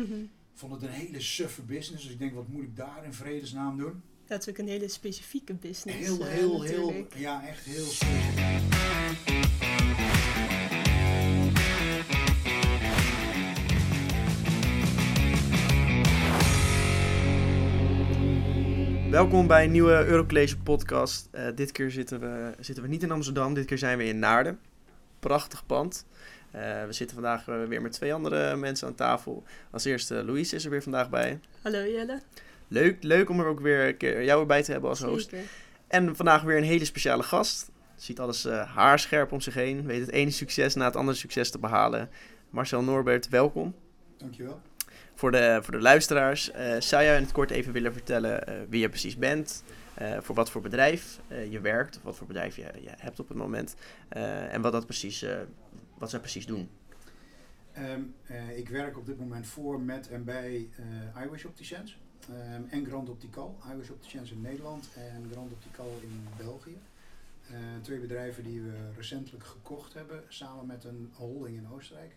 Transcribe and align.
Ik 0.00 0.28
vond 0.54 0.72
het 0.72 0.82
een 0.82 0.88
hele 0.88 1.20
suffe 1.20 1.62
business, 1.62 2.02
dus 2.02 2.12
ik 2.12 2.18
denk, 2.18 2.34
wat 2.34 2.48
moet 2.48 2.62
ik 2.62 2.76
daar 2.76 3.04
in 3.04 3.12
vredesnaam 3.12 3.78
doen? 3.78 4.02
Dat 4.26 4.40
is 4.40 4.48
ook 4.48 4.58
een 4.58 4.68
hele 4.68 4.88
specifieke 4.88 5.54
business. 5.54 5.98
Heel, 5.98 6.20
eh, 6.20 6.26
heel, 6.26 6.62
heel, 6.62 7.06
ja, 7.16 7.46
echt 7.46 7.64
heel 7.64 7.84
specifiek. 7.84 8.62
Welkom 19.10 19.46
bij 19.46 19.64
een 19.64 19.70
nieuwe 19.70 20.04
Eurocollege 20.06 20.58
podcast. 20.58 21.28
Eh, 21.30 21.46
dit 21.54 21.72
keer 21.72 21.90
zitten 21.90 22.20
we, 22.20 22.54
zitten 22.60 22.84
we 22.84 22.90
niet 22.90 23.02
in 23.02 23.10
Amsterdam, 23.10 23.54
dit 23.54 23.64
keer 23.64 23.78
zijn 23.78 23.98
we 23.98 24.04
in 24.04 24.18
Naarden. 24.18 24.58
Prachtig 25.20 25.66
pand. 25.66 26.06
Eh, 26.54 26.84
we 26.86 26.92
zitten 26.92 27.16
vandaag 27.16 27.48
eh, 27.48 27.64
weer 27.64 27.82
met 27.82 27.92
twee 27.92 28.14
andere 28.14 28.56
mensen 28.56 28.86
aan 28.88 28.94
tafel. 28.94 29.42
Als 29.70 29.84
eerste 29.84 30.24
Louise 30.24 30.54
is 30.56 30.64
er 30.64 30.70
weer 30.70 30.82
vandaag 30.82 31.10
bij. 31.10 31.40
Hallo 31.62 31.78
Jelle. 31.78 32.20
Leuk, 32.68 33.02
leuk 33.02 33.28
om 33.30 33.40
er 33.40 33.46
ook 33.46 33.60
weer 33.60 33.88
een 33.88 33.96
keer 33.96 34.24
jou 34.24 34.40
erbij 34.40 34.62
te 34.62 34.72
hebben 34.72 34.90
als 34.90 35.00
host. 35.02 35.28
Zeker. 35.30 35.46
En 35.88 36.16
vandaag 36.16 36.42
weer 36.42 36.56
een 36.56 36.62
hele 36.62 36.84
speciale 36.84 37.22
gast. 37.22 37.70
Ziet 37.96 38.20
alles 38.20 38.44
eh, 38.44 38.74
haarscherp 38.74 39.32
om 39.32 39.40
zich 39.40 39.54
heen. 39.54 39.86
Weet 39.86 40.00
het 40.00 40.10
ene 40.10 40.30
succes 40.30 40.74
na 40.74 40.84
het 40.84 40.96
andere 40.96 41.16
succes 41.16 41.50
te 41.50 41.58
behalen. 41.58 42.10
Marcel 42.50 42.82
Norbert, 42.82 43.28
welkom. 43.28 43.74
Dankjewel. 44.16 44.60
Voor 45.14 45.30
de, 45.30 45.58
voor 45.62 45.72
de 45.72 45.80
luisteraars, 45.80 46.50
eh, 46.50 46.80
zou 46.80 47.02
jij 47.04 47.16
in 47.16 47.22
het 47.22 47.32
kort 47.32 47.50
even 47.50 47.72
willen 47.72 47.92
vertellen 47.92 48.46
eh, 48.46 48.54
wie 48.68 48.80
je 48.80 48.88
precies 48.88 49.16
bent? 49.16 49.62
eh, 49.94 50.16
voor 50.20 50.34
wat 50.34 50.50
voor 50.50 50.60
bedrijf 50.60 51.18
eh, 51.28 51.52
je 51.52 51.60
werkt, 51.60 51.96
of 51.96 52.02
wat 52.02 52.16
voor 52.16 52.26
bedrijf 52.26 52.56
je, 52.56 52.62
je 52.80 52.90
hebt 52.96 53.20
op 53.20 53.28
het 53.28 53.36
moment. 53.36 53.74
eh, 54.08 54.54
en 54.54 54.60
wat, 54.60 54.72
dat 54.72 54.84
precies, 54.86 55.22
eh, 55.22 55.36
wat 55.98 56.10
zij 56.10 56.20
precies 56.20 56.46
doen. 56.46 56.68
Ehm, 57.72 58.02
eh, 58.26 58.58
ik 58.58 58.68
werk 58.68 58.98
op 58.98 59.06
dit 59.06 59.18
moment 59.18 59.46
voor, 59.46 59.80
met 59.80 60.08
en 60.08 60.24
bij 60.24 60.68
eh 61.14 61.22
iWish 61.22 61.44
Opticians 61.44 61.98
ehm, 62.28 62.62
en 62.68 62.86
Grand 62.86 63.08
Optical. 63.08 63.58
iWish 63.72 63.90
Opticians 63.90 64.30
in 64.30 64.40
Nederland 64.40 64.88
en 64.96 65.28
Grand 65.30 65.52
Optical 65.52 65.98
in 66.02 66.26
België. 66.36 66.78
Eh, 67.50 67.56
twee 67.82 67.98
bedrijven 67.98 68.44
die 68.44 68.60
we 68.62 68.90
recentelijk 68.96 69.44
gekocht 69.44 69.94
hebben, 69.94 70.24
samen 70.28 70.66
met 70.66 70.84
een 70.84 71.10
holding 71.14 71.56
in 71.56 71.68
Oostenrijk. 71.68 72.16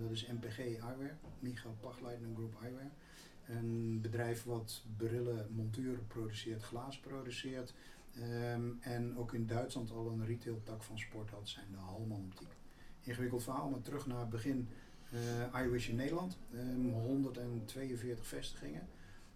Dat 0.00 0.10
is 0.10 0.26
MPG 0.26 0.58
Eyewear, 0.58 1.16
Michael 1.38 1.76
Pachleitner 1.80 2.30
Group 2.34 2.62
Eyewear. 2.62 2.90
Een 3.46 3.98
bedrijf 4.02 4.44
wat 4.44 4.82
brillen, 4.96 5.46
monturen 5.50 6.06
produceert, 6.06 6.62
glaas 6.62 6.98
produceert. 6.98 7.74
ehm, 8.14 8.70
en 8.80 9.16
ook 9.16 9.34
in 9.34 9.46
Duitsland 9.46 9.90
al 9.90 10.10
een 10.10 10.26
retail 10.26 10.60
tak 10.64 10.82
van 10.82 10.98
sport 10.98 11.30
had, 11.30 11.48
zijn 11.48 11.66
de 11.70 11.76
Halman 11.78 12.24
Optiek. 12.24 12.59
Ingewikkeld 13.02 13.42
verhaal, 13.42 13.68
maar 13.70 13.80
terug 13.80 14.06
naar 14.06 14.20
het 14.20 14.30
begin. 14.30 14.68
eh 15.52 15.62
iWish 15.62 15.88
in 15.88 15.96
Nederland, 15.96 16.38
ehm, 16.54 16.88
142 16.88 18.26
vestigingen. 18.26 18.88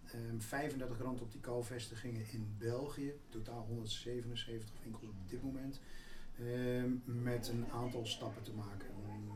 Ehm 0.05 0.39
35 0.39 0.97
Grand 0.97 1.21
Optical 1.21 1.63
vestigingen 1.63 2.25
in 2.31 2.55
België, 2.57 3.13
totaal 3.29 3.65
177 3.67 4.75
winkels 4.83 5.07
op 5.09 5.29
dit 5.29 5.43
moment. 5.43 5.79
Ehm, 6.39 6.89
met 7.23 7.47
een 7.47 7.65
aantal 7.71 8.05
stappen 8.05 8.43
te 8.43 8.53
maken. 8.53 8.87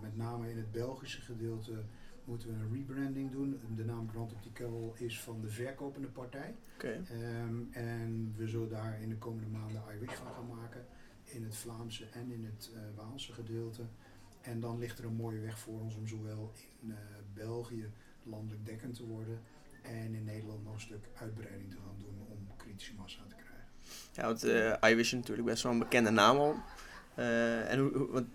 Met 0.02 0.18
name 0.18 0.50
in 0.52 0.58
het 0.58 0.72
Belgische 0.72 1.22
gedeelte 1.22 1.84
moeten 2.26 2.48
we 2.48 2.54
een 2.54 2.74
rebranding 2.74 3.32
doen. 3.32 3.60
De 3.76 3.86
naam 3.86 4.10
Grand 4.10 4.34
Optical 4.34 4.94
is 4.98 5.22
van 5.22 5.42
de 5.42 5.50
verkopende 5.50 6.08
partij. 6.08 6.56
Oké. 6.76 6.88
Ehm, 7.10 7.56
en 7.72 8.34
we 8.38 8.48
zullen 8.48 8.70
daar 8.70 9.02
in 9.02 9.10
de 9.10 9.18
komende 9.18 9.50
maanden 9.50 9.82
iWish 9.96 10.14
van 10.14 10.32
gaan 10.34 10.48
maken. 10.48 10.86
In 11.24 11.44
het 11.44 11.56
Vlaamse 11.56 12.06
en 12.06 12.32
in 12.32 12.46
het 12.46 12.72
eh, 12.76 12.82
Waalse 12.96 13.34
gedeelte. 13.34 13.82
En 14.42 14.60
dan 14.60 14.80
ligt 14.80 15.00
er 15.00 15.06
een 15.06 15.16
mooie 15.16 15.40
weg 15.40 15.60
voor 15.60 15.80
ons 15.80 15.96
om 15.96 16.08
zowel 16.08 16.52
in 16.82 16.92
eh, 16.92 16.98
België 17.34 17.92
landelijk 18.24 18.66
dekkend 18.66 18.96
te 18.96 19.06
worden. 19.06 19.40
En 19.82 20.14
in 20.14 20.24
Nederland 20.24 20.64
nog 20.64 20.74
een 20.74 20.80
stuk 20.80 21.10
uitbreiding 21.16 21.72
te 21.72 21.78
gaan 21.78 21.98
doen 21.98 22.28
om 22.30 22.58
kritische 22.58 22.94
massa 22.94 23.22
te 23.28 23.36
krijgen. 23.36 23.68
Ja, 24.14 24.26
want 24.26 24.44
eh 24.44 24.92
iWish 24.92 25.06
is 25.06 25.12
natuurlijk 25.12 25.48
best 25.48 25.64
wel 25.64 25.72
een 25.72 25.80
bekende 25.80 26.10
naam 26.10 26.38
al. 26.38 26.56
Eh, 27.16 27.72
en 27.72 27.80
hoe, 27.80 28.26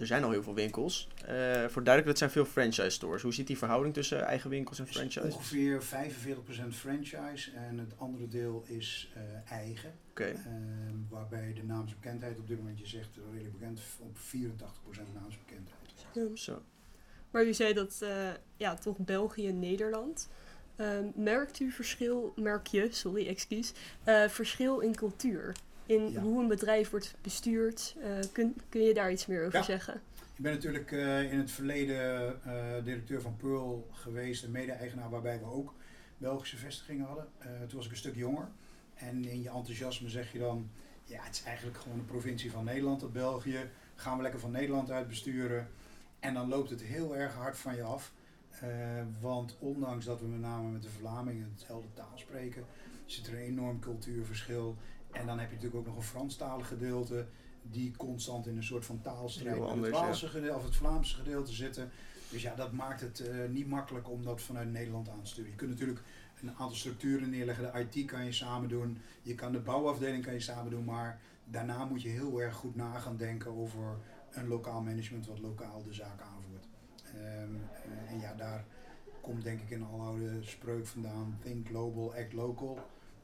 er 0.00 0.06
zijn 0.06 0.24
al 0.24 0.30
heel 0.30 0.42
veel 0.42 0.54
winkels. 0.54 1.08
Eh, 1.24 1.64
voor 1.68 1.84
duidelijk, 1.84 2.06
dat 2.06 2.18
zijn 2.18 2.30
veel 2.30 2.44
franchise 2.44 2.90
stores. 2.90 3.22
Hoe 3.22 3.32
ziet 3.32 3.46
die 3.46 3.58
verhouding 3.58 3.94
tussen 3.94 4.24
eigen 4.24 4.50
winkels 4.50 4.78
en 4.78 4.86
franchise? 4.86 5.34
ongeveer 5.34 5.82
45% 5.82 6.74
franchise 6.74 7.50
en 7.50 7.78
het 7.78 7.98
andere 7.98 8.28
deel 8.28 8.64
is 8.66 9.12
eh, 9.14 9.52
eigen. 9.52 9.92
Oké. 10.10 10.24
Ehm, 10.24 10.94
waarbij 11.08 11.52
de 11.52 11.64
naamsbekendheid 11.64 12.38
op 12.38 12.48
dit 12.48 12.58
moment, 12.58 12.78
je 12.78 12.86
zegt 12.86 13.18
redelijk 13.32 13.58
bekend, 13.58 13.80
op 13.98 14.18
84% 14.18 15.14
naamsbekendheid. 15.14 16.06
Ja. 16.12 16.36
Zo. 16.36 16.62
Maar 17.30 17.44
u 17.44 17.54
zei 17.54 17.72
dat, 17.72 17.98
eh, 18.02 18.30
ja, 18.56 18.74
toch 18.74 18.98
België 18.98 19.48
en 19.48 19.58
Nederland. 19.58 20.28
Ehm, 20.76 21.04
merkt 21.14 21.60
u 21.60 21.70
verschil, 21.70 22.32
merk 22.36 22.66
je, 22.66 22.88
sorry, 22.90 23.26
excuus, 23.26 23.72
eh, 24.04 24.28
verschil 24.28 24.78
in 24.78 24.94
cultuur? 24.94 25.54
In 25.88 26.10
Ja. 26.10 26.20
hoe 26.20 26.42
een 26.42 26.48
bedrijf 26.48 26.90
wordt 26.90 27.14
bestuurd? 27.22 27.96
Eh, 28.02 28.10
kun, 28.32 28.56
kun 28.68 28.80
je 28.82 28.94
daar 28.94 29.12
iets 29.12 29.26
meer 29.26 29.46
over 29.46 29.58
Ja. 29.58 29.64
zeggen? 29.64 29.94
Ik 30.36 30.42
ben 30.44 30.52
natuurlijk 30.52 30.92
eh, 30.92 31.32
in 31.32 31.38
het 31.38 31.50
verleden 31.50 32.32
eh, 32.44 32.84
directeur 32.84 33.20
van 33.20 33.36
Pearl 33.36 33.88
geweest 33.92 34.44
en 34.44 34.50
mede-eigenaar 34.50 35.10
waarbij 35.10 35.38
we 35.38 35.44
ook 35.44 35.74
Belgische 36.18 36.56
vestigingen 36.56 37.06
hadden. 37.06 37.28
Toen 37.68 37.76
was 37.76 37.84
ik 37.84 37.90
een 37.90 37.96
stuk 37.96 38.14
jonger. 38.16 38.48
En 38.94 39.24
in 39.24 39.42
je 39.42 39.48
enthousiasme 39.50 40.08
zeg 40.08 40.32
je 40.32 40.38
dan, 40.38 40.70
ja 41.04 41.22
het 41.22 41.34
is 41.34 41.42
eigenlijk 41.42 41.78
gewoon 41.78 41.98
een 41.98 42.04
provincie 42.06 42.50
van 42.50 42.64
Nederland, 42.64 43.00
dat 43.00 43.12
België. 43.12 43.70
Gaan 43.94 44.16
we 44.16 44.22
lekker 44.22 44.40
van 44.40 44.50
Nederland 44.50 44.90
uit 44.90 45.08
besturen. 45.08 45.68
En 46.20 46.34
dan 46.34 46.48
loopt 46.48 46.70
het 46.70 46.82
heel 46.82 47.16
erg 47.16 47.34
hard 47.34 47.56
van 47.56 47.76
je 47.76 47.82
af. 47.82 48.12
Want 49.20 49.56
ondanks 49.58 50.04
dat 50.04 50.20
we 50.20 50.26
met 50.26 50.40
name 50.40 50.68
met 50.70 50.82
de 50.82 50.88
Vlamingen 50.88 51.50
hetzelfde 51.52 51.88
taal 51.94 52.12
spreken, 52.14 52.64
zit 53.06 53.26
er 53.26 53.32
een 53.32 53.38
enorm 53.38 53.80
cultuurverschil. 53.80 54.76
En 55.12 55.26
dan 55.26 55.38
heb 55.38 55.48
je 55.48 55.54
natuurlijk 55.54 55.80
ook 55.80 55.86
nog 55.86 55.96
een 55.96 56.10
Franstalig 56.10 56.68
gedeelte 56.68 57.26
die 57.62 57.96
constant 57.96 58.46
in 58.46 58.56
een 58.56 58.64
soort 58.64 58.84
van 58.84 59.00
taalstrijd 59.00 59.60
met 59.60 59.70
het, 59.70 59.84
ja. 59.84 59.90
Waalse 59.90 60.28
gedeelte, 60.28 60.56
of 60.56 60.64
het 60.64 60.76
Vlaamse 60.76 61.14
gedeelte 61.14 61.52
zitten. 61.52 61.90
Dus 62.30 62.42
ja, 62.42 62.54
dat 62.54 62.72
maakt 62.72 63.00
het 63.00 63.20
eh, 63.20 63.48
niet 63.48 63.68
makkelijk 63.68 64.10
om 64.10 64.22
dat 64.22 64.40
vanuit 64.40 64.70
Nederland 64.72 65.08
aan 65.08 65.22
te 65.22 65.30
sturen. 65.30 65.50
Je 65.50 65.56
kunt 65.56 65.70
natuurlijk 65.70 66.00
een 66.42 66.50
aantal 66.50 66.76
structuren 66.76 67.30
neerleggen. 67.30 67.72
De 67.72 67.98
IT 68.00 68.06
kan 68.06 68.24
je 68.24 68.32
samen 68.32 68.68
doen. 68.68 68.98
Je 69.22 69.34
kan 69.34 69.52
de 69.52 69.60
bouwafdeling 69.60 70.24
kan 70.24 70.32
je 70.32 70.40
samen 70.40 70.70
doen. 70.70 70.84
Maar 70.84 71.20
daarna 71.44 71.84
moet 71.84 72.02
je 72.02 72.08
heel 72.08 72.42
erg 72.42 72.54
goed 72.54 72.76
na 72.76 72.98
gaan 72.98 73.16
denken 73.16 73.56
over 73.56 73.96
een 74.30 74.48
lokaal 74.48 74.82
management 74.82 75.26
wat 75.26 75.38
lokaal 75.38 75.82
de 75.82 75.92
zaak 75.92 76.20
aanvoert. 76.20 76.66
Ehm, 77.04 77.54
eh, 77.92 78.12
en 78.12 78.20
ja, 78.20 78.34
daar 78.34 78.64
komt 79.20 79.42
denk 79.42 79.60
ik 79.60 79.70
een 79.70 79.84
aloude 79.84 80.38
spreuk 80.40 80.86
vandaan. 80.86 81.38
Think 81.42 81.66
global, 81.66 82.14
act 82.14 82.32
local. 82.32 82.78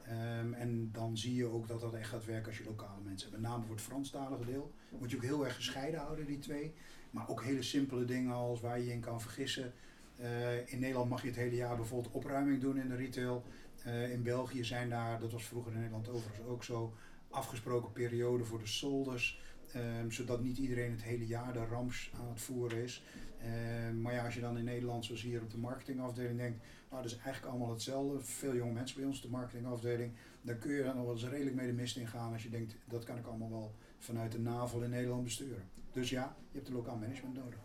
Ehm, 0.08 0.52
en 0.52 0.88
dan 0.92 1.16
zie 1.16 1.34
je 1.34 1.46
ook 1.46 1.68
dat 1.68 1.80
dat 1.80 1.94
echt 1.94 2.08
gaat 2.08 2.24
werken 2.24 2.46
als 2.46 2.58
je 2.58 2.64
lokale 2.64 3.00
mensen 3.04 3.30
hebt. 3.30 3.40
Met 3.40 3.50
name 3.50 3.64
voor 3.64 3.74
het 3.74 3.84
Franstalige 3.84 4.44
deel. 4.44 4.72
Moet 4.98 5.10
je 5.10 5.16
ook 5.16 5.22
heel 5.22 5.44
erg 5.44 5.54
gescheiden 5.54 6.00
houden, 6.00 6.26
die 6.26 6.38
twee. 6.38 6.74
Maar 7.10 7.28
ook 7.28 7.42
hele 7.42 7.62
simpele 7.62 8.04
dingen 8.04 8.32
als 8.32 8.60
waar 8.60 8.80
je 8.80 8.92
in 8.92 9.00
kan 9.00 9.20
vergissen. 9.20 9.72
Eh, 10.16 10.72
in 10.72 10.78
Nederland 10.78 11.10
mag 11.10 11.22
je 11.22 11.28
het 11.28 11.36
hele 11.36 11.56
jaar 11.56 11.76
bijvoorbeeld 11.76 12.14
opruiming 12.14 12.60
doen 12.60 12.78
in 12.78 12.88
de 12.88 12.96
retail. 12.96 13.44
Eh, 13.82 14.12
in 14.12 14.22
België 14.22 14.64
zijn 14.64 14.88
daar, 14.88 15.20
dat 15.20 15.32
was 15.32 15.44
vroeger 15.44 15.72
in 15.72 15.78
Nederland 15.78 16.08
overigens 16.08 16.46
ook 16.46 16.64
zo, 16.64 16.94
afgesproken 17.30 17.92
perioden 17.92 18.46
voor 18.46 18.58
de 18.58 18.66
solders. 18.66 19.42
ehm, 19.72 20.10
zodat 20.10 20.42
niet 20.42 20.58
iedereen 20.58 20.90
het 20.90 21.02
hele 21.02 21.26
jaar 21.26 21.52
de 21.52 21.64
rams 21.64 22.10
aan 22.20 22.28
het 22.28 22.40
voeren 22.40 22.82
is. 22.82 23.02
Ehm, 23.40 24.00
maar 24.00 24.14
ja, 24.14 24.24
als 24.24 24.34
je 24.34 24.40
dan 24.40 24.58
in 24.58 24.64
Nederland, 24.64 25.04
zoals 25.04 25.22
hier 25.22 25.42
op 25.42 25.50
de 25.50 25.58
marketingafdeling, 25.58 26.38
denkt, 26.38 26.64
nou 26.94 27.06
dat 27.06 27.16
is 27.16 27.24
eigenlijk 27.24 27.54
allemaal 27.54 27.72
hetzelfde. 27.74 28.20
Veel 28.20 28.54
jonge 28.54 28.72
mensen 28.72 28.96
bij 28.96 29.06
ons, 29.06 29.22
de 29.22 29.28
marketingafdeling. 29.28 30.12
Dan 30.42 30.58
kun 30.58 30.72
je 30.72 30.82
er 30.82 30.94
nog 30.94 31.04
wel 31.04 31.12
eens 31.12 31.28
redelijk 31.28 31.56
mee 31.56 31.66
de 31.66 31.72
mist 31.72 31.96
in 31.96 32.06
gaan 32.06 32.32
als 32.32 32.42
je 32.42 32.50
denkt, 32.50 32.76
dat 32.84 33.04
kan 33.04 33.16
ik 33.16 33.26
allemaal 33.26 33.50
wel 33.50 33.74
vanuit 33.98 34.32
de 34.32 34.38
NAVEL 34.38 34.82
in 34.82 34.90
Nederland 34.90 35.24
besturen. 35.24 35.62
Dus 35.92 36.10
ja, 36.10 36.36
je 36.50 36.56
hebt 36.56 36.68
een 36.68 36.74
lokaal 36.74 36.96
management 36.96 37.34
nodig. 37.34 37.58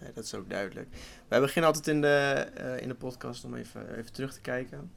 Nee, 0.00 0.12
dat 0.12 0.24
is 0.24 0.34
ook 0.34 0.50
duidelijk. 0.50 0.88
Wij 1.28 1.40
beginnen 1.40 1.70
altijd 1.70 1.88
in 1.88 2.00
de, 2.00 2.50
eh, 2.54 2.82
in 2.82 2.88
de 2.88 2.94
podcast 2.94 3.44
om 3.44 3.54
even, 3.54 3.96
even 3.96 4.12
terug 4.12 4.34
te 4.34 4.40
kijken. 4.40 4.90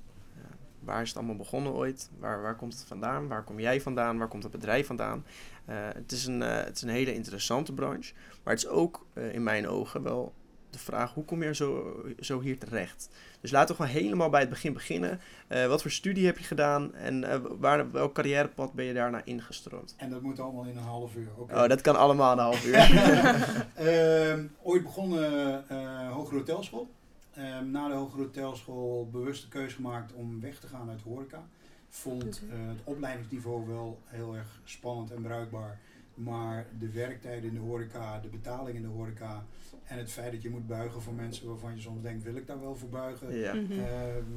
Waar 0.79 1.01
is 1.01 1.07
het 1.07 1.17
allemaal 1.17 1.35
begonnen 1.35 1.73
ooit? 1.73 2.09
Waar, 2.19 2.41
waar 2.41 2.55
komt 2.55 2.73
het 2.73 2.83
vandaan? 2.83 3.27
Waar 3.27 3.43
kom 3.43 3.59
jij 3.59 3.81
vandaan? 3.81 4.17
Waar 4.17 4.27
komt 4.27 4.43
het 4.43 4.51
bedrijf 4.51 4.87
vandaan? 4.87 5.25
Eh, 5.65 5.75
het, 5.93 6.11
is 6.11 6.25
een, 6.25 6.41
eh, 6.41 6.63
het 6.63 6.75
is 6.75 6.81
een 6.81 6.89
hele 6.89 7.13
interessante 7.13 7.73
branche. 7.73 8.13
Maar 8.43 8.53
het 8.53 8.63
is 8.63 8.69
ook 8.69 9.05
in 9.13 9.43
mijn 9.43 9.67
ogen 9.67 10.03
wel 10.03 10.33
de 10.73 10.79
vraag, 10.79 11.13
hoe 11.13 11.25
kom 11.25 11.43
je 11.43 11.55
zo, 11.55 12.01
zo 12.19 12.39
hier 12.39 12.59
terecht? 12.59 13.09
Dus 13.41 13.51
laten 13.51 13.75
we 13.75 13.81
gewoon 13.81 14.01
helemaal 14.01 14.29
bij 14.29 14.39
het 14.39 14.49
begin 14.49 14.73
beginnen. 14.73 15.19
Eh, 15.47 15.67
wat 15.67 15.81
voor 15.81 15.91
studie 15.91 16.25
heb 16.25 16.37
je 16.37 16.43
gedaan 16.43 16.93
en 16.93 17.23
eh, 17.23 17.39
waar, 17.59 17.91
welk 17.91 18.13
carrièrepad 18.13 18.73
ben 18.73 18.85
je 18.85 18.93
daarna 18.93 19.21
ingestroomd? 19.25 19.95
En 19.97 20.09
dat 20.09 20.21
moet 20.21 20.39
allemaal 20.39 20.63
in 20.63 20.77
een 20.77 20.83
half 20.83 21.15
uur. 21.15 21.29
Oké. 21.37 21.53
Oh, 21.53 21.67
dat 21.67 21.81
kan 21.81 21.95
allemaal 21.95 22.31
in 22.31 22.37
een 22.37 22.43
half 22.43 22.65
uur. 22.65 22.75
Ehm, 23.75 24.45
ooit 24.61 24.83
begonnen 24.83 25.69
eh 25.69 26.11
hogere 26.11 26.37
hotelschool. 26.37 26.89
Ehm, 27.33 27.71
na 27.71 27.87
de 27.87 27.93
hogere 27.93 28.23
hotelschool 28.23 29.09
bewust 29.11 29.41
de 29.41 29.47
keuze 29.47 29.75
gemaakt 29.75 30.13
om 30.13 30.41
weg 30.41 30.59
te 30.59 30.67
gaan 30.67 30.89
uit 30.89 31.01
horeca. 31.01 31.43
Vond 31.89 32.23
het 32.23 32.79
opleidingsniveau 32.83 33.67
wel 33.67 33.99
heel 34.05 34.35
erg 34.35 34.61
spannend 34.63 35.11
en 35.11 35.21
bruikbaar. 35.21 35.79
Maar 36.13 36.67
de 36.79 36.89
werktijden 36.91 37.49
in 37.49 37.53
de 37.53 37.59
horeca, 37.59 38.19
de 38.19 38.27
betaling 38.27 38.75
in 38.75 38.81
de 38.81 38.87
horeca 38.87 39.45
en 39.83 39.97
het 39.97 40.11
feit 40.11 40.31
dat 40.31 40.41
je 40.41 40.49
moet 40.49 40.67
buigen 40.67 41.01
voor 41.01 41.13
mensen 41.13 41.47
waarvan 41.47 41.75
je 41.75 41.81
soms 41.81 42.01
denkt, 42.01 42.23
wil 42.23 42.35
ik 42.35 42.47
daar 42.47 42.61
wel 42.61 42.75
voor 42.75 42.89
buigen? 42.89 43.35
Ja. 43.35 43.53
Mhm. 43.53 43.71
Eh, 43.71 43.87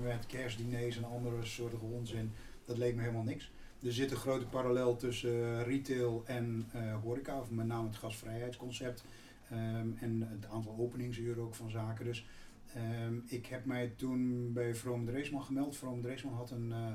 met 0.03 0.27
kerstdiners 0.27 0.97
en 0.97 1.05
andere 1.05 1.45
soorten 1.45 1.81
onzin. 1.81 2.33
Dat 2.65 2.79
leek 2.79 2.95
me 2.95 3.01
helemaal 3.01 3.23
niks. 3.23 3.51
Er 3.83 3.93
zit 3.93 4.11
een 4.11 4.17
grote 4.17 4.47
parallel 4.47 4.97
tussen 4.97 5.59
eh, 5.59 5.63
retail 5.67 6.23
en 6.27 6.69
eh, 6.73 7.01
horeca, 7.03 7.41
of 7.41 7.51
met 7.51 7.67
name 7.67 7.87
het 7.87 7.97
gasvrijheidsconcept. 7.97 9.05
ehm, 9.51 9.89
en 10.01 10.29
het 10.31 10.47
aantal 10.51 10.77
openingsuren 10.79 11.43
ook 11.43 11.55
van 11.55 11.71
zaken. 11.71 12.05
Dus 12.05 12.27
ehm, 12.75 13.15
ik 13.27 13.47
heb 13.47 13.65
mij 13.65 13.93
toen 13.97 14.53
bij 14.53 14.75
Vroom 14.75 15.07
Dreesman 15.07 15.43
gemeld. 15.43 15.77
Vroom 15.77 16.03
Dreesman 16.03 16.35
had 16.35 16.51
een 16.51 16.73
eh, 16.73 16.93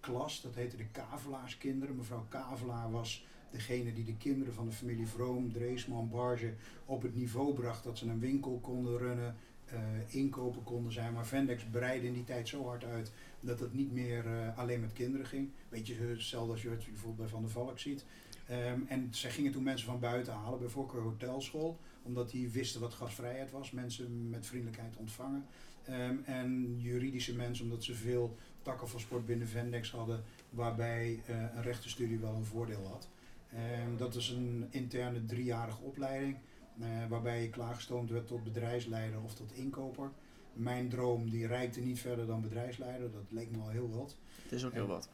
klas, 0.00 0.42
dat 0.42 0.54
heette 0.54 0.76
de 0.76 0.86
Kavelaarskinderen. 0.86 1.96
Mevrouw 1.96 2.26
Kavelaar 2.28 2.90
was 2.90 3.26
degene 3.50 3.92
die 3.92 4.04
de 4.04 4.16
kinderen 4.16 4.54
van 4.54 4.66
de 4.66 4.72
familie 4.72 5.06
Vroom, 5.06 5.52
Dreesman, 5.52 6.10
Barge 6.10 6.52
op 6.84 7.02
het 7.02 7.14
niveau 7.14 7.54
bracht 7.54 7.84
dat 7.84 7.98
ze 7.98 8.08
een 8.08 8.20
winkel 8.20 8.58
konden 8.62 8.98
runnen, 8.98 9.36
eh, 9.64 9.78
inkopen 10.08 10.62
konden 10.62 10.92
zijn. 10.92 11.12
Maar 11.12 11.26
Vendex 11.26 11.64
breidde 11.70 12.06
in 12.06 12.12
die 12.12 12.24
tijd 12.24 12.48
zo 12.48 12.66
hard 12.66 12.84
uit 12.84 13.12
dat 13.40 13.60
het 13.60 13.74
niet 13.74 13.92
meer 13.92 14.26
eh, 14.26 14.58
alleen 14.58 14.80
met 14.80 14.92
kinderen 14.92 15.26
ging. 15.26 15.50
Beetje 15.68 15.94
hetzelfde 15.94 16.52
als 16.52 16.62
je 16.62 16.70
het 16.70 16.84
bijvoorbeeld 16.84 17.16
bij 17.16 17.28
Van 17.28 17.42
der 17.42 17.50
Valk 17.50 17.78
ziet. 17.78 18.04
Ehm, 18.46 18.80
en 18.88 19.08
zij 19.10 19.30
gingen 19.30 19.52
toen 19.52 19.62
mensen 19.62 19.86
van 19.86 20.00
buiten 20.00 20.32
halen, 20.32 20.58
bij 20.58 20.68
voorkeur 20.68 21.02
hotelschool, 21.02 21.78
omdat 22.02 22.30
die 22.30 22.48
wisten 22.48 22.80
wat 22.80 22.94
gasvrijheid 22.94 23.50
was, 23.50 23.70
mensen 23.70 24.30
met 24.30 24.46
vriendelijkheid 24.46 24.96
ontvangen. 24.96 25.44
Ehm, 25.84 26.16
en 26.24 26.76
juridische 26.80 27.36
mensen, 27.36 27.64
omdat 27.64 27.84
ze 27.84 27.94
veel 27.94 28.36
takken 28.62 28.88
van 28.88 29.00
sport 29.00 29.26
binnen 29.26 29.48
Vendex 29.48 29.90
hadden, 29.90 30.22
waarbij 30.50 31.20
eh, 31.26 31.36
een 31.36 31.62
rechtenstudie 31.62 32.18
wel 32.18 32.34
een 32.34 32.44
voordeel 32.44 32.86
had. 32.86 33.08
Ehm, 33.54 33.96
dat 33.96 34.14
is 34.14 34.28
een 34.28 34.66
interne 34.70 35.24
driejarige 35.24 35.82
opleiding, 35.82 36.36
eh, 36.80 36.86
waarbij 37.08 37.42
je 37.42 37.50
klaargestoomd 37.50 38.10
werd 38.10 38.26
tot 38.26 38.44
bedrijfsleider 38.44 39.22
of 39.22 39.34
tot 39.34 39.52
inkoper. 39.52 40.10
Mijn 40.52 40.88
droom 40.88 41.30
die 41.30 41.46
reikte 41.46 41.80
niet 41.80 42.00
verder 42.00 42.26
dan 42.26 42.40
bedrijfsleider, 42.40 43.12
dat 43.12 43.24
leek 43.28 43.50
me 43.50 43.62
al 43.62 43.68
heel 43.68 43.90
wat. 43.90 44.16
Het 44.42 44.52
is 44.52 44.64
ook 44.64 44.72
heel 44.72 44.86
wat. 44.86 45.08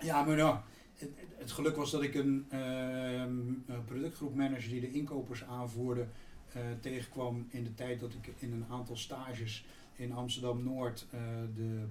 Ja, 0.00 0.24
maar 0.24 0.36
nou, 0.36 0.56
het, 0.94 1.10
het 1.36 1.50
geluk 1.50 1.76
was 1.76 1.90
dat 1.90 2.02
ik 2.02 2.14
een, 2.14 2.46
ehm, 2.48 3.80
productgroepmanager 3.84 4.70
die 4.70 4.80
de 4.80 4.92
inkopers 4.92 5.44
aanvoerde 5.44 6.06
eh, 6.52 6.62
tegenkwam 6.80 7.46
in 7.50 7.64
de 7.64 7.74
tijd 7.74 8.00
dat 8.00 8.14
ik 8.14 8.32
in 8.38 8.52
een 8.52 8.66
aantal 8.70 8.96
stages 8.96 9.64
in 9.96 10.12
Amsterdam-Noord 10.12 11.06
eh, 11.10 11.20
de 11.56 11.84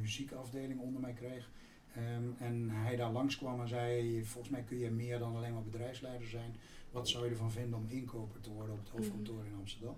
muziekafdeling 0.00 0.80
onder 0.80 1.00
mij 1.00 1.12
kreeg. 1.12 1.48
Ehm, 1.96 2.44
en 2.44 2.70
hij 2.70 2.96
daar 2.96 3.12
langskwam 3.12 3.60
en 3.60 3.68
zei, 3.68 4.24
volgens 4.24 4.52
mij 4.52 4.62
kun 4.62 4.78
je 4.78 4.90
meer 4.90 5.18
dan 5.18 5.36
alleen 5.36 5.52
maar 5.52 5.62
bedrijfsleider 5.62 6.28
zijn. 6.28 6.56
Wat 6.90 7.08
zou 7.08 7.24
je 7.24 7.30
ervan 7.30 7.50
vinden 7.50 7.78
om 7.78 7.86
inkoper 7.88 8.40
te 8.40 8.50
worden 8.50 8.74
op 8.74 8.80
het 8.80 8.88
hoofdkantoor 8.88 9.44
in 9.44 9.58
Amsterdam? 9.58 9.96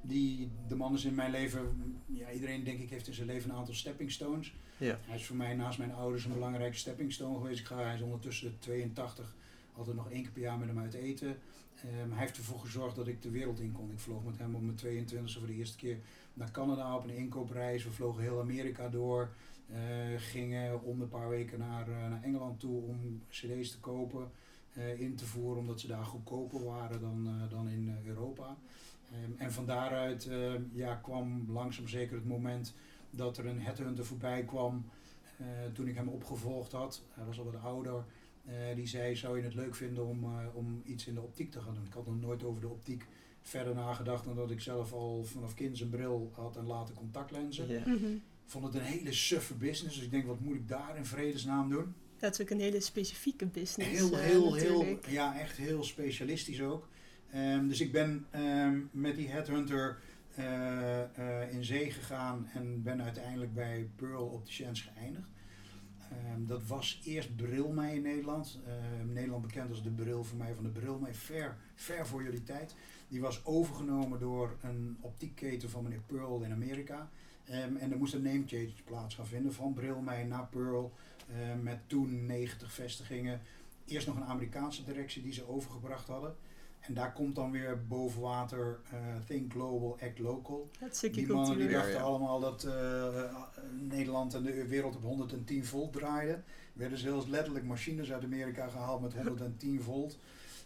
Die, 0.00 0.50
de 0.68 0.76
man 0.76 0.94
is 0.94 1.04
in 1.04 1.14
mijn 1.14 1.30
leven, 1.30 1.96
ja, 2.06 2.30
iedereen 2.30 2.64
denk 2.64 2.78
ik 2.78 2.90
heeft 2.90 3.06
in 3.06 3.14
zijn 3.14 3.26
leven 3.26 3.50
een 3.50 3.56
aantal 3.56 3.74
stepping 3.74 4.10
stones. 4.10 4.54
Ja. 4.76 4.98
Hij 5.02 5.16
is 5.16 5.26
voor 5.26 5.36
mij 5.36 5.54
naast 5.54 5.78
mijn 5.78 5.92
ouders 5.92 6.24
een 6.24 6.32
belangrijke 6.32 6.76
stepping 6.76 7.12
stone 7.12 7.36
geweest. 7.38 7.60
Ik 7.60 7.66
ga, 7.66 7.78
hij 7.78 7.94
is 7.94 8.00
ondertussen 8.00 8.50
de 8.50 8.58
82, 8.58 9.34
altijd 9.76 9.96
nog 9.96 10.10
één 10.10 10.22
keer 10.22 10.32
per 10.32 10.42
jaar 10.42 10.58
met 10.58 10.68
hem 10.68 10.78
uit 10.78 10.94
eten. 10.94 11.38
Ehm, 11.74 12.10
hij 12.10 12.20
heeft 12.20 12.36
ervoor 12.36 12.60
gezorgd 12.60 12.96
dat 12.96 13.06
ik 13.06 13.22
de 13.22 13.30
wereld 13.30 13.60
in 13.60 13.72
kon. 13.72 13.90
Ik 13.90 13.98
vloog 13.98 14.24
met 14.24 14.38
hem 14.38 14.54
op 14.54 14.62
mijn 14.62 14.76
22e 14.76 15.38
voor 15.38 15.46
de 15.46 15.54
eerste 15.54 15.76
keer 15.76 15.98
naar 16.34 16.50
Canada 16.50 16.96
op 16.96 17.04
een 17.04 17.16
inkoopreis. 17.16 17.84
We 17.84 17.90
vlogen 17.90 18.22
heel 18.22 18.40
Amerika 18.40 18.88
door. 18.88 19.30
Eh, 19.72 19.78
gingen 20.16 20.82
om 20.82 21.00
een 21.00 21.08
paar 21.08 21.28
weken 21.28 21.58
naar, 21.58 21.88
eh, 21.88 22.08
naar 22.08 22.22
Engeland 22.22 22.60
toe 22.60 22.82
om 22.82 23.22
cd's 23.30 23.70
te 23.70 23.78
kopen, 23.80 24.30
eh, 24.72 25.00
in 25.00 25.14
te 25.14 25.26
voeren, 25.26 25.58
omdat 25.58 25.80
ze 25.80 25.86
daar 25.86 26.04
goedkoper 26.04 26.64
waren 26.64 27.00
dan, 27.00 27.26
eh, 27.26 27.50
dan 27.50 27.68
in 27.68 27.96
Europa. 28.06 28.56
Ehm, 29.12 29.30
en 29.42 29.52
van 29.52 29.66
daaruit 29.66 30.26
eh, 30.26 30.52
ja, 30.72 30.94
kwam 30.94 31.44
langzaam 31.50 31.88
zeker 31.88 32.16
het 32.16 32.26
moment 32.26 32.74
dat 33.10 33.38
er 33.38 33.46
een 33.46 33.60
headhunter 33.60 34.04
voorbij 34.06 34.44
kwam 34.44 34.84
eh, 35.38 35.46
toen 35.72 35.88
ik 35.88 35.94
hem 35.96 36.08
opgevolgd 36.08 36.72
had. 36.72 37.02
Hij 37.10 37.24
was 37.24 37.38
al 37.38 37.44
wat 37.44 37.62
ouder. 37.62 38.04
Eh, 38.44 38.54
die 38.74 38.86
zei, 38.86 39.16
zou 39.16 39.36
je 39.38 39.44
het 39.44 39.54
leuk 39.54 39.74
vinden 39.74 40.06
om, 40.06 40.24
eh, 40.24 40.30
om 40.54 40.82
iets 40.84 41.06
in 41.06 41.14
de 41.14 41.20
optiek 41.20 41.50
te 41.50 41.60
gaan 41.60 41.74
doen? 41.74 41.84
Ik 41.86 41.92
had 41.92 42.06
nog 42.06 42.20
nooit 42.20 42.44
over 42.44 42.60
de 42.60 42.68
optiek 42.68 43.06
verder 43.42 43.74
nagedacht 43.74 44.24
dan 44.24 44.36
dat 44.36 44.50
ik 44.50 44.60
zelf 44.60 44.92
al 44.92 45.24
vanaf 45.24 45.54
kind 45.54 45.80
een 45.80 45.88
bril 45.88 46.30
had 46.34 46.56
en 46.56 46.66
later 46.66 46.94
contactlenzen. 46.94 47.68
Ja. 47.68 47.80
Mhm. 47.86 48.16
Vond 48.48 48.64
het 48.64 48.74
een 48.74 48.82
hele 48.82 49.12
suffe 49.12 49.54
business, 49.54 49.94
dus 49.94 50.04
ik 50.04 50.10
denk, 50.10 50.26
wat 50.26 50.40
moet 50.40 50.54
ik 50.54 50.68
daar 50.68 50.96
in 50.96 51.04
vredesnaam 51.04 51.68
doen? 51.68 51.94
Dat 52.18 52.32
is 52.32 52.40
ook 52.40 52.50
een 52.50 52.60
hele 52.60 52.80
specifieke 52.80 53.46
business. 53.46 53.90
Heel, 53.90 54.12
eh, 54.12 54.18
heel, 54.18 54.54
heel, 54.54 54.98
ja, 55.08 55.38
echt 55.38 55.56
heel 55.56 55.84
specialistisch 55.84 56.62
ook. 56.62 56.88
Ehm, 57.30 57.68
dus 57.68 57.80
ik 57.80 57.92
ben 57.92 58.26
ehm, 58.30 58.80
met 58.90 59.16
die 59.16 59.28
headhunter 59.28 59.98
eh, 60.34 61.02
eh, 61.02 61.52
in 61.52 61.64
zee 61.64 61.90
gegaan 61.90 62.48
en 62.54 62.82
ben 62.82 63.02
uiteindelijk 63.02 63.54
bij 63.54 63.88
Pearl 63.96 64.26
Opticians 64.26 64.80
geëindigd. 64.80 65.28
Ehm, 65.98 66.46
dat 66.46 66.66
was 66.66 67.00
eerst 67.04 67.36
Brilmei 67.36 67.96
in 67.96 68.02
Nederland. 68.02 68.60
Nederland 69.06 69.42
bekend 69.42 69.70
als 69.70 69.82
de 69.82 69.90
bril 69.90 70.24
voor 70.24 70.38
mij 70.38 70.54
van 70.54 70.64
de 70.64 70.70
Brilmei, 70.70 71.14
ver, 71.14 71.56
ver 71.74 72.06
voor 72.06 72.22
jullie 72.22 72.42
tijd. 72.42 72.74
Die 73.08 73.20
was 73.20 73.44
overgenomen 73.44 74.18
door 74.18 74.56
een 74.60 74.96
optiekketen 75.00 75.70
van 75.70 75.82
meneer 75.82 76.02
Pearl 76.06 76.42
in 76.42 76.52
Amerika. 76.52 77.10
Ehm, 77.50 77.76
en 77.76 77.92
er 77.92 77.98
moest 77.98 78.14
een 78.14 78.22
name 78.22 78.42
change 78.46 78.72
plaats 78.84 79.14
gaan 79.14 79.26
vinden 79.26 79.52
van 79.52 79.72
Brilmei 79.72 80.24
naar 80.24 80.46
Pearl. 80.46 80.92
ehm, 81.32 81.62
met 81.62 81.78
toen 81.86 82.26
90 82.26 82.72
vestigingen. 82.72 83.40
Eerst 83.86 84.06
nog 84.06 84.16
een 84.16 84.24
Amerikaanse 84.24 84.84
directie 84.84 85.22
die 85.22 85.32
ze 85.32 85.48
overgebracht 85.48 86.08
hadden. 86.08 86.36
En 86.80 86.94
daar 86.94 87.12
komt 87.12 87.34
dan 87.34 87.50
weer 87.50 87.86
boven 87.86 88.20
water 88.20 88.80
eh, 88.90 88.98
Think 89.26 89.52
Global, 89.52 89.98
Act 90.02 90.18
Local. 90.18 90.70
Dat 90.80 91.00
Die 91.12 91.26
mannen 91.26 91.58
die. 91.58 91.68
Ja, 91.68 91.72
dachten 91.72 91.92
ja. 91.92 92.00
allemaal 92.00 92.40
dat 92.40 92.64
eh, 92.64 93.24
eh, 93.24 93.34
Nederland 93.80 94.34
en 94.34 94.42
de 94.42 94.66
wereld 94.66 94.96
op 94.96 95.02
110 95.02 95.64
volt 95.64 95.92
draaiden. 95.92 96.44
Werden 96.72 96.98
zelfs 96.98 97.26
letterlijk 97.26 97.64
machines 97.64 98.12
uit 98.12 98.24
Amerika 98.24 98.68
gehaald 98.68 99.00
met 99.00 99.14
110 99.14 99.82
volt. 99.82 100.18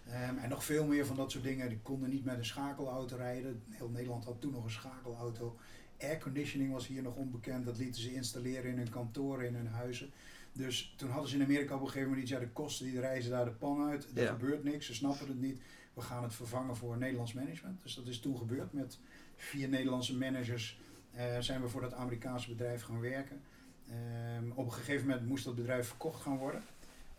Ehm, 0.08 0.36
en 0.36 0.48
nog 0.48 0.64
veel 0.64 0.86
meer 0.86 1.06
van 1.06 1.16
dat 1.16 1.30
soort 1.30 1.44
dingen. 1.44 1.68
Die 1.68 1.80
konden 1.82 2.10
niet 2.10 2.24
met 2.24 2.38
een 2.38 2.44
schakelauto 2.44 3.16
rijden. 3.16 3.62
Heel 3.70 3.88
Nederland 3.88 4.24
had 4.24 4.40
toen 4.40 4.52
nog 4.52 4.64
een 4.64 4.70
schakelauto. 4.70 5.56
Airconditioning 6.02 6.72
was 6.72 6.86
hier 6.86 7.02
nog 7.02 7.14
onbekend. 7.14 7.64
Dat 7.64 7.78
lieten 7.78 8.00
ze 8.02 8.14
installeren 8.14 8.70
in 8.70 8.76
hun 8.78 8.90
kantoren, 8.90 9.46
in 9.46 9.54
hun 9.54 9.66
huizen. 9.66 10.10
Dus 10.52 10.94
toen 10.96 11.10
hadden 11.10 11.30
ze 11.30 11.36
in 11.36 11.42
Amerika 11.42 11.74
op 11.74 11.80
een 11.80 11.86
gegeven 11.86 12.08
moment 12.08 12.22
iets. 12.22 12.32
Ja, 12.32 12.38
de 12.38 12.48
kosten 12.48 12.86
die 12.86 13.00
reizen 13.00 13.30
daar 13.30 13.44
de 13.44 13.50
pan 13.50 13.88
uit. 13.90 14.06
Er 14.14 14.22
Ja. 14.22 14.32
gebeurt 14.32 14.64
niks. 14.64 14.86
Ze 14.86 14.94
snappen 14.94 15.26
het 15.28 15.40
niet. 15.40 15.60
We 15.94 16.00
gaan 16.00 16.22
het 16.22 16.34
vervangen 16.34 16.76
voor 16.76 16.98
Nederlands 16.98 17.32
management. 17.32 17.82
Dus 17.82 17.94
dat 17.94 18.06
is 18.06 18.20
toen 18.20 18.36
gebeurd 18.38 18.72
met 18.72 18.98
vier 19.36 19.68
Nederlandse 19.68 20.16
managers. 20.16 20.78
eh, 21.12 21.38
zijn 21.38 21.62
we 21.62 21.68
voor 21.68 21.80
dat 21.80 21.92
Amerikaanse 21.94 22.48
bedrijf 22.48 22.82
gaan 22.82 23.00
werken. 23.00 23.40
Ehm, 23.88 24.50
op 24.54 24.66
een 24.66 24.72
gegeven 24.72 25.06
moment 25.08 25.26
moest 25.26 25.44
dat 25.44 25.54
bedrijf 25.54 25.86
verkocht 25.86 26.22
gaan 26.22 26.36
worden. 26.38 26.62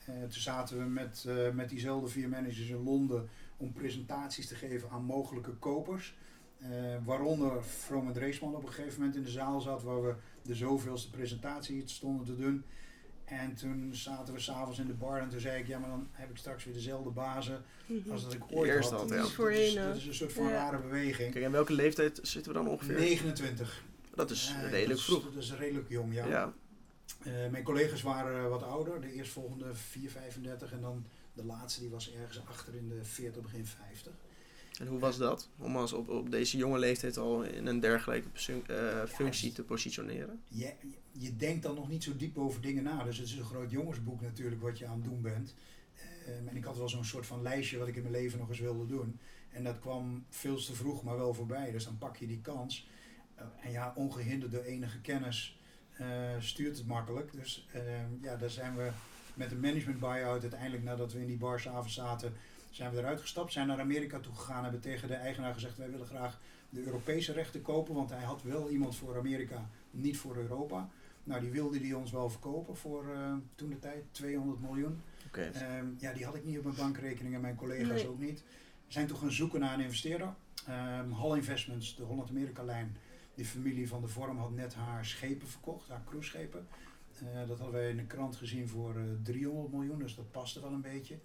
Eh, 0.05 0.13
toen 0.21 0.31
zaten 0.41 0.77
we 0.77 0.83
met, 0.83 1.25
eh, 1.27 1.49
met 1.51 1.69
diezelfde 1.69 2.07
vier 2.07 2.29
managers 2.29 2.69
in 2.69 2.83
Londen 2.83 3.29
om 3.57 3.73
presentaties 3.73 4.47
te 4.47 4.55
geven 4.55 4.89
aan 4.89 5.03
mogelijke 5.03 5.51
kopers. 5.51 6.15
Eh, 6.59 6.69
waaronder 7.05 7.63
Vroom 7.63 8.07
en 8.07 8.13
Dreesman 8.13 8.55
op 8.55 8.63
een 8.63 8.73
gegeven 8.73 8.99
moment 8.99 9.15
in 9.17 9.23
de 9.23 9.29
zaal 9.31 9.61
zat, 9.61 9.83
waar 9.83 10.03
we 10.03 10.13
de 10.41 10.55
zoveelste 10.55 11.09
presentatie 11.09 11.81
stonden 11.85 12.25
te 12.25 12.35
doen. 12.35 12.63
En 13.25 13.55
toen 13.55 13.95
zaten 13.95 14.33
we 14.33 14.39
s'avonds 14.39 14.79
in 14.79 14.87
de 14.87 14.93
bar 14.93 15.19
en 15.19 15.29
toen 15.29 15.39
zei 15.39 15.59
ik, 15.61 15.67
ja 15.67 15.79
maar 15.79 15.89
dan 15.89 16.07
heb 16.11 16.29
ik 16.29 16.37
straks 16.37 16.63
weer 16.63 16.73
dezelfde 16.73 17.09
bazen 17.09 17.63
Mhm. 17.85 18.11
als 18.11 18.23
dat 18.23 18.33
ik 18.33 18.41
ooit 18.49 18.69
Eerst 18.71 18.89
had. 18.89 18.99
Dat 18.99 19.09
ja. 19.09 19.15
is- 19.15 19.21
dat, 19.21 19.31
Voorheen, 19.31 19.65
is, 19.67 19.73
dat 19.73 19.95
is 19.95 20.05
een 20.05 20.13
soort 20.13 20.33
van 20.33 20.43
Ja. 20.43 20.51
rare 20.51 20.77
beweging. 20.77 21.31
Kijk, 21.33 21.45
en 21.45 21.51
welke 21.51 21.73
leeftijd 21.73 22.19
zitten 22.21 22.51
we 22.53 22.57
dan 22.57 22.67
ongeveer? 22.67 22.95
29. 22.99 23.83
Dat 24.15 24.31
is 24.31 24.47
Eh, 24.55 24.61
redelijk 24.61 24.87
dat 24.87 24.97
is- 24.97 25.03
vroeg. 25.03 25.23
Dat 25.33 25.43
is 25.43 25.53
redelijk 25.53 25.89
jong, 25.89 26.13
ja. 26.13 26.25
Ja. 26.25 26.53
Eh, 27.23 27.31
mijn 27.51 27.63
collega's 27.63 28.01
waren 28.01 28.49
wat 28.49 28.63
ouder, 28.63 29.01
de 29.01 29.11
eerstvolgende 29.13 29.73
4, 29.73 30.09
35 30.09 30.71
en 30.71 30.81
dan 30.81 31.05
de 31.33 31.45
laatste 31.45 31.79
die 31.79 31.89
was 31.89 32.13
ergens 32.13 32.41
achter 32.47 32.75
in 32.75 32.89
de 32.89 33.03
40, 33.03 33.41
begin 33.41 33.65
50. 33.65 34.11
En 34.79 34.87
hoe 34.87 34.99
was 34.99 35.17
dat? 35.17 35.49
Om 35.57 35.77
als 35.77 35.93
op, 35.93 36.09
op 36.09 36.31
deze 36.31 36.57
jonge 36.57 36.79
leeftijd 36.79 37.17
al 37.17 37.43
in 37.43 37.67
een 37.67 37.79
dergelijke 37.79 38.27
eh, 38.67 39.03
functie 39.07 39.47
het- 39.47 39.55
te 39.55 39.63
positioneren? 39.63 40.41
Je, 40.47 40.73
je 41.11 41.35
denkt 41.35 41.63
dan 41.63 41.75
nog 41.75 41.89
niet 41.89 42.03
zo 42.03 42.15
diep 42.15 42.37
over 42.37 42.61
dingen 42.61 42.83
na, 42.83 43.03
dus 43.03 43.17
het 43.17 43.27
is 43.27 43.33
een 43.35 43.43
groot 43.43 43.71
jongensboek 43.71 44.21
natuurlijk 44.21 44.61
wat 44.61 44.77
je 44.77 44.85
aan 44.85 44.95
het 44.95 45.03
doen 45.03 45.21
bent. 45.21 45.55
Ehm, 46.25 46.47
en 46.47 46.55
ik 46.55 46.63
had 46.63 46.77
wel 46.77 46.89
zo'n 46.89 47.05
soort 47.05 47.25
van 47.25 47.41
lijstje 47.41 47.77
wat 47.77 47.87
ik 47.87 47.95
in 47.95 48.01
mijn 48.01 48.13
leven 48.13 48.39
nog 48.39 48.49
eens 48.49 48.59
wilde 48.59 48.85
doen. 48.85 49.19
En 49.49 49.63
dat 49.63 49.79
kwam 49.79 50.25
veel 50.29 50.55
te 50.55 50.73
vroeg, 50.73 51.03
maar 51.03 51.17
wel 51.17 51.33
voorbij. 51.33 51.71
Dus 51.71 51.83
dan 51.85 51.97
pak 51.97 52.17
je 52.17 52.27
die 52.27 52.41
kans. 52.41 52.87
Eh, 53.35 53.45
en 53.61 53.71
ja, 53.71 53.93
ongehinderd 53.95 54.51
door 54.51 54.63
enige 54.63 55.01
kennis 55.01 55.59
eh, 55.93 56.07
stuurt 56.39 56.77
het 56.77 56.87
makkelijk. 56.87 57.31
Dus 57.33 57.67
ehm, 57.73 58.07
ja, 58.21 58.35
daar 58.35 58.49
zijn 58.49 58.75
we 58.75 58.89
met 59.33 59.51
een 59.51 59.59
management 59.59 59.99
buyout 59.99 60.41
uiteindelijk 60.41 60.83
nadat 60.83 61.13
we 61.13 61.19
in 61.19 61.27
die 61.27 61.37
bar 61.37 61.59
s'avonds 61.59 61.93
zaten, 61.93 62.33
zijn 62.73 62.91
we 62.91 62.97
eruit 62.97 63.21
gestapt. 63.21 63.51
Zijn 63.53 63.67
naar 63.67 63.79
Amerika 63.79 64.19
toe 64.19 64.35
gegaan, 64.35 64.63
hebben 64.63 64.81
tegen 64.81 65.07
de 65.07 65.13
eigenaar 65.13 65.53
gezegd 65.53 65.77
wij 65.77 65.91
willen 65.91 66.05
graag 66.07 66.39
de 66.69 66.83
Europese 66.83 67.33
rechten 67.33 67.61
kopen. 67.61 67.95
Want 67.95 68.09
hij 68.09 68.23
had 68.23 68.41
wel 68.43 68.69
iemand 68.69 68.95
voor 68.95 69.17
Amerika, 69.17 69.69
niet 69.91 70.17
voor 70.17 70.35
Europa. 70.37 70.89
Nou, 71.23 71.41
die 71.41 71.51
wilde 71.51 71.79
die 71.79 71.97
ons 71.97 72.11
wel 72.11 72.29
verkopen 72.29 72.75
voor 72.77 73.13
eh, 73.13 73.33
toen 73.55 73.69
de 73.69 73.79
tijd 73.79 74.03
200 74.11 74.61
miljoen. 74.61 75.01
Oké. 75.27 75.41
Ehm, 75.41 75.85
ja, 75.97 76.13
die 76.13 76.25
had 76.25 76.35
ik 76.35 76.45
niet 76.45 76.57
op 76.57 76.63
mijn 76.63 76.75
bankrekening 76.75 77.35
en 77.35 77.41
mijn 77.41 77.55
collega's 77.55 77.87
Nee. 77.87 78.07
ook 78.07 78.19
niet. 78.19 78.43
We 78.87 78.93
zijn 78.93 79.07
toen 79.07 79.17
gaan 79.17 79.31
zoeken 79.31 79.59
naar 79.59 79.73
een 79.73 79.79
investeerder. 79.83 80.33
Ehm 80.67 81.11
Hall 81.11 81.35
Investments, 81.35 81.95
de 81.95 82.03
Holland-Amerika-lijn, 82.03 82.97
die 83.35 83.45
familie 83.45 83.87
van 83.87 84.01
de 84.01 84.07
Vorm 84.07 84.37
had 84.37 84.51
net 84.51 84.73
haar 84.73 85.05
schepen 85.05 85.47
verkocht, 85.47 85.89
haar 85.89 86.03
cruiseschepen. 86.05 86.67
Eh, 87.19 87.47
dat 87.47 87.59
hadden 87.59 87.71
wij 87.71 87.89
in 87.89 87.97
de 87.97 88.05
krant 88.05 88.35
gezien 88.35 88.67
voor 88.69 88.95
eh, 88.95 89.01
300 89.23 89.73
miljoen, 89.73 89.99
dus 89.99 90.15
dat 90.15 90.31
paste 90.31 90.61
wel 90.61 90.71
een 90.71 90.81
beetje. 90.81 91.17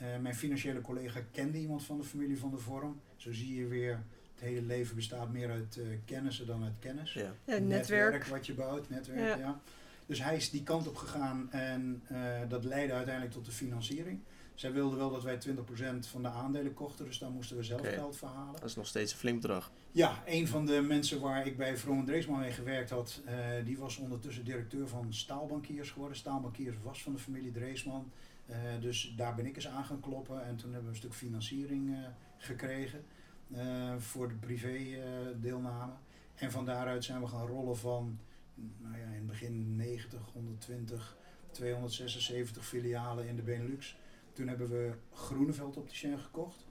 Eh, 0.00 0.06
mijn 0.20 0.34
financiële 0.34 0.80
collega 0.80 1.20
kende 1.32 1.58
iemand 1.58 1.84
van 1.84 1.98
de 1.98 2.04
familie 2.04 2.38
van 2.38 2.50
de 2.50 2.56
Vorm. 2.58 3.00
Zo 3.16 3.32
zie 3.32 3.54
je 3.54 3.66
weer, 3.66 4.02
het 4.34 4.44
hele 4.44 4.62
leven 4.62 4.96
bestaat 4.96 5.32
meer 5.32 5.50
uit 5.50 5.76
eh, 5.76 5.86
kennissen 6.04 6.46
dan 6.46 6.64
uit 6.64 6.74
kennis 6.78 7.12
Ja. 7.12 7.34
Ja, 7.44 7.58
netwerk. 7.58 8.24
wat 8.24 8.46
je 8.46 8.54
bouwt, 8.54 8.88
netwerk, 8.90 9.18
Ja. 9.18 9.36
ja. 9.36 9.60
Dus 10.06 10.22
hij 10.22 10.36
is 10.36 10.50
die 10.50 10.62
kant 10.62 10.88
op 10.88 10.96
gegaan 10.96 11.52
en 11.52 12.02
eh, 12.06 12.40
dat 12.48 12.64
leidde 12.64 12.94
uiteindelijk 12.94 13.34
tot 13.34 13.44
de 13.44 13.52
financiering. 13.52 14.20
Zij 14.54 14.72
wilden 14.72 14.98
wel 14.98 15.10
dat 15.10 15.22
wij 15.22 15.36
20% 15.36 16.06
van 16.06 16.22
de 16.22 16.28
aandelen 16.28 16.74
kochten, 16.74 17.04
dus 17.04 17.18
daar 17.18 17.30
moesten 17.30 17.56
we 17.56 17.62
zelf 17.62 17.86
geld 17.86 18.16
voor 18.16 18.28
halen. 18.28 18.52
Dat 18.60 18.68
is 18.68 18.76
nog 18.76 18.86
steeds 18.86 19.12
een 19.12 19.18
flink 19.18 19.40
bedrag. 19.40 19.70
Ja, 19.92 20.22
een 20.26 20.48
van 20.48 20.66
de 20.66 20.80
mensen 20.80 21.20
waar 21.20 21.46
ik 21.46 21.56
bij 21.56 21.76
Vroom 21.76 22.04
Dreesman 22.04 22.38
mee 22.38 22.50
gewerkt 22.50 22.90
had, 22.90 23.20
eh, 23.24 23.34
die 23.64 23.78
was 23.78 23.96
ondertussen 23.96 24.44
directeur 24.44 24.88
van 24.88 25.06
Staalbankiers 25.14 25.90
geworden. 25.90 26.16
Staalbankiers 26.16 26.76
was 26.82 27.02
van 27.02 27.12
de 27.12 27.18
familie 27.18 27.52
Dreesman. 27.52 28.10
Eh, 28.50 28.80
dus 28.80 29.14
daar 29.16 29.34
ben 29.34 29.46
ik 29.46 29.56
eens 29.56 29.68
aan 29.68 29.84
gaan 29.84 30.00
kloppen 30.00 30.44
en 30.44 30.56
toen 30.56 30.72
hebben 30.72 30.90
we 30.90 30.96
een 30.96 31.02
stuk 31.02 31.14
financiering 31.14 31.94
eh, 31.94 31.98
gekregen 32.36 33.04
eh, 33.50 33.96
voor 33.96 34.28
de 34.28 34.34
privé 34.34 34.78
deelname. 35.40 35.92
En 36.34 36.50
van 36.50 36.64
daaruit 36.64 37.04
zijn 37.04 37.20
we 37.20 37.26
gaan 37.26 37.46
rollen 37.46 37.76
van, 37.76 38.18
nou 38.54 38.96
ja, 38.98 39.06
in 39.06 39.12
het 39.12 39.26
begin 39.26 39.76
90, 39.76 40.20
120, 40.32 41.16
276 41.50 42.66
filialen 42.66 43.28
in 43.28 43.36
de 43.36 43.42
Benelux. 43.42 43.96
Toen 44.32 44.48
hebben 44.48 44.68
we 44.68 44.92
Groeneveld 45.12 45.76
Opticien 45.76 46.18
gekocht. 46.18 46.66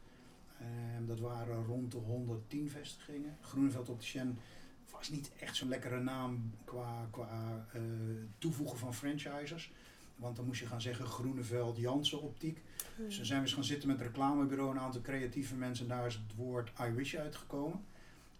Ehm, 0.59 1.05
dat 1.05 1.19
waren 1.19 1.65
rond 1.65 1.91
de 1.91 1.97
110 1.97 2.69
vestigingen. 2.69 3.37
Groeneveld 3.41 3.89
Opticien 3.89 4.37
was 4.91 5.09
niet 5.09 5.31
echt 5.39 5.55
zo'n 5.55 5.69
lekkere 5.69 5.99
naam 5.99 6.51
qua, 6.63 7.07
qua 7.11 7.65
toevoegen 8.37 8.77
van 8.77 8.93
franchisers. 8.93 9.71
Want 10.19 10.35
dan 10.35 10.45
moest 10.45 10.59
je 10.59 10.65
gaan 10.67 10.81
zeggen 10.81 11.05
Groeneveld 11.05 11.77
Jansen 11.77 12.21
Optiek. 12.21 12.61
Dus 12.97 13.15
dan 13.17 13.25
zijn 13.25 13.39
we 13.39 13.45
eens 13.45 13.53
gaan 13.55 13.63
zitten 13.63 13.87
met 13.87 13.97
het 13.97 14.07
reclamebureau, 14.07 14.71
een 14.71 14.79
aantal 14.79 15.01
creatieve 15.01 15.55
mensen. 15.55 15.89
En 15.89 15.97
daar 15.97 16.05
is 16.05 16.13
het 16.13 16.35
woord 16.35 16.71
I 16.81 16.91
wish 16.91 17.15
uitgekomen. 17.15 17.81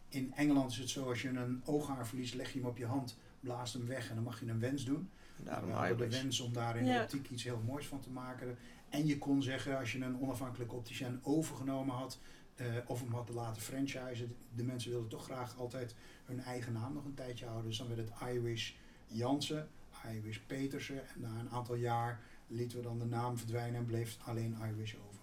In 0.09 0.33
Engeland 0.35 0.71
is 0.71 0.77
het 0.77 0.89
zo, 0.89 1.09
als 1.09 1.21
je 1.21 1.29
een 1.29 1.61
ooghaar 1.65 2.07
verliest, 2.07 2.33
leg 2.33 2.53
je 2.53 2.59
hem 2.59 2.67
op 2.67 2.77
je 2.77 2.85
hand, 2.85 3.17
blaast 3.39 3.73
hem 3.73 3.85
weg 3.87 4.09
en 4.09 4.15
dan 4.15 4.23
mag 4.23 4.39
je 4.39 4.45
een 4.47 4.59
wens 4.59 4.85
doen. 4.85 5.09
Daarom 5.43 5.97
de 5.97 6.09
wens 6.09 6.39
om 6.39 6.53
daar 6.53 6.77
in 6.77 6.85
Ja. 6.85 6.97
de 6.97 7.03
optiek 7.03 7.29
iets 7.29 7.43
heel 7.43 7.61
moois 7.65 7.87
van 7.87 7.99
te 7.99 8.09
maken. 8.09 8.57
En 8.89 9.05
je 9.05 9.17
kon 9.17 9.41
zeggen, 9.43 9.77
als 9.77 9.91
je 9.91 9.99
een 10.01 10.21
onafhankelijke 10.21 10.75
opticien 10.75 11.19
overgenomen 11.23 11.95
had, 11.95 12.19
eh, 12.55 12.65
of 12.87 12.99
hem 12.99 13.13
had 13.13 13.29
laten 13.29 13.61
franchisen, 13.61 14.35
de 14.55 14.63
mensen 14.63 14.91
wilden 14.91 15.09
toch 15.09 15.23
graag 15.23 15.57
altijd 15.57 15.95
hun 16.25 16.39
eigen 16.39 16.73
naam 16.73 16.93
nog 16.93 17.05
een 17.05 17.13
tijdje 17.13 17.45
houden. 17.45 17.67
Dus 17.69 17.77
dan 17.77 17.87
werd 17.87 17.99
het 17.99 18.29
iWish 18.33 18.71
Jansen, 19.07 19.69
iWish 20.13 20.37
Petersen. 20.37 21.07
En 21.09 21.21
na 21.21 21.39
een 21.39 21.49
aantal 21.49 21.75
jaar 21.75 22.19
lieten 22.47 22.77
we 22.77 22.83
dan 22.83 22.99
de 22.99 23.05
naam 23.05 23.37
verdwijnen 23.37 23.79
en 23.79 23.85
bleef 23.85 24.17
alleen 24.25 24.57
iWish 24.71 24.95
over. 24.95 25.19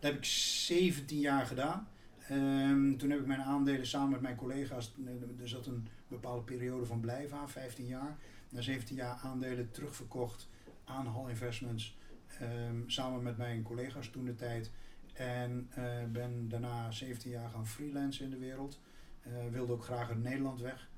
Dat 0.00 0.10
heb 0.10 0.16
ik 0.16 0.24
17 0.24 1.18
jaar 1.18 1.46
gedaan. 1.46 1.88
Ehm, 2.28 2.96
toen 2.96 3.10
heb 3.10 3.20
ik 3.20 3.26
mijn 3.26 3.42
aandelen 3.42 3.86
samen 3.86 4.10
met 4.10 4.20
mijn 4.20 4.36
collega's, 4.36 4.94
eh, 5.04 5.40
er 5.40 5.48
zat 5.48 5.66
een 5.66 5.88
bepaalde 6.08 6.42
periode 6.42 6.86
van 6.86 7.00
blijven 7.00 7.38
aan, 7.38 7.50
15 7.50 7.86
jaar. 7.86 8.16
Na 8.48 8.60
17 8.60 8.96
jaar 8.96 9.18
aandelen 9.22 9.70
terugverkocht 9.70 10.48
aan 10.84 11.06
Hall 11.06 11.28
Investments. 11.28 11.96
ehm, 12.38 12.80
samen 12.86 13.22
met 13.22 13.36
mijn 13.36 13.62
collega's 13.62 14.10
toen 14.10 14.24
de 14.24 14.34
tijd. 14.34 14.70
En 15.12 15.68
eh, 15.70 16.04
ben 16.12 16.48
daarna 16.48 16.90
17 16.90 17.30
jaar 17.30 17.50
gaan 17.50 17.66
freelancen 17.66 18.24
in 18.24 18.30
de 18.30 18.38
wereld. 18.38 18.80
Eh, 19.22 19.32
wilde 19.50 19.72
ook 19.72 19.84
graag 19.84 20.08
uit 20.08 20.22
Nederland 20.22 20.60
weg. 20.60 20.88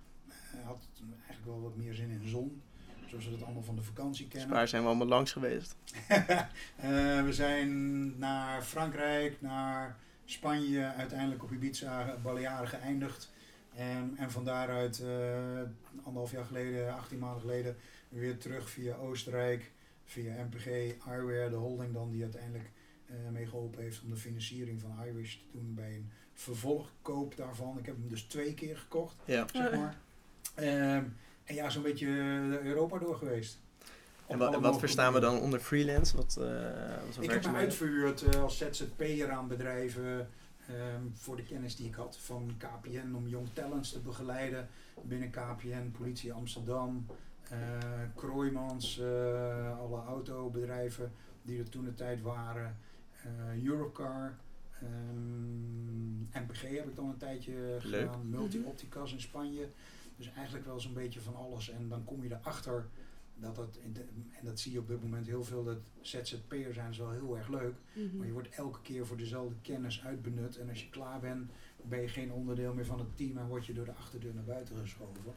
Eh, 0.52 0.66
had 0.66 0.86
eigenlijk 1.26 1.44
wel 1.44 1.60
wat 1.62 1.76
meer 1.76 1.94
zin 1.94 2.10
in 2.10 2.28
zon. 2.28 2.62
Zoals 3.06 3.24
we 3.24 3.30
dat 3.30 3.42
allemaal 3.42 3.62
van 3.62 3.76
de 3.76 3.82
vakantie 3.82 4.24
Dus 4.24 4.32
kennen. 4.34 4.56
waar 4.56 4.68
zijn 4.68 4.82
we 4.82 4.88
allemaal 4.88 5.06
langs 5.06 5.32
geweest? 5.32 5.76
Eh, 6.76 7.22
we 7.24 7.32
zijn 7.32 8.18
naar 8.18 8.62
Frankrijk, 8.62 9.40
naar 9.40 9.96
Spanje, 10.24 10.84
uiteindelijk 10.92 11.42
op 11.42 11.52
Ibiza, 11.52 12.16
Balearen 12.22 12.68
geëindigd. 12.68 13.30
En, 13.74 14.14
en 14.16 14.30
van 14.30 14.44
daaruit, 14.44 15.00
eh, 15.00 15.60
anderhalf 16.04 16.30
jaar 16.30 16.44
geleden, 16.44 16.94
18 16.94 17.18
maanden 17.18 17.40
geleden, 17.40 17.76
weer 18.08 18.38
terug 18.38 18.70
via 18.70 18.94
Oostenrijk, 18.96 19.70
via 20.04 20.44
MPG, 20.44 20.66
Eyewear, 21.06 21.50
de 21.50 21.56
holding 21.56 21.92
dan, 21.94 22.10
die 22.10 22.22
uiteindelijk 22.22 22.70
eh 23.06 23.14
mee 23.32 23.46
geholpen 23.46 23.82
heeft 23.82 24.02
om 24.02 24.10
de 24.10 24.16
financiering 24.16 24.80
van 24.80 24.96
iWish 25.06 25.34
te 25.34 25.44
doen 25.52 25.74
bij 25.74 25.94
een 25.94 26.10
vervolgkoop 26.34 27.36
daarvan. 27.36 27.78
Ik 27.78 27.86
heb 27.86 27.96
hem 27.96 28.08
dus 28.08 28.22
twee 28.22 28.54
keer 28.54 28.76
gekocht, 28.76 29.16
Ja. 29.24 29.46
zeg 29.52 29.74
maar. 29.76 29.96
Ehm, 30.58 31.04
en 31.44 31.54
ja, 31.54 31.70
zo'n 31.70 31.82
beetje 31.82 32.06
eh, 32.06 32.64
Europa 32.64 32.98
door 32.98 33.16
geweest. 33.16 33.58
En 34.26 34.38
wat 34.38 34.50
mogelijke 34.50 34.78
verstaan 34.78 35.12
we 35.12 35.20
dan 35.20 35.40
onder 35.40 35.60
freelance? 35.60 36.16
Wat, 36.16 36.36
eh, 36.40 36.46
wat 37.06 37.24
Ik 37.24 37.30
heb 37.30 37.46
me 37.46 37.56
uitverhuurd 37.56 38.22
eh, 38.22 38.42
als 38.42 38.58
ZZP'er 38.58 39.30
aan 39.30 39.48
bedrijven 39.48 40.28
ehm, 40.66 41.02
voor 41.14 41.36
de 41.36 41.42
kennis 41.42 41.76
die 41.76 41.86
ik 41.86 41.94
had 41.94 42.18
van 42.20 42.54
KPN 42.58 43.14
om 43.14 43.28
jong 43.28 43.48
talents 43.52 43.92
te 43.92 43.98
begeleiden 44.00 44.68
binnen 45.02 45.30
KPN, 45.30 45.90
politie 45.98 46.32
Amsterdam, 46.32 47.06
eh 47.50 47.58
Kroijmans, 48.14 49.00
alle 49.80 50.02
autobedrijven 50.06 51.12
die 51.42 51.58
er 51.58 51.68
toen 51.68 51.84
de 51.84 51.94
tijd 51.94 52.22
waren, 52.22 52.76
eh, 53.22 53.64
Europcar, 53.64 54.36
ehm, 54.80 56.20
MPG 56.20 56.60
heb 56.60 56.88
ik 56.88 56.96
dan 56.96 57.08
een 57.08 57.16
tijdje 57.16 57.52
Leuk. 57.82 58.00
gedaan, 58.00 58.30
Multi-Opticas 58.30 59.12
in 59.12 59.20
Spanje. 59.20 59.68
Dus 60.18 60.32
eigenlijk 60.32 60.66
wel 60.66 60.80
zo'n 60.80 60.94
beetje 60.94 61.20
van 61.20 61.36
alles 61.36 61.70
en 61.70 61.88
dan 61.88 62.04
kom 62.04 62.22
je 62.22 62.32
erachter 62.32 62.88
dat 63.40 63.56
dat, 63.56 63.78
en 64.38 64.44
dat 64.44 64.60
zie 64.60 64.72
je 64.72 64.78
op 64.78 64.88
dit 64.88 65.02
moment 65.02 65.26
heel 65.26 65.44
veel, 65.44 65.64
dat 65.64 65.78
ZZP'er 66.00 66.74
zijn 66.74 66.90
is 66.90 66.98
wel 66.98 67.10
heel 67.10 67.36
erg 67.36 67.48
leuk. 67.48 67.74
Mhm. 67.92 68.16
Maar 68.16 68.26
je 68.26 68.32
wordt 68.32 68.48
elke 68.48 68.80
keer 68.80 69.06
voor 69.06 69.16
dezelfde 69.16 69.54
kennis 69.62 70.04
uitbenut. 70.04 70.56
En 70.56 70.68
als 70.68 70.82
je 70.82 70.90
klaar 70.90 71.20
bent, 71.20 71.50
ben 71.82 72.00
je 72.00 72.08
geen 72.08 72.32
onderdeel 72.32 72.74
meer 72.74 72.86
van 72.86 72.98
het 72.98 73.16
team 73.16 73.38
en 73.38 73.46
word 73.46 73.66
je 73.66 73.72
door 73.72 73.84
de 73.84 73.94
achterdeur 73.94 74.34
naar 74.34 74.44
buiten 74.44 74.76
geschoven. 74.76 75.34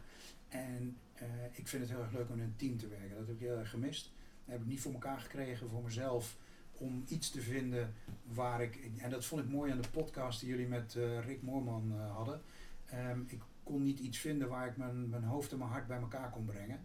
En 0.48 0.98
eh, 1.14 1.28
ik 1.52 1.68
vind 1.68 1.82
het 1.82 1.92
heel 1.92 2.02
erg 2.02 2.12
leuk 2.12 2.30
om 2.30 2.36
in 2.36 2.44
een 2.44 2.56
team 2.56 2.78
te 2.78 2.88
werken. 2.88 3.18
Dat 3.18 3.28
heb 3.28 3.36
ik 3.36 3.42
heel 3.42 3.58
erg 3.58 3.70
gemist. 3.70 4.12
Dat 4.46 4.54
heb 4.54 4.62
ik 4.62 4.68
niet 4.68 4.82
voor 4.82 4.94
elkaar 4.94 5.20
gekregen 5.20 5.70
voor 5.70 5.84
mezelf 5.84 6.38
om 6.72 7.04
iets 7.08 7.30
te 7.30 7.42
vinden 7.42 7.94
waar 8.24 8.62
ik. 8.62 8.80
En 8.98 9.10
dat 9.10 9.26
vond 9.26 9.42
ik 9.42 9.50
mooi 9.50 9.72
aan 9.72 9.82
de 9.82 9.90
podcast 9.90 10.40
die 10.40 10.50
jullie 10.50 10.68
met 10.68 10.96
eh, 10.96 11.26
Rick 11.26 11.42
Moorman 11.42 11.92
eh, 11.92 12.16
hadden. 12.16 12.42
Ehm, 12.86 13.20
ik 13.28 13.42
kon 13.72 13.84
niet 13.84 14.00
iets 14.00 14.18
vinden 14.18 14.50
waar 14.50 14.68
ik 14.68 14.78
mijn, 14.78 15.10
mijn 15.10 15.24
hoofd 15.24 15.52
en 15.52 15.58
mijn 15.58 15.70
hart 15.70 15.88
bij 15.88 16.00
elkaar 16.00 16.30
kon 16.30 16.46
brengen. 16.46 16.80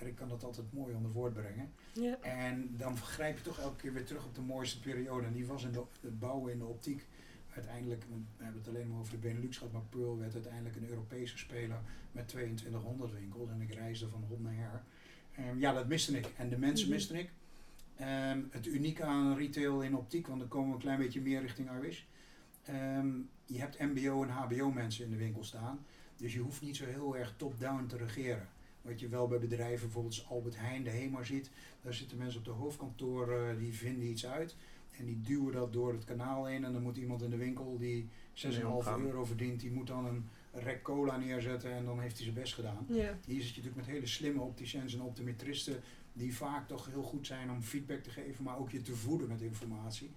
Rick 0.00 0.16
kan 0.16 0.28
dat 0.28 0.44
altijd 0.44 0.72
mooi 0.72 0.94
onder 0.94 1.10
woord 1.12 1.32
brengen. 1.32 1.70
Ja. 1.92 2.20
En 2.20 2.74
dan 2.76 2.96
grijp 2.96 3.36
je 3.36 3.42
toch 3.44 3.58
elke 3.58 3.76
keer 3.76 3.92
weer 3.92 4.04
terug 4.04 4.24
op 4.24 4.34
de 4.34 4.40
mooiste 4.40 4.80
periode. 4.80 5.26
En 5.26 5.32
die 5.32 5.46
was 5.46 5.64
in 5.64 5.72
de, 5.72 5.82
het 6.00 6.18
bouwen 6.18 6.52
in 6.52 6.58
de 6.58 6.64
optiek. 6.64 7.06
Uiteindelijk, 7.54 8.02
we 8.36 8.44
hebben 8.44 8.60
het 8.60 8.70
alleen 8.70 8.88
maar 8.88 8.98
over 8.98 9.12
de 9.12 9.18
Benelux 9.18 9.56
gehad, 9.56 9.72
maar 9.72 9.82
Pearl 9.90 10.18
werd 10.18 10.34
uiteindelijk 10.34 10.76
een 10.76 10.88
Europese 10.88 11.38
speler 11.38 11.78
met 12.12 12.28
2200 12.28 13.12
winkels. 13.12 13.50
En 13.50 13.60
ik 13.60 13.74
reisde 13.74 14.08
van 14.08 14.24
hond 14.28 14.42
naar 14.42 14.54
her. 14.54 14.82
Ehm, 15.32 15.58
ja, 15.58 15.72
dat 15.72 15.88
miste 15.88 16.18
ik. 16.18 16.32
En 16.36 16.48
de 16.48 16.58
mensen 16.58 16.86
Mhm. 16.86 16.94
miste 16.96 17.18
ik. 17.18 17.30
Ehm, 17.96 18.40
het 18.50 18.66
unieke 18.66 19.04
aan 19.04 19.36
retail 19.36 19.82
in 19.82 19.96
optiek, 19.96 20.26
want 20.26 20.40
dan 20.40 20.48
komen 20.48 20.68
we 20.68 20.74
een 20.74 20.80
klein 20.80 20.98
beetje 20.98 21.20
meer 21.20 21.40
richting 21.40 21.70
iWish. 21.70 22.02
Ehm, 22.64 23.08
je 23.44 23.58
hebt 23.58 23.78
mbo 23.80 24.22
en 24.22 24.28
hbo 24.28 24.70
mensen 24.70 25.04
in 25.04 25.10
de 25.10 25.16
winkel 25.16 25.44
staan. 25.44 25.84
Dus 26.24 26.32
je 26.32 26.40
hoeft 26.40 26.62
niet 26.62 26.76
zo 26.76 26.84
heel 26.84 27.16
erg 27.16 27.34
top-down 27.36 27.86
te 27.86 27.96
regeren. 27.96 28.48
Wat 28.82 29.00
je 29.00 29.08
wel 29.08 29.28
bij 29.28 29.38
bedrijven, 29.38 29.80
bijvoorbeeld 29.80 30.14
als 30.14 30.28
Albert 30.28 30.56
Heijn, 30.58 30.84
de 30.84 30.90
HEMA 30.90 31.22
ziet. 31.22 31.50
Daar 31.82 31.94
zitten 31.94 32.18
mensen 32.18 32.38
op 32.38 32.44
de 32.44 32.50
hoofdkantoor, 32.50 33.32
eh, 33.32 33.58
die 33.58 33.72
vinden 33.72 34.06
iets 34.06 34.26
uit. 34.26 34.56
En 34.98 35.04
die 35.04 35.20
duwen 35.20 35.52
dat 35.52 35.72
door 35.72 35.92
het 35.92 36.04
kanaal 36.04 36.46
heen. 36.46 36.64
En 36.64 36.72
dan 36.72 36.82
moet 36.82 36.96
iemand 36.96 37.22
in 37.22 37.30
de 37.30 37.36
winkel 37.36 37.78
die 37.78 38.08
6,5 38.32 38.64
omgaan. 38.64 39.00
euro 39.00 39.24
verdient, 39.24 39.60
die 39.60 39.70
moet 39.70 39.86
dan 39.86 40.06
een 40.06 40.24
rek 40.52 40.82
cola 40.82 41.16
neerzetten 41.16 41.72
en 41.72 41.84
dan 41.84 42.00
heeft 42.00 42.14
hij 42.14 42.24
zijn 42.24 42.38
best 42.38 42.54
gedaan. 42.54 42.86
Hier 43.26 43.42
zit 43.42 43.54
je 43.54 43.60
natuurlijk 43.60 43.76
met 43.76 43.94
hele 43.94 44.06
slimme 44.06 44.40
opticiens 44.40 44.94
en 44.94 45.02
optometristen 45.02 45.80
die 46.12 46.34
vaak 46.34 46.68
toch 46.68 46.86
heel 46.86 47.02
goed 47.02 47.26
zijn 47.26 47.50
om 47.50 47.62
feedback 47.62 48.02
te 48.02 48.10
geven, 48.10 48.44
maar 48.44 48.58
ook 48.58 48.70
je 48.70 48.82
te 48.82 48.96
voeden 48.96 49.28
met 49.28 49.40
informatie. 49.40 50.10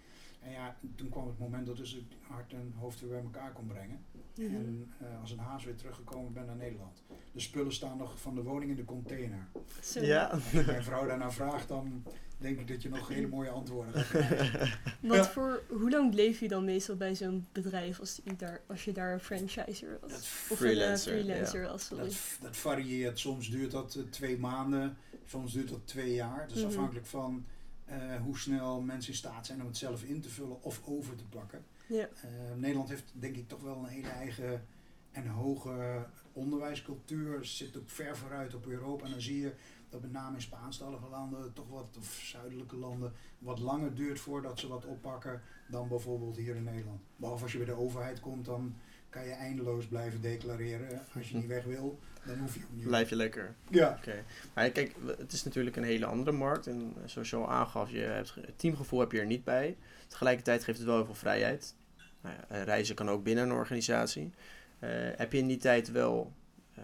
En 0.48 0.54
ja, 0.54 0.76
toen 0.96 1.10
kwam 1.10 1.28
het 1.28 1.40
moment 1.40 1.66
dat 1.66 1.78
dus 1.78 1.96
ik 1.96 2.06
hart 2.22 2.54
en 2.54 2.74
hoofd 2.78 3.00
weer 3.00 3.10
bij 3.10 3.22
elkaar 3.22 3.52
kon 3.52 3.68
brengen. 3.68 4.00
Mhm. 4.36 4.56
En 4.56 4.94
eh, 5.00 5.22
als 5.22 5.32
een 5.32 5.40
haas 5.40 5.66
weer 5.66 5.76
teruggekomen 5.76 6.34
ben 6.34 6.46
naar 6.46 6.56
Nederland. 6.56 7.04
De 7.32 7.40
spullen 7.40 7.74
staan 7.74 7.98
nog 7.98 8.20
van 8.20 8.36
de 8.36 8.44
woning 8.44 8.70
in 8.72 8.78
de 8.78 8.86
container. 8.86 9.48
Zo. 9.82 10.02
Ja. 10.02 10.26
Als 10.26 10.66
mijn 10.66 10.84
vrouw 10.84 11.08
daarna 11.08 11.32
vraagt, 11.32 11.68
dan 11.68 12.04
denk 12.38 12.60
ik 12.60 12.68
dat 12.68 12.82
je 12.82 12.90
nog 12.90 13.08
hele 13.08 13.28
mooie 13.28 13.50
antwoorden 13.50 13.94
gaat 13.94 14.08
krijgen. 14.08 14.80
Wat 15.02 15.16
Ja. 15.26 15.26
voor, 15.26 15.64
hoe 15.70 15.90
lang 15.90 16.12
bleef 16.12 16.40
je 16.40 16.48
dan 16.48 16.66
meestal 16.66 16.96
bij 16.96 17.16
zo'n 17.16 17.48
bedrijf 17.52 18.00
als, 18.00 18.22
je 18.24 18.36
daar, 18.36 18.62
als 18.68 18.86
je 18.86 18.92
daar 18.92 19.14
een 19.14 19.20
franchiser 19.20 19.98
was? 20.02 20.12
Dat 20.12 20.20
Of 20.20 20.50
een 20.50 20.58
Freelancer, 20.58 21.14
eh, 21.14 21.20
freelancer 21.20 21.62
was, 21.62 21.86
sorry. 21.86 22.04
Dat, 22.04 22.38
dat 22.42 22.58
varieert. 22.58 23.20
Soms 23.20 23.50
duurt 23.50 23.72
dat 23.72 23.96
eh, 23.96 24.04
twee 24.04 24.38
maanden, 24.38 24.98
soms 25.26 25.54
duurt 25.54 25.70
dat 25.70 25.88
twee 25.88 26.14
jaar. 26.14 26.48
Dus 26.48 26.66
afhankelijk 26.66 27.06
van 27.06 27.46
eh, 27.88 28.22
hoe 28.22 28.38
snel 28.38 28.82
mensen 28.82 29.12
in 29.12 29.18
staat 29.18 29.46
zijn 29.46 29.62
om 29.62 29.68
het 29.68 29.78
zelf 29.78 30.04
in 30.04 30.22
te 30.22 30.30
vullen 30.30 30.64
of 30.64 30.82
over 30.86 31.16
te 31.16 31.26
pakken. 31.26 31.66
Ja. 31.88 32.08
Eh, 32.22 32.30
Nederland 32.56 32.90
heeft 32.90 33.12
denk 33.14 33.36
ik 33.36 33.48
toch 33.48 33.62
wel 33.62 33.78
een 33.78 33.86
hele 33.86 34.10
eigen 34.10 34.66
en 35.12 35.28
hoge 35.28 36.06
onderwijscultuur. 36.34 37.46
Zit 37.46 37.78
ook 37.78 37.90
ver 37.90 38.18
vooruit 38.18 38.56
op 38.56 38.66
Europa. 38.66 39.06
En 39.06 39.12
dan 39.12 39.22
zie 39.22 39.40
je 39.40 39.54
dat 39.90 40.02
met 40.02 40.12
name 40.12 40.36
in 40.36 40.42
Spaanstalige 40.42 41.10
landen, 41.10 41.54
toch 41.54 41.70
wat, 41.70 41.98
of 41.98 42.22
zuidelijke 42.24 42.78
landen, 42.78 43.14
wat 43.40 43.60
langer 43.60 43.96
duurt 43.96 44.20
voordat 44.20 44.60
ze 44.60 44.68
wat 44.68 44.86
oppakken 44.86 45.42
dan 45.68 45.88
bijvoorbeeld 45.88 46.38
hier 46.38 46.56
in 46.56 46.64
Nederland. 46.64 47.02
Behalve 47.16 47.44
als 47.44 47.52
je 47.52 47.58
bij 47.58 47.68
de 47.68 47.78
overheid 47.78 48.20
komt, 48.20 48.46
dan 48.46 48.76
kan 49.10 49.26
je 49.26 49.32
eindeloos 49.32 49.86
blijven 49.86 50.22
declareren. 50.22 51.02
Als 51.16 51.30
je 51.30 51.36
niet 51.36 51.48
weg 51.48 51.64
wil, 51.64 52.00
dan 52.26 52.38
hoef 52.38 52.54
je 52.54 52.60
ook 52.64 52.76
niet. 52.76 52.86
Blijf 52.86 53.10
je 53.10 53.16
lekker. 53.16 53.56
Ja. 53.70 53.96
Oké. 53.98 54.24
Maar 54.54 54.70
kijk, 54.70 54.96
het 55.18 55.34
is 55.34 55.44
natuurlijk 55.44 55.76
een 55.76 55.84
hele 55.84 56.06
andere 56.06 56.32
markt. 56.32 56.68
En 56.68 56.94
zoals 57.06 57.30
je 57.30 57.36
al 57.36 57.52
aangaf, 57.52 57.92
je 57.92 58.00
hebt, 58.00 58.36
het 58.36 58.60
teamgevoel 58.60 59.00
heb 59.00 59.12
je 59.12 59.20
er 59.20 59.26
niet 59.26 59.44
bij. 59.44 59.78
Tegelijkertijd 60.08 60.64
geeft 60.64 60.78
het 60.78 60.88
wel 60.88 60.96
heel 60.96 61.06
veel 61.06 61.16
vrijheid. 61.16 61.76
Nou 62.22 62.36
ja, 62.36 62.56
eh, 62.56 62.64
reizen 62.64 62.96
kan 62.96 63.10
ook 63.10 63.24
binnen 63.24 63.44
een 63.44 63.56
organisatie. 63.56 64.32
Eh, 64.80 64.90
heb 65.16 65.32
je 65.32 65.38
in 65.38 65.48
die 65.48 65.58
tijd 65.58 65.92
wel, 65.92 66.34
eh, 66.74 66.84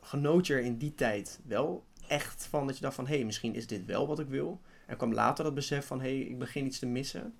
genoot 0.00 0.46
je 0.46 0.54
er 0.54 0.60
in 0.60 0.76
die 0.76 0.94
tijd 0.94 1.40
wel 1.46 1.84
echt 2.08 2.46
van 2.46 2.66
dat 2.66 2.76
je 2.76 2.82
dacht 2.82 2.94
van, 2.94 3.06
hé, 3.06 3.14
hey, 3.14 3.24
misschien 3.24 3.54
is 3.54 3.66
dit 3.66 3.84
wel 3.84 4.06
wat 4.06 4.18
ik 4.18 4.28
wil. 4.28 4.60
En 4.86 4.96
kwam 4.96 5.12
later 5.12 5.44
dat 5.44 5.54
besef 5.54 5.86
van, 5.86 6.00
hé, 6.00 6.18
hey, 6.18 6.26
ik 6.26 6.38
begin 6.38 6.66
iets 6.66 6.78
te 6.78 6.86
missen. 6.86 7.34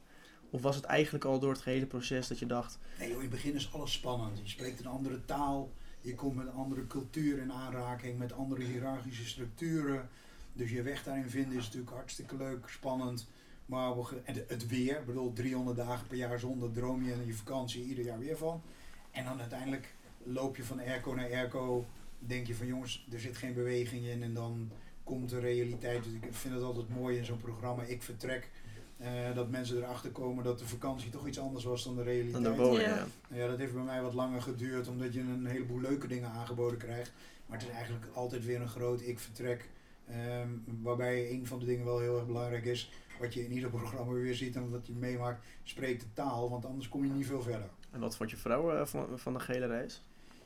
Of 0.51 0.63
was 0.63 0.77
het 0.77 0.85
eigenlijk 0.85 1.25
al 1.25 1.39
door 1.39 1.53
het 1.53 1.63
gehele 1.63 1.87
proces 1.87 2.29
dat 2.29 2.39
je 2.39 2.47
dacht, 2.47 2.79
Nee, 2.99 3.09
joh, 3.09 3.17
in 3.17 3.23
het 3.23 3.31
begin 3.31 3.55
is 3.55 3.73
alles 3.73 3.93
spannend. 3.93 4.39
Je 4.43 4.49
spreekt 4.49 4.81
een 4.81 4.87
andere 4.87 5.25
taal, 5.25 5.73
je 6.01 6.15
komt 6.15 6.37
met 6.37 6.47
een 6.47 6.53
andere 6.53 6.87
cultuur 6.87 7.39
in 7.39 7.53
aanraking, 7.53 8.19
met 8.19 8.33
andere 8.33 8.63
hiërarchische 8.63 9.27
structuren. 9.27 10.09
Dus 10.53 10.71
je 10.71 10.83
weg 10.83 11.03
daarin 11.03 11.31
vinden 11.31 11.59
is 11.59 11.65
natuurlijk 11.65 11.93
hartstikke 11.93 12.37
leuk, 12.37 12.69
spannend. 12.69 13.27
Maar 13.67 13.93
en 14.25 14.45
het 14.49 14.67
weer, 14.67 14.99
ik 14.99 15.07
bedoel 15.07 15.33
300 15.33 15.77
dagen 15.77 16.07
per 16.07 16.17
jaar 16.17 16.39
zonder 16.39 16.73
droom 16.73 17.05
je 17.05 17.13
in 17.13 17.27
je 17.27 17.35
vakantie 17.35 17.85
ieder 17.85 18.05
jaar 18.05 18.19
weer 18.19 18.37
van. 18.37 18.63
En 19.11 19.25
dan 19.25 19.41
uiteindelijk 19.41 19.95
loop 20.23 20.57
je 20.57 20.65
van 20.65 20.81
airco 20.81 21.15
naar 21.15 21.31
airco, 21.31 21.87
denk 22.19 22.47
je 22.47 22.55
van 22.55 22.67
jongens, 22.67 23.07
er 23.13 23.21
zit 23.21 23.37
geen 23.37 23.55
beweging 23.55 24.05
in 24.05 24.23
en 24.23 24.35
dan 24.35 24.71
komt 25.05 25.31
de 25.31 25.39
realiteit. 25.39 26.05
Dus 26.05 26.13
ik 26.13 26.27
vind 26.31 26.55
het 26.55 26.63
altijd 26.63 26.89
mooi 26.89 27.17
in 27.17 27.25
zo'n 27.25 27.41
programma, 27.41 27.83
ik 27.83 28.03
vertrek. 28.03 28.51
Eh, 28.97 29.35
dat 29.35 29.51
mensen 29.51 29.77
erachter 29.77 30.11
komen 30.11 30.45
dat 30.45 30.59
de 30.59 30.67
vakantie 30.67 31.11
toch 31.11 31.27
iets 31.27 31.39
anders 31.39 31.65
was 31.65 31.85
dan 31.85 31.97
de 31.97 32.03
realiteit. 32.03 32.45
dan 32.45 32.57
de 32.57 32.63
woning? 32.63 32.83
Ja. 32.83 32.95
Ja. 33.29 33.37
Ja, 33.37 33.47
dat 33.49 33.59
heeft 33.59 33.73
bij 33.75 33.83
mij 33.83 34.03
wat 34.03 34.15
langer 34.15 34.43
geduurd, 34.43 34.89
omdat 34.89 35.15
je 35.15 35.21
een 35.21 35.47
heleboel 35.47 35.81
leuke 35.81 36.07
dingen 36.07 36.31
aangeboden 36.31 36.79
krijgt. 36.79 37.13
Maar 37.47 37.59
het 37.59 37.69
is 37.69 37.75
eigenlijk 37.75 38.07
altijd 38.15 38.45
weer 38.45 38.61
een 38.61 38.69
groot 38.69 39.01
ik-vertrek. 39.03 39.69
ehm, 40.09 40.49
waarbij 40.83 41.31
een 41.31 41.47
van 41.47 41.59
de 41.59 41.65
dingen 41.65 41.85
wel 41.85 41.99
heel 41.99 42.17
erg 42.17 42.27
belangrijk 42.27 42.65
is, 42.65 42.91
wat 43.21 43.35
je 43.35 43.45
in 43.45 43.53
ieder 43.53 43.71
programma 43.71 44.13
weer 44.13 44.35
ziet 44.35 44.57
en 44.57 44.71
wat 44.71 44.87
je 44.87 44.93
meemaakt, 44.93 45.45
spreek 45.63 46.01
de 46.01 46.07
taal, 46.13 46.51
want 46.51 46.65
anders 46.67 46.89
kom 46.89 47.05
je 47.05 47.11
niet 47.11 47.27
veel 47.27 47.43
verder. 47.43 47.69
En 47.91 48.01
wat 48.01 48.17
vond 48.17 48.31
je 48.31 48.37
vrouw 48.37 48.71
eh, 48.73 48.87
van, 48.87 49.07
van 49.19 49.33
de 49.33 49.41
gele 49.41 49.67
reis? 49.67 50.03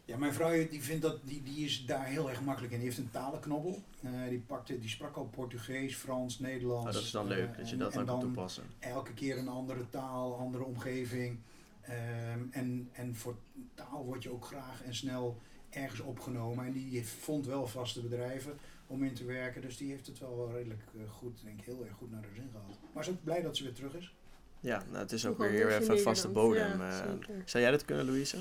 Ja, 0.08 0.16
mijn 0.16 0.32
vrouw 0.32 0.68
die 0.68 0.82
vindt 0.82 1.02
dat, 1.02 1.18
die, 1.24 1.42
die 1.42 1.64
is 1.64 1.86
daar 1.86 2.04
heel 2.04 2.30
erg 2.30 2.42
makkelijk 2.42 2.72
in. 2.72 2.78
Die 2.78 2.88
heeft 2.88 3.00
een 3.00 3.10
talenknobbel. 3.10 3.82
Eh, 4.02 4.28
die, 4.28 4.40
pakte, 4.46 4.78
die 4.78 4.88
sprak 4.88 5.16
al 5.16 5.24
Portugees, 5.24 5.96
Frans, 5.96 6.38
Nederlands. 6.38 6.86
Oh, 6.86 6.92
dat 6.92 7.02
is 7.02 7.10
dan 7.10 7.26
leuk, 7.26 7.50
eh, 7.50 7.56
dat 7.56 7.70
je 7.70 7.76
dat 7.76 7.92
en 7.92 7.96
dan 7.96 8.06
kan 8.06 8.20
toepassen. 8.20 8.64
elke 8.78 9.14
keer 9.14 9.38
een 9.38 9.48
andere 9.48 9.88
taal, 9.90 10.38
andere 10.38 10.64
omgeving. 10.64 11.38
Ehm, 11.80 12.40
en, 12.50 12.88
en 12.92 13.16
voor 13.16 13.36
taal 13.74 14.04
word 14.04 14.22
je 14.22 14.32
ook 14.32 14.44
graag 14.44 14.82
en 14.82 14.94
snel 14.94 15.38
ergens 15.70 16.00
opgenomen. 16.00 16.66
En 16.66 16.72
die 16.72 17.06
vond 17.06 17.46
wel 17.46 17.66
vaste 17.66 18.00
bedrijven 18.00 18.58
om 18.86 19.04
in 19.04 19.14
te 19.14 19.24
werken. 19.24 19.62
Dus 19.62 19.76
die 19.76 19.90
heeft 19.90 20.06
het 20.06 20.18
wel, 20.18 20.50
redelijk 20.52 20.82
eh, 20.94 21.10
goed, 21.10 21.40
denk 21.44 21.58
ik, 21.58 21.64
heel 21.64 21.84
erg 21.84 21.96
goed 21.96 22.10
naar 22.10 22.22
de 22.22 22.34
zin 22.34 22.48
gehad. 22.52 22.78
Maar 22.92 23.04
ze 23.04 23.10
is 23.10 23.16
ook 23.16 23.24
blij 23.24 23.42
dat 23.42 23.56
ze 23.56 23.62
weer 23.62 23.74
terug 23.74 23.94
is. 23.94 24.14
Ja, 24.60 24.84
nou, 24.88 24.98
het 24.98 25.12
is 25.12 25.26
ook 25.26 25.38
weer 25.38 25.62
anders 25.62 25.88
even 25.88 26.00
vaste 26.00 26.28
bodem. 26.28 26.80
Ja, 26.80 27.04
eh. 27.04 27.34
zou 27.44 27.62
jij 27.62 27.70
dat 27.70 27.84
kunnen, 27.84 28.06
Louise? 28.06 28.38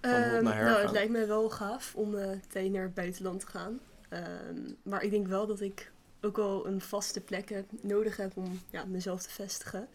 Ehm, 0.00 0.44
nou, 0.44 0.80
het 0.82 0.90
lijkt 0.90 1.12
mij 1.12 1.26
wel 1.26 1.50
gaaf 1.50 1.94
om 1.94 2.14
eh 2.14 2.26
meteen 2.26 2.72
naar 2.72 2.82
het 2.82 2.94
buitenland 2.94 3.40
te 3.40 3.46
gaan. 3.46 3.80
Ehm, 4.08 4.72
maar 4.82 5.02
ik 5.02 5.10
denk 5.10 5.26
wel 5.26 5.46
dat 5.46 5.60
ik 5.60 5.92
ook 6.20 6.36
wel 6.36 6.66
een 6.66 6.80
vaste 6.80 7.20
plek 7.20 7.48
heb, 7.48 7.64
nodig 7.80 8.16
heb 8.16 8.36
om 8.36 8.60
ja, 8.70 8.84
mezelf 8.84 9.22
te 9.22 9.30
vestigen. 9.30 9.88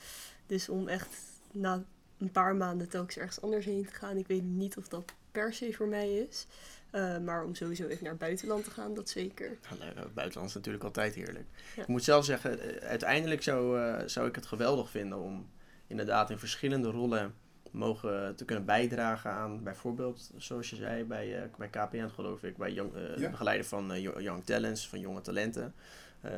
Dus 0.46 0.70
om 0.70 0.88
echt 0.88 1.15
na 1.52 1.84
een 2.18 2.32
paar 2.32 2.56
maanden 2.56 2.89
telkens 2.89 3.18
ergens 3.18 3.41
anders 3.41 3.65
heen 3.65 3.86
te 3.86 3.94
gaan. 3.94 4.18
Ik 4.18 4.28
weet 4.28 4.44
niet 4.44 4.78
of 4.78 4.88
dat 4.88 5.13
per 5.32 5.54
se 5.54 5.74
voor 5.74 5.88
mij 5.88 6.13
is. 6.13 6.48
Eh, 6.91 7.18
maar 7.18 7.44
om 7.44 7.56
sowieso 7.56 7.88
even 7.88 8.04
naar 8.04 8.12
het 8.12 8.22
buitenland 8.22 8.63
te 8.63 8.72
gaan, 8.72 8.94
dat 8.94 9.10
zeker. 9.10 9.58
Nou, 9.80 9.91
het 9.96 10.13
buitenland 10.13 10.50
is 10.50 10.56
natuurlijk 10.56 10.84
altijd 10.84 11.15
heerlijk. 11.15 11.46
Ja. 11.76 11.82
Ik 11.82 11.88
moet 11.88 12.04
zelf 12.04 12.26
zeggen, 12.26 12.60
eh, 12.60 12.88
uiteindelijk 12.88 13.44
zou, 13.44 13.80
eh, 13.80 14.08
zou 14.08 14.28
ik 14.28 14.36
het 14.36 14.46
geweldig 14.46 14.89
vinden 14.89 15.20
om 15.20 15.50
inderdaad 15.88 16.30
in 16.30 16.39
verschillende 16.39 16.89
rollen 16.89 17.34
mogen 17.76 18.36
te 18.36 18.46
kunnen 18.46 18.66
bijdragen 18.66 19.32
aan 19.32 19.64
bijvoorbeeld, 19.64 20.32
zoals 20.38 20.70
je 20.70 20.76
zei, 20.76 21.04
bij, 21.04 21.42
eh, 21.42 21.50
bij 21.58 21.68
KPN 21.68 22.08
geloof 22.08 22.44
ik, 22.44 22.58
bij 22.58 22.72
jong, 22.74 22.96
eh, 22.96 23.18
Ja. 23.18 23.30
begeleiden 23.30 23.66
van 23.66 23.92
eh, 23.94 24.02
jo- 24.02 24.20
young 24.22 24.44
talents, 24.46 24.88
van 24.90 25.00
jonge 25.00 25.22
talenten. 25.22 25.74
Eh, 26.22 26.32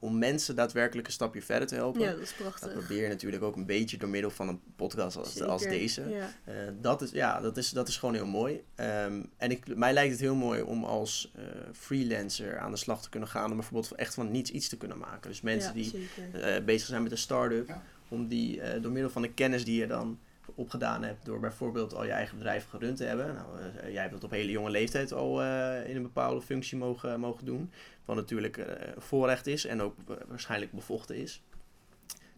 om 0.00 0.18
mensen 0.18 0.56
daadwerkelijk 0.56 1.06
een 1.06 1.12
stapje 1.12 1.42
verder 1.42 1.68
te 1.68 1.74
helpen. 1.74 2.00
Ja, 2.00 2.10
dat 2.10 2.20
is 2.20 2.28
Dat 2.28 2.36
prachtig. 2.38 2.72
probeer 2.72 3.02
je 3.02 3.08
natuurlijk 3.08 3.42
ook 3.42 3.56
een 3.56 3.66
beetje 3.66 3.96
door 3.96 4.08
middel 4.08 4.30
van 4.30 4.48
een 4.48 4.60
podcast 4.76 5.16
als, 5.16 5.42
als 5.42 5.62
deze. 5.62 6.08
Ja. 6.08 6.30
Eh, 6.44 6.54
dat, 6.80 7.02
is, 7.02 7.10
ja, 7.10 7.40
dat, 7.40 7.56
is, 7.56 7.70
dat 7.70 7.88
is 7.88 7.96
gewoon 7.96 8.14
heel 8.14 8.26
mooi. 8.26 8.62
Ehm, 8.74 9.22
en 9.36 9.50
ik, 9.50 9.76
mij 9.76 9.92
lijkt 9.92 10.10
het 10.10 10.20
heel 10.20 10.34
mooi 10.34 10.62
om 10.62 10.84
als 10.84 11.32
eh, 11.34 11.42
freelancer 11.72 12.58
aan 12.58 12.70
de 12.70 12.76
slag 12.76 13.02
te 13.02 13.08
kunnen 13.08 13.28
gaan. 13.28 13.50
Om 13.50 13.56
bijvoorbeeld 13.56 13.92
echt 13.94 14.14
van 14.14 14.30
niets 14.30 14.50
iets 14.50 14.68
te 14.68 14.76
kunnen 14.76 14.98
maken. 14.98 15.30
Dus 15.30 15.40
mensen 15.40 15.76
ja, 15.76 15.82
die 15.82 16.08
eh, 16.32 16.64
bezig 16.64 16.88
zijn 16.88 17.02
met 17.02 17.12
een 17.12 17.18
start-up. 17.18 17.68
Ja. 17.68 17.82
Om 18.08 18.28
die 18.28 18.60
eh, 18.60 18.82
door 18.82 18.92
middel 18.92 19.10
van 19.10 19.22
de 19.22 19.32
kennis 19.32 19.64
die 19.64 19.80
je 19.80 19.86
dan 19.86 20.18
opgedaan 20.54 21.02
hebt. 21.02 21.24
Door 21.24 21.40
bijvoorbeeld 21.40 21.94
al 21.94 22.04
je 22.04 22.10
eigen 22.10 22.36
bedrijf 22.36 22.68
gerund 22.68 22.96
te 22.96 23.04
hebben. 23.04 23.34
Nou, 23.34 23.60
eh, 23.60 23.92
jij 23.92 24.00
hebt 24.00 24.12
dat 24.12 24.24
op 24.24 24.30
hele 24.30 24.50
jonge 24.50 24.70
leeftijd 24.70 25.12
al 25.12 25.42
eh, 25.42 25.88
in 25.88 25.96
een 25.96 26.02
bepaalde 26.02 26.40
functie 26.42 26.78
mogen, 26.78 27.20
mogen 27.20 27.44
doen. 27.44 27.70
Wat 28.04 28.16
natuurlijk 28.16 28.56
eh, 28.56 28.92
voorrecht 28.96 29.46
is 29.46 29.64
en 29.66 29.80
ook 29.82 29.94
wa- 30.06 30.18
waarschijnlijk 30.28 30.72
bevochten 30.72 31.16
is. 31.16 31.42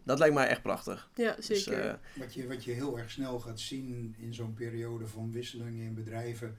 Dat 0.03 0.19
lijkt 0.19 0.33
mij 0.35 0.47
echt 0.47 0.61
prachtig. 0.61 1.09
Ja, 1.15 1.33
Dus, 1.35 1.45
zeker. 1.45 1.85
eh, 1.85 1.93
Wat 2.19 2.33
je, 2.33 2.47
wat 2.47 2.63
je 2.63 2.71
heel 2.71 2.97
erg 2.99 3.11
snel 3.11 3.39
gaat 3.39 3.59
zien 3.59 4.15
in 4.19 4.33
zo'n 4.33 4.53
periode 4.53 5.07
van 5.07 5.31
wisselingen 5.31 5.85
in 5.85 5.93
bedrijven, 5.93 6.57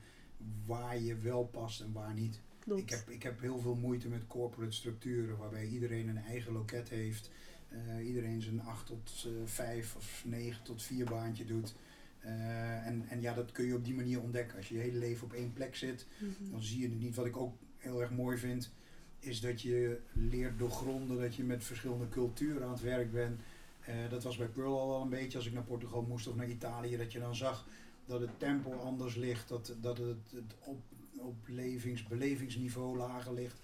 waar 0.66 0.98
je 1.00 1.16
wel 1.16 1.44
past 1.44 1.80
en 1.80 1.92
waar 1.92 2.14
niet. 2.14 2.40
Klopt. 2.58 2.80
Ik 2.80 2.90
heb, 2.90 3.08
ik 3.10 3.22
heb 3.22 3.40
heel 3.40 3.58
veel 3.58 3.74
moeite 3.74 4.08
met 4.08 4.26
corporate 4.26 4.72
structuren 4.72 5.36
waarbij 5.36 5.66
iedereen 5.66 6.08
een 6.08 6.18
eigen 6.18 6.52
loket 6.52 6.88
heeft. 6.88 7.30
Eh, 7.72 8.06
iedereen 8.06 8.42
zijn 8.42 8.60
8 8.62 8.86
tot 8.86 9.26
5 9.44 9.96
of 9.96 10.22
9 10.26 10.62
tot 10.62 10.82
4 10.82 11.04
baantje 11.04 11.44
doet. 11.44 11.74
Eh, 12.20 12.86
en, 12.86 13.04
en 13.08 13.20
ja, 13.20 13.34
dat 13.34 13.52
kun 13.52 13.64
je 13.64 13.74
op 13.74 13.84
die 13.84 13.94
manier 13.94 14.20
ontdekken. 14.20 14.56
Als 14.56 14.68
je 14.68 14.74
je 14.74 14.80
hele 14.80 14.98
leven 14.98 15.24
op 15.24 15.32
één 15.32 15.52
plek 15.52 15.76
zit, 15.76 16.06
Mhm. 16.18 16.50
dan 16.50 16.62
zie 16.62 16.80
je 16.80 16.88
het 16.88 16.98
niet. 17.00 17.14
Wat 17.14 17.26
ik 17.26 17.36
ook 17.36 17.54
heel 17.76 18.00
erg 18.00 18.10
mooi 18.10 18.38
vind, 18.38 18.72
is 19.18 19.40
dat 19.40 19.62
je 19.62 20.00
leert 20.12 20.58
doorgronden, 20.58 21.20
dat 21.20 21.34
je 21.34 21.44
met 21.44 21.64
verschillende 21.64 22.08
culturen 22.08 22.62
aan 22.62 22.72
het 22.72 22.80
werk 22.80 23.12
bent. 23.12 23.40
Eh, 23.80 23.94
dat 24.10 24.22
was 24.22 24.36
bij 24.36 24.46
Pearl 24.46 24.80
al 24.80 24.88
wel 24.88 25.02
een 25.02 25.08
beetje, 25.08 25.38
als 25.38 25.46
ik 25.46 25.52
naar 25.52 25.62
Portugal 25.62 26.02
moest 26.02 26.26
of 26.26 26.34
naar 26.34 26.48
Italië, 26.48 26.96
dat 26.96 27.12
je 27.12 27.18
dan 27.18 27.36
zag 27.36 27.66
dat 28.06 28.20
het 28.20 28.38
tempo 28.38 28.72
anders 28.72 29.14
ligt, 29.14 29.48
dat, 29.48 29.74
dat 29.80 29.98
het, 29.98 30.16
het 30.34 30.54
op, 30.60 30.80
lager 32.96 33.34
ligt. 33.34 33.60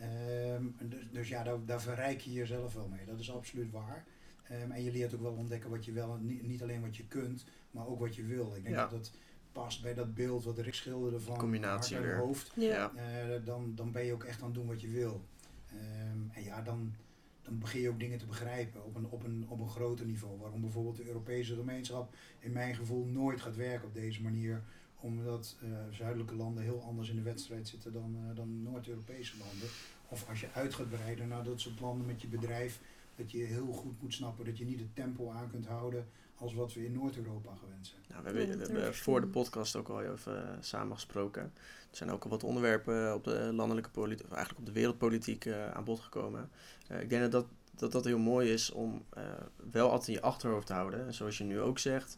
Ehm, 0.00 0.64
en 0.78 0.88
dus, 0.88 1.08
dus 1.12 1.28
ja, 1.28 1.42
daar, 1.42 1.64
daar 1.64 1.80
verrijk 1.80 2.20
je 2.20 2.32
jezelf 2.32 2.74
wel 2.74 2.88
mee, 2.88 3.04
dat 3.06 3.18
is 3.18 3.32
absoluut 3.32 3.70
waar. 3.70 4.04
Ehm, 4.42 4.70
en 4.70 4.82
je 4.84 4.90
leert 4.90 5.14
ook 5.14 5.20
wel 5.20 5.32
ontdekken 5.32 5.70
wat 5.70 5.84
je 5.84 5.92
wel, 5.92 6.16
niet, 6.20 6.42
niet 6.46 6.62
alleen 6.62 6.80
wat 6.80 6.96
je 6.96 7.06
kunt, 7.06 7.44
maar 7.70 7.86
ook 7.86 8.00
wat 8.00 8.14
je 8.16 8.24
wil. 8.24 8.54
Ik 8.56 8.62
denk 8.62 8.74
Ja. 8.74 8.80
dat 8.82 8.90
dat 8.90 9.12
past 9.52 9.82
bij 9.82 9.94
dat 9.94 10.14
beeld 10.14 10.44
wat 10.44 10.58
Rick 10.58 10.74
schilderde 10.74 11.20
van 11.20 11.36
Combinatie 11.38 11.96
hart 11.96 12.08
en 12.08 12.12
weer. 12.14 12.24
hoofd. 12.24 12.52
Ja. 12.56 12.68
ja. 12.68 12.92
Eh, 12.94 13.44
dan, 13.44 13.72
dan 13.74 13.92
ben 13.92 14.04
je 14.04 14.12
ook 14.12 14.24
echt 14.24 14.40
aan 14.40 14.46
het 14.46 14.54
doen 14.54 14.66
wat 14.66 14.80
je 14.80 14.88
wil. 14.88 15.24
Ehm, 15.66 16.18
en 16.32 16.42
ja, 16.42 16.62
dan, 16.62 16.94
dan 17.42 17.58
begin 17.58 17.80
je 17.80 17.88
ook 17.88 17.98
dingen 18.00 18.18
te 18.18 18.26
begrijpen 18.26 18.84
op 18.84 18.96
een, 18.96 19.06
op, 19.06 19.24
een, 19.24 19.44
op 19.48 19.60
een 19.60 19.68
groter 19.68 20.06
niveau. 20.06 20.38
Waarom 20.38 20.60
bijvoorbeeld 20.60 20.96
de 20.96 21.06
Europese 21.06 21.54
gemeenschap 21.54 22.14
in 22.38 22.52
mijn 22.52 22.74
gevoel 22.74 23.04
nooit 23.04 23.40
gaat 23.40 23.56
werken 23.56 23.88
op 23.88 23.94
deze 23.94 24.22
manier. 24.22 24.62
Omdat 25.00 25.56
eh, 25.62 25.68
zuidelijke 25.90 26.34
landen 26.34 26.62
heel 26.62 26.82
anders 26.82 27.08
in 27.08 27.16
de 27.16 27.22
wedstrijd 27.22 27.68
zitten 27.68 27.92
dan, 27.92 28.16
eh, 28.16 28.36
dan 28.36 28.62
Noord-Europese 28.62 29.34
landen. 29.38 29.68
Of 30.08 30.28
als 30.28 30.40
je 30.40 30.48
uit 30.54 30.74
gaat 30.74 30.90
breiden 30.90 31.28
naar 31.28 31.44
dat 31.44 31.60
soort 31.60 31.80
landen 31.80 32.06
met 32.06 32.22
je 32.22 32.28
bedrijf, 32.28 32.80
dat 33.16 33.30
je 33.30 33.38
heel 33.38 33.72
goed 33.72 34.02
moet 34.02 34.14
snappen 34.14 34.44
dat 34.44 34.58
je 34.58 34.64
niet 34.64 34.80
het 34.80 34.94
tempo 34.94 35.30
aan 35.30 35.50
kunt 35.50 35.66
houden 35.66 36.06
als 36.40 36.54
wat 36.54 36.72
we 36.72 36.84
in 36.84 36.92
Noord-Europa 36.92 37.54
gewend 37.54 37.86
zijn. 37.86 38.00
Nou, 38.08 38.22
we 38.22 38.40
hebben, 38.40 38.58
we 38.58 38.72
hebben 38.72 38.94
voor 38.94 39.20
de 39.20 39.26
podcast 39.26 39.76
ook 39.76 39.88
al 39.88 40.02
even 40.02 40.42
uh, 40.42 40.50
samen 40.60 40.94
gesproken. 40.94 41.42
Er 41.90 41.96
zijn 41.96 42.10
ook 42.10 42.24
al 42.24 42.30
wat 42.30 42.44
onderwerpen 42.44 43.14
op 43.14 43.24
de 43.24 43.50
landelijke 43.52 43.90
politiek, 43.90 44.26
of 44.26 44.32
eigenlijk 44.32 44.60
op 44.60 44.66
de 44.66 44.80
wereldpolitiek 44.80 45.44
uh, 45.44 45.70
aan 45.70 45.84
bod 45.84 46.00
gekomen. 46.00 46.50
Uh, 46.90 47.00
ik 47.00 47.08
denk 47.08 47.22
dat 47.22 47.32
dat, 47.32 47.46
dat 47.76 47.92
dat 47.92 48.04
heel 48.04 48.18
mooi 48.18 48.52
is 48.52 48.70
om 48.70 49.04
uh, 49.18 49.22
wel 49.70 49.90
altijd 49.90 50.08
in 50.08 50.14
je 50.14 50.20
achterhoofd 50.20 50.66
te 50.66 50.72
houden. 50.72 51.06
En 51.06 51.14
zoals 51.14 51.38
je 51.38 51.44
nu 51.44 51.60
ook 51.60 51.78
zegt, 51.78 52.16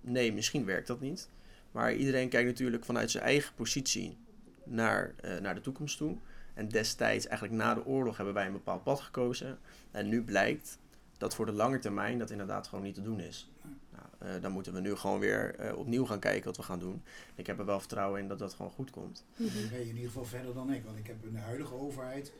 nee, 0.00 0.32
misschien 0.32 0.64
werkt 0.64 0.86
dat 0.86 1.00
niet. 1.00 1.28
Maar 1.70 1.94
iedereen 1.94 2.28
kijkt 2.28 2.48
natuurlijk 2.48 2.84
vanuit 2.84 3.10
zijn 3.10 3.24
eigen 3.24 3.54
positie 3.54 4.16
naar, 4.64 5.14
uh, 5.24 5.38
naar 5.38 5.54
de 5.54 5.60
toekomst 5.60 5.96
toe. 5.96 6.16
En 6.54 6.68
destijds, 6.68 7.26
eigenlijk 7.26 7.58
na 7.58 7.74
de 7.74 7.84
oorlog, 7.84 8.16
hebben 8.16 8.34
wij 8.34 8.46
een 8.46 8.52
bepaald 8.52 8.82
pad 8.82 9.00
gekozen. 9.00 9.58
En 9.90 10.08
nu 10.08 10.22
blijkt 10.22 10.78
dat 11.18 11.34
voor 11.34 11.46
de 11.46 11.52
lange 11.52 11.78
termijn 11.78 12.18
dat 12.18 12.30
inderdaad 12.30 12.66
gewoon 12.66 12.84
niet 12.84 12.94
te 12.94 13.02
doen 13.02 13.20
is. 13.20 13.50
Nou, 13.90 14.34
uh, 14.36 14.42
dan 14.42 14.52
moeten 14.52 14.72
we 14.72 14.80
nu 14.80 14.94
gewoon 14.94 15.20
weer 15.20 15.54
uh, 15.60 15.76
opnieuw 15.78 16.04
gaan 16.04 16.18
kijken 16.18 16.44
wat 16.44 16.56
we 16.56 16.62
gaan 16.62 16.78
doen. 16.78 17.02
Ik 17.34 17.46
heb 17.46 17.58
er 17.58 17.64
wel 17.64 17.78
vertrouwen 17.78 18.20
in 18.20 18.28
dat 18.28 18.38
dat 18.38 18.54
gewoon 18.54 18.70
goed 18.70 18.90
komt. 18.90 19.24
Dan 19.36 19.48
ben 19.70 19.78
je 19.78 19.88
in 19.88 19.94
ieder 19.94 20.10
geval 20.10 20.24
verder 20.24 20.54
dan 20.54 20.72
ik. 20.72 20.84
Want 20.84 20.98
ik 20.98 21.06
heb 21.06 21.16
de 21.32 21.38
huidige 21.38 21.74
overheid 21.74 22.32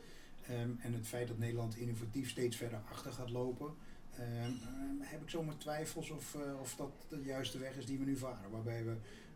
um, 0.49 0.79
en 0.81 0.93
het 0.93 1.07
feit 1.07 1.27
dat 1.27 1.37
Nederland 1.37 1.77
innovatief 1.77 2.29
steeds 2.29 2.55
verder 2.55 2.79
achter 2.91 3.11
gaat 3.11 3.29
lopen. 3.29 3.73
Um, 4.19 4.59
heb 5.01 5.21
ik 5.21 5.29
zomaar 5.29 5.57
twijfels 5.57 6.09
of, 6.09 6.35
uh, 6.35 6.59
of 6.59 6.75
dat 6.75 6.91
de 7.09 7.23
juiste 7.23 7.57
weg 7.57 7.75
is 7.75 7.85
die 7.85 7.97
we 7.97 8.05
nu 8.05 8.17
varen. 8.17 8.51
Waarbij 8.51 8.85
we 8.85 8.95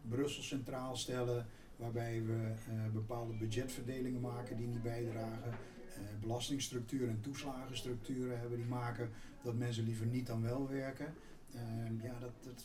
Brussel 0.10 0.44
centraal 0.44 0.96
stellen, 0.96 1.46
waarbij 1.76 2.24
we 2.24 2.54
uh, 2.74 2.94
bepaalde 2.94 3.34
budgetverdelingen 3.34 4.22
maken 4.22 4.58
die 4.58 4.68
niet 4.68 4.84
bijdragen. 4.84 5.52
Uh, 5.52 6.22
belastingstructuren 6.22 7.10
en 7.10 7.22
toeslagenstructuren 7.22 8.40
hebben 8.40 8.58
die 8.58 8.68
maken 8.68 9.10
dat 9.42 9.56
mensen 9.56 9.84
liever 9.84 10.06
niet 10.06 10.28
dan 10.28 10.42
wel 10.42 10.70
werken. 10.70 11.14
Uh, 11.56 12.04
ja, 12.04 12.20
dat, 12.20 12.32
dat 12.44 12.64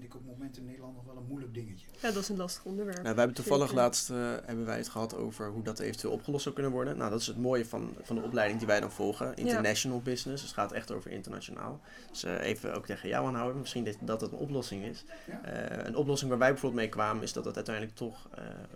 vind 0.00 0.06
ik 0.06 0.14
op 0.14 0.26
het 0.26 0.38
moment 0.38 0.56
in 0.56 0.64
Nederland 0.64 0.94
nog 0.94 1.04
wel 1.04 1.16
een 1.16 1.26
moeilijk 1.28 1.54
dingetje. 1.54 1.86
Ja, 2.00 2.10
dat 2.10 2.22
is 2.22 2.28
een 2.28 2.36
lastig 2.36 2.64
onderwerp. 2.64 3.02
Nou, 3.02 3.14
we 3.14 3.18
hebben 3.18 3.36
toevallig 3.36 3.68
Zeker. 3.68 3.82
laatst 3.82 4.10
uh, 4.10 4.16
hebben 4.44 4.66
wij 4.66 4.76
het 4.76 4.88
gehad 4.88 5.16
over 5.16 5.50
hoe 5.50 5.62
dat 5.62 5.78
eventueel 5.78 6.12
opgelost 6.12 6.42
zou 6.42 6.54
kunnen 6.54 6.72
worden. 6.72 6.96
Nou, 6.96 7.10
dat 7.10 7.20
is 7.20 7.26
het 7.26 7.36
mooie 7.36 7.66
van, 7.66 7.94
van 8.02 8.16
de 8.16 8.22
opleiding 8.22 8.58
die 8.58 8.68
wij 8.68 8.80
dan 8.80 8.90
volgen. 8.90 9.36
International 9.36 9.96
ja. 9.96 10.02
business. 10.02 10.40
Dus 10.42 10.50
het 10.50 10.60
gaat 10.60 10.72
echt 10.72 10.92
over 10.92 11.10
internationaal. 11.10 11.80
Dus 12.10 12.24
uh, 12.24 12.40
even 12.40 12.74
ook 12.74 12.86
tegen 12.86 13.08
jou 13.08 13.26
aanhouden. 13.26 13.60
Misschien 13.60 13.84
dat, 13.84 13.96
dat 14.00 14.20
het 14.20 14.32
een 14.32 14.38
oplossing 14.38 14.84
is. 14.84 15.04
Ja. 15.26 15.78
Uh, 15.78 15.84
een 15.86 15.96
oplossing 15.96 16.30
waar 16.30 16.38
wij 16.38 16.50
bijvoorbeeld 16.50 16.80
mee 16.80 16.90
kwamen 16.90 17.22
is 17.22 17.32
dat 17.32 17.44
het 17.44 17.56
uiteindelijk 17.56 17.96
toch 17.96 18.28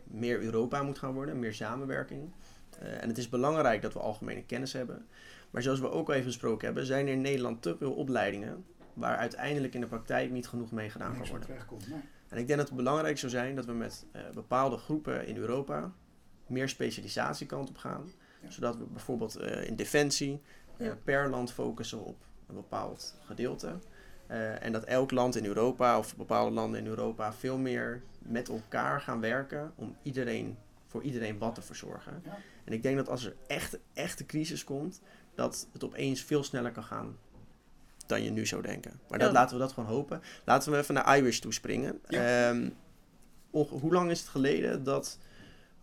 meer 0.04 0.40
Europa 0.40 0.82
moet 0.82 0.98
gaan 0.98 1.14
worden. 1.14 1.38
Meer 1.38 1.54
samenwerking. 1.54 2.30
en 2.78 3.08
het 3.08 3.18
is 3.18 3.28
belangrijk 3.28 3.82
dat 3.82 3.92
we 3.92 3.98
algemene 3.98 4.42
kennis 4.42 4.72
hebben. 4.72 5.06
Maar 5.50 5.62
zoals 5.62 5.80
we 5.80 5.90
ook 5.90 6.08
al 6.08 6.14
even 6.14 6.26
besproken 6.26 6.66
hebben, 6.66 6.86
zijn 6.86 7.06
er 7.06 7.12
in 7.12 7.20
Nederland 7.20 7.62
te 7.62 7.76
veel 7.76 7.92
opleidingen 7.92 8.64
waar 8.98 9.16
uiteindelijk 9.16 9.74
in 9.74 9.80
de 9.80 9.86
praktijk 9.86 10.30
niet 10.30 10.48
genoeg 10.48 10.70
mee 10.70 10.90
gedaan 10.90 11.16
kan 11.18 11.28
worden. 11.28 11.48
Nee. 11.68 12.00
En 12.28 12.38
ik 12.38 12.46
denk 12.46 12.58
dat 12.58 12.68
het 12.68 12.76
belangrijk 12.76 13.18
zou 13.18 13.32
zijn 13.32 13.54
dat 13.54 13.64
we 13.64 13.72
met 13.72 14.06
uh, 14.16 14.22
bepaalde 14.34 14.76
groepen 14.76 15.26
in 15.26 15.36
Europa 15.36 15.92
meer 16.46 16.68
specialisatiekant 16.68 17.68
op 17.68 17.76
gaan. 17.76 18.12
Ja. 18.42 18.50
Zodat 18.50 18.76
we 18.76 18.84
bijvoorbeeld 18.84 19.40
uh, 19.40 19.66
in 19.66 19.76
defensie 19.76 20.42
uh, 20.76 20.86
ja. 20.86 20.96
per 21.04 21.28
land 21.28 21.52
focussen 21.52 22.04
op 22.04 22.16
een 22.46 22.54
bepaald 22.54 23.14
gedeelte. 23.24 23.78
En 24.60 24.72
dat 24.72 24.84
elk 24.84 25.10
land 25.10 25.36
in 25.36 25.44
Europa 25.44 25.98
of 25.98 26.16
bepaalde 26.16 26.50
landen 26.50 26.80
in 26.80 26.86
Europa 26.86 27.32
veel 27.32 27.58
meer 27.58 28.02
met 28.18 28.48
elkaar 28.48 29.00
gaan 29.00 29.20
werken 29.20 29.72
om 29.74 29.96
iedereen, 30.02 30.56
voor 30.86 31.02
iedereen 31.02 31.38
wat 31.38 31.54
te 31.54 31.62
verzorgen. 31.62 32.22
Ja. 32.24 32.38
En 32.64 32.72
ik 32.72 32.82
denk 32.82 32.96
dat 32.96 33.08
als 33.08 33.24
er 33.24 33.36
echt, 33.46 33.78
echt 33.92 34.20
een 34.20 34.26
crisis 34.26 34.64
komt, 34.64 35.00
dat 35.34 35.68
het 35.72 35.84
opeens 35.84 36.22
veel 36.22 36.42
sneller 36.42 36.72
kan 36.72 36.82
gaan 36.82 37.16
dan 38.08 38.22
je 38.22 38.30
nu 38.30 38.46
zou 38.46 38.62
denken. 38.62 39.00
Maar 39.08 39.18
dat, 39.18 39.28
Ja. 39.28 39.34
laten 39.34 39.56
we 39.56 39.62
dat 39.62 39.72
gewoon 39.72 39.88
hopen. 39.88 40.22
Laten 40.44 40.72
we 40.72 40.78
even 40.78 40.94
naar 40.94 41.16
iWish 41.18 41.38
toespringen. 41.38 42.00
Ja. 42.08 42.48
Ehm, 42.50 42.70
hoe 43.50 43.92
lang 43.92 44.10
is 44.10 44.20
het 44.20 44.28
geleden 44.28 44.82
dat... 44.84 45.18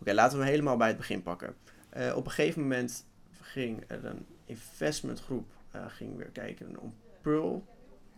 Oké, 0.00 0.12
laten 0.12 0.38
we 0.38 0.44
helemaal 0.44 0.76
bij 0.76 0.88
het 0.88 0.96
begin 0.96 1.22
pakken. 1.22 1.54
Eh, 1.88 2.16
op 2.16 2.24
een 2.24 2.30
gegeven 2.30 2.62
moment 2.62 3.06
ging 3.40 3.84
er 3.86 4.04
een 4.04 4.26
investmentgroep 4.44 5.50
eh, 5.70 5.84
ging 5.88 6.16
weer 6.16 6.30
kijken 6.30 6.78
om 6.80 6.94
Pearl 7.22 7.66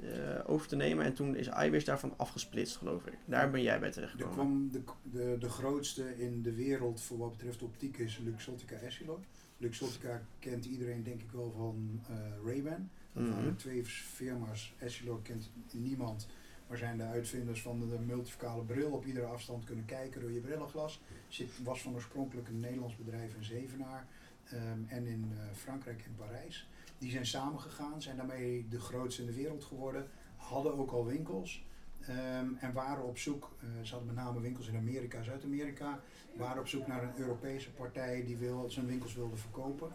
eh, 0.00 0.08
over 0.46 0.68
te 0.68 0.76
nemen. 0.76 1.04
En 1.04 1.14
toen 1.14 1.36
is 1.36 1.48
iWish 1.48 1.84
daarvan 1.84 2.14
afgesplitst, 2.16 2.76
geloof 2.76 3.06
ik. 3.06 3.14
Daar 3.24 3.50
ben 3.50 3.62
jij 3.62 3.78
bij 3.78 3.88
Er 3.88 3.94
terechtgekomen. 3.94 4.34
kwam 4.34 4.70
de, 4.72 4.82
de, 5.02 5.36
de 5.38 5.48
grootste 5.48 6.18
in 6.18 6.42
de 6.42 6.52
wereld 6.54 7.00
voor 7.00 7.18
wat 7.18 7.30
betreft 7.30 7.62
optiek 7.62 7.98
is 7.98 8.18
Luxottica 8.24 8.76
Essilor. 8.76 9.18
Luxottica 9.56 10.22
kent 10.38 10.64
iedereen 10.64 11.02
denk 11.02 11.20
ik 11.22 11.30
wel 11.30 11.52
van 11.56 12.00
eh 12.08 12.16
Ray-Ban. 12.46 12.90
Dat 13.18 13.26
Mhm. 13.26 13.36
waren 13.36 13.56
twee 13.56 13.84
firma's. 13.84 14.74
Essilor 14.78 15.22
kent 15.22 15.50
niemand. 15.72 16.26
Maar 16.68 16.78
zijn 16.78 16.96
de 16.96 17.02
uitvinders 17.04 17.62
van 17.62 17.78
de, 17.80 17.88
de 17.88 17.98
multifocale 17.98 18.62
bril 18.62 18.90
op 18.90 19.04
iedere 19.06 19.26
afstand 19.26 19.64
kunnen 19.64 19.84
kijken 19.84 20.20
door 20.20 20.32
je 20.32 20.40
brillenglas. 20.40 21.00
Zit, 21.28 21.62
was 21.64 21.82
van 21.82 21.94
oorspronkelijk 21.94 22.48
een 22.48 22.60
Nederlands 22.60 22.96
bedrijf 22.96 23.34
in 23.34 23.44
Zevenaar 23.44 24.06
ehm, 24.44 24.78
en 24.86 25.06
in 25.06 25.32
eh, 25.32 25.44
Frankrijk 25.54 26.02
en 26.06 26.14
Parijs. 26.16 26.68
Die 26.98 27.10
zijn 27.10 27.26
samengegaan, 27.26 28.02
zijn 28.02 28.16
daarmee 28.16 28.66
de 28.68 28.80
grootste 28.80 29.20
in 29.20 29.26
de 29.26 29.34
wereld 29.34 29.64
geworden. 29.64 30.06
Hadden 30.36 30.78
ook 30.78 30.90
al 30.90 31.06
winkels. 31.06 31.66
ehm, 32.00 32.46
en 32.60 32.72
waren 32.72 33.04
op 33.04 33.18
zoek, 33.18 33.56
eh, 33.60 33.66
ze 33.82 33.90
hadden 33.94 34.14
met 34.14 34.24
name 34.24 34.40
winkels 34.40 34.68
in 34.68 34.76
Amerika, 34.76 35.22
Zuid-Amerika, 35.22 36.00
waren 36.36 36.60
op 36.60 36.68
zoek 36.68 36.86
naar 36.86 37.02
een 37.02 37.16
Europese 37.18 37.70
partij 37.70 38.24
die 38.24 38.36
wil, 38.36 38.70
zijn 38.70 38.86
winkels 38.86 39.14
wilde 39.14 39.36
verkopen. 39.36 39.88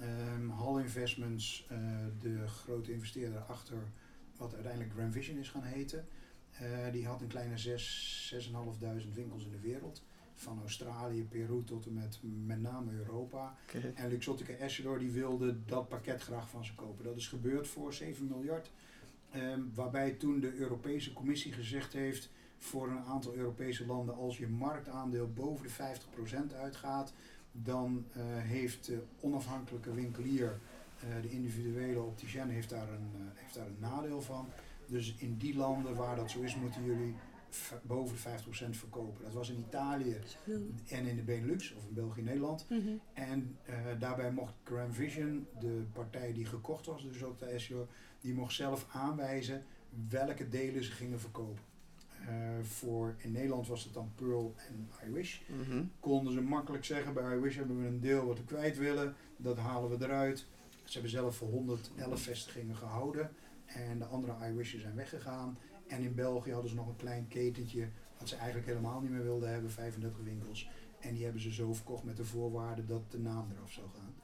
Ehm 0.00 0.48
Hall 0.50 0.80
Investments, 0.80 1.66
eh, 1.68 1.78
de 2.20 2.48
grote 2.48 2.92
investeerder 2.92 3.40
achter 3.40 3.78
wat 4.36 4.54
uiteindelijk 4.54 4.92
Grand 4.92 5.12
Vision 5.12 5.38
is 5.38 5.48
gaan 5.48 5.62
heten. 5.62 6.06
eh, 6.50 6.92
die 6.92 7.06
had 7.06 7.20
een 7.20 7.28
kleine 7.28 7.58
6, 7.58 8.26
6.500 8.28 9.14
winkels 9.14 9.44
in 9.44 9.50
de 9.50 9.60
wereld. 9.60 10.02
Van 10.34 10.60
Australië, 10.60 11.24
Peru 11.24 11.64
tot 11.64 11.86
en 11.86 11.92
met 11.92 12.18
met 12.46 12.60
name 12.60 12.92
Europa. 12.92 13.56
En 13.94 14.08
Luxottica 14.08 14.52
Essilor 14.52 14.98
die 14.98 15.10
wilde 15.10 15.64
dat 15.64 15.88
pakket 15.88 16.22
graag 16.22 16.48
van 16.50 16.64
ze 16.64 16.74
kopen. 16.74 17.04
Dat 17.04 17.16
is 17.16 17.28
gebeurd 17.28 17.68
voor 17.68 17.94
7 17.94 18.26
miljard. 18.26 18.70
Ehm, 19.30 19.60
waarbij 19.74 20.10
toen 20.10 20.40
de 20.40 20.54
Europese 20.54 21.12
Commissie 21.12 21.52
gezegd 21.52 21.92
heeft 21.92 22.30
voor 22.58 22.88
een 22.88 23.04
aantal 23.04 23.34
Europese 23.34 23.86
landen 23.86 24.14
als 24.14 24.38
je 24.38 24.48
marktaandeel 24.48 25.32
boven 25.32 25.66
de 25.66 25.72
50% 25.72 26.54
uitgaat, 26.54 27.12
dan 27.52 28.04
eh, 28.12 28.22
heeft 28.24 28.86
de 28.86 29.02
onafhankelijke 29.20 29.94
winkelier, 29.94 30.58
eh, 31.00 31.22
de 31.22 31.30
individuele 31.30 32.00
opticien, 32.00 32.48
heeft 32.48 32.68
daar, 32.70 32.88
een, 32.88 33.10
eh, 33.14 33.20
heeft 33.34 33.54
daar 33.54 33.66
een 33.66 33.76
nadeel 33.78 34.22
van. 34.22 34.48
Dus 34.86 35.14
in 35.14 35.36
die 35.36 35.56
landen 35.56 35.94
waar 35.94 36.16
dat 36.16 36.30
zo 36.30 36.40
is, 36.40 36.56
moeten 36.56 36.84
jullie 36.84 37.14
boven 37.82 38.14
de 38.14 38.20
50% 38.20 38.76
verkopen. 38.76 39.24
Dat 39.24 39.32
was 39.32 39.50
in 39.50 39.64
Italië 39.68 40.16
en 40.88 41.06
in 41.06 41.16
de 41.16 41.22
Benelux, 41.22 41.74
of 41.74 41.86
in 41.86 41.94
België 41.94 42.18
en 42.18 42.24
Nederland. 42.24 42.66
Mhm. 42.68 42.90
En 43.12 43.56
daarbij 43.98 44.32
mocht 44.32 44.54
Grand 44.64 44.94
Vision, 44.94 45.46
de 45.60 45.82
partij 45.92 46.32
die 46.32 46.44
gekocht 46.44 46.86
was, 46.86 47.02
dus 47.02 47.22
ook 47.22 47.38
de 47.38 47.44
Essilor, 47.44 47.86
die 48.20 48.34
mocht 48.34 48.54
zelf 48.54 48.86
aanwijzen 48.92 49.64
welke 50.08 50.48
delen 50.48 50.84
ze 50.84 50.90
gingen 50.90 51.20
verkopen. 51.20 51.62
Eh, 52.28 52.34
voor, 52.62 53.14
in 53.18 53.32
Nederland 53.32 53.66
was 53.66 53.84
het 53.84 53.94
dan 53.94 54.12
Pearl 54.14 54.54
en 54.68 54.88
iWish. 55.08 55.40
Mhm. 55.46 55.82
Konden 56.00 56.32
ze 56.32 56.40
makkelijk 56.40 56.84
zeggen, 56.84 57.14
bij 57.14 57.36
iWish 57.36 57.56
hebben 57.56 57.80
we 57.80 57.86
een 57.86 58.00
deel 58.00 58.26
wat 58.26 58.38
we 58.38 58.44
kwijt 58.44 58.76
willen, 58.76 59.14
dat 59.36 59.56
halen 59.56 59.98
we 59.98 60.04
eruit. 60.04 60.46
Ze 60.84 60.92
hebben 60.92 61.10
zelf 61.10 61.36
voor 61.36 61.48
111 61.48 62.20
vestigingen 62.20 62.76
gehouden 62.76 63.30
en 63.66 63.98
de 63.98 64.04
andere 64.04 64.48
iWishes 64.50 64.80
zijn 64.80 64.94
weggegaan. 64.94 65.58
En 65.86 66.02
in 66.02 66.14
België 66.14 66.52
hadden 66.52 66.70
ze 66.70 66.76
nog 66.76 66.88
een 66.88 66.96
klein 66.96 67.28
ketentje, 67.28 67.88
wat 68.18 68.28
ze 68.28 68.36
eigenlijk 68.36 68.66
helemaal 68.66 69.00
niet 69.00 69.10
meer 69.10 69.22
wilden 69.22 69.52
hebben, 69.52 69.70
35 69.70 70.20
winkels. 70.24 70.70
En 71.00 71.14
die 71.14 71.24
hebben 71.24 71.42
ze 71.42 71.52
zo 71.52 71.72
verkocht 71.72 72.04
met 72.04 72.16
de 72.16 72.24
voorwaarde 72.24 72.86
dat 72.86 73.10
de 73.10 73.18
naam 73.18 73.50
eraf 73.56 73.72
zou 73.72 73.86
gaan. 73.88 74.14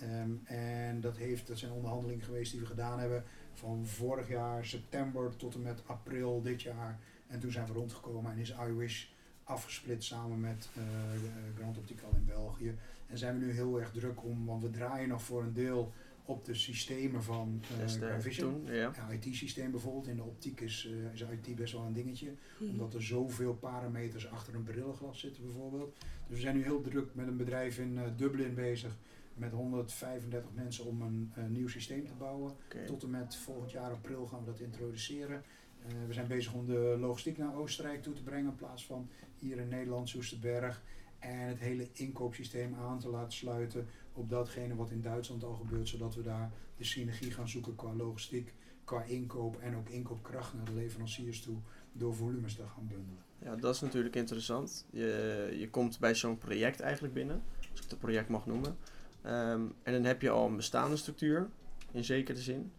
Ehm, 0.00 0.56
en 0.56 1.00
dat, 1.00 1.16
heeft, 1.16 1.46
dat 1.46 1.58
zijn 1.58 1.72
onderhandelingen 1.72 2.24
geweest 2.24 2.52
die 2.52 2.60
we 2.60 2.66
gedaan 2.66 2.98
hebben 2.98 3.24
van 3.52 3.86
vorig 3.86 4.28
jaar 4.28 4.64
september 4.64 5.36
tot 5.36 5.54
en 5.54 5.62
met 5.62 5.82
april 5.86 6.42
dit 6.42 6.62
jaar. 6.62 6.98
En 7.26 7.40
toen 7.40 7.52
zijn 7.52 7.66
we 7.66 7.72
rondgekomen 7.72 8.32
en 8.32 8.38
is 8.38 8.54
iWish 8.68 9.04
afgesplitst 9.44 10.08
samen 10.08 10.40
met 10.40 10.68
eh, 10.76 10.82
eh, 11.14 11.20
Grand 11.56 11.78
Optical 11.78 12.10
in 12.16 12.24
België. 12.24 12.74
En 13.06 13.18
zijn 13.18 13.38
we 13.38 13.44
nu 13.44 13.52
heel 13.52 13.80
erg 13.80 13.90
druk 13.90 14.24
om, 14.24 14.44
want 14.46 14.62
we 14.62 14.70
draaien 14.70 15.08
nog 15.08 15.22
voor 15.22 15.42
een 15.42 15.52
deel 15.52 15.92
op 16.26 16.44
de 16.44 16.54
systemen 16.54 17.22
van 17.22 17.62
eh 17.80 17.86
de- 17.86 18.06
Grand 18.06 18.22
Vision. 18.22 18.62
ja. 18.66 18.72
Ja, 18.96 19.10
IT-systeem 19.10 19.70
bijvoorbeeld. 19.70 20.06
In 20.06 20.16
de 20.16 20.22
optiek 20.22 20.60
is, 20.60 20.88
eh, 20.90 21.12
is 21.12 21.20
IT 21.20 21.56
best 21.56 21.72
wel 21.72 21.82
een 21.82 21.92
dingetje 21.92 22.32
Mhm. 22.58 22.70
omdat 22.70 22.94
er 22.94 23.02
zoveel 23.02 23.54
parameters 23.54 24.30
achter 24.30 24.54
een 24.54 24.62
brillenglas 24.62 25.20
zitten 25.20 25.42
bijvoorbeeld. 25.42 25.96
Dus 26.26 26.36
we 26.36 26.42
zijn 26.42 26.56
nu 26.56 26.62
heel 26.62 26.80
druk 26.80 27.14
met 27.14 27.26
een 27.26 27.36
bedrijf 27.36 27.78
in 27.78 27.98
eh, 27.98 28.04
Dublin 28.16 28.54
bezig 28.54 28.96
met 29.34 29.52
135 29.52 30.50
mensen 30.54 30.84
om 30.84 31.02
een 31.02 31.32
eh, 31.34 31.44
nieuw 31.46 31.68
systeem 31.68 32.06
te 32.06 32.14
bouwen. 32.14 32.52
Tot 32.86 33.02
en 33.02 33.10
met 33.10 33.36
volgend 33.36 33.70
jaar 33.70 33.90
april 33.90 34.26
gaan 34.26 34.38
we 34.40 34.46
dat 34.46 34.60
introduceren. 34.60 35.42
Eh, 35.84 35.92
we 36.06 36.12
zijn 36.12 36.26
bezig 36.26 36.52
om 36.52 36.66
de 36.66 36.96
logistiek 37.00 37.38
naar 37.38 37.54
Oostenrijk 37.54 38.02
toe 38.02 38.14
te 38.14 38.22
brengen 38.22 38.50
in 38.50 38.56
plaats 38.56 38.86
van 38.86 39.08
hier 39.38 39.58
in 39.58 39.68
Nederland, 39.68 40.08
Soesterberg. 40.08 40.82
En 41.18 41.38
het 41.38 41.58
hele 41.58 41.88
inkoopsysteem 41.92 42.74
aan 42.74 42.98
te 42.98 43.08
laten 43.08 43.32
sluiten 43.32 43.86
op 44.12 44.30
datgene 44.30 44.74
wat 44.74 44.90
in 44.90 45.02
Duitsland 45.02 45.44
al 45.44 45.54
gebeurt, 45.54 45.88
zodat 45.88 46.14
we 46.14 46.22
daar 46.22 46.50
de 46.76 46.84
synergie 46.84 47.30
gaan 47.30 47.48
zoeken 47.48 47.74
qua 47.74 47.94
logistiek, 47.94 48.54
qua 48.84 49.02
inkoop 49.02 49.58
en 49.60 49.76
ook 49.76 49.88
inkoopkracht 49.88 50.54
naar 50.54 50.64
de 50.64 50.74
leveranciers 50.74 51.42
toe 51.42 51.56
door 51.92 52.14
volumes 52.14 52.54
te 52.54 52.66
gaan 52.66 52.86
bundelen. 52.88 53.22
Ja, 53.38 53.56
dat 53.56 53.74
is 53.74 53.80
natuurlijk 53.80 54.16
interessant. 54.16 54.86
Je, 54.90 55.54
je 55.58 55.70
komt 55.70 55.98
bij 55.98 56.14
zo'n 56.14 56.38
project 56.38 56.80
eigenlijk 56.80 57.14
binnen, 57.14 57.42
als 57.70 57.80
ik 57.80 57.90
het 57.90 57.98
project 57.98 58.28
mag 58.28 58.46
noemen. 58.46 58.76
Ehm, 59.22 59.62
en 59.82 59.92
dan 59.92 60.04
heb 60.04 60.22
je 60.22 60.30
al 60.30 60.46
een 60.46 60.56
bestaande 60.56 60.96
structuur, 60.96 61.48
in 61.92 62.04
zekere 62.04 62.38
zin. 62.38 62.72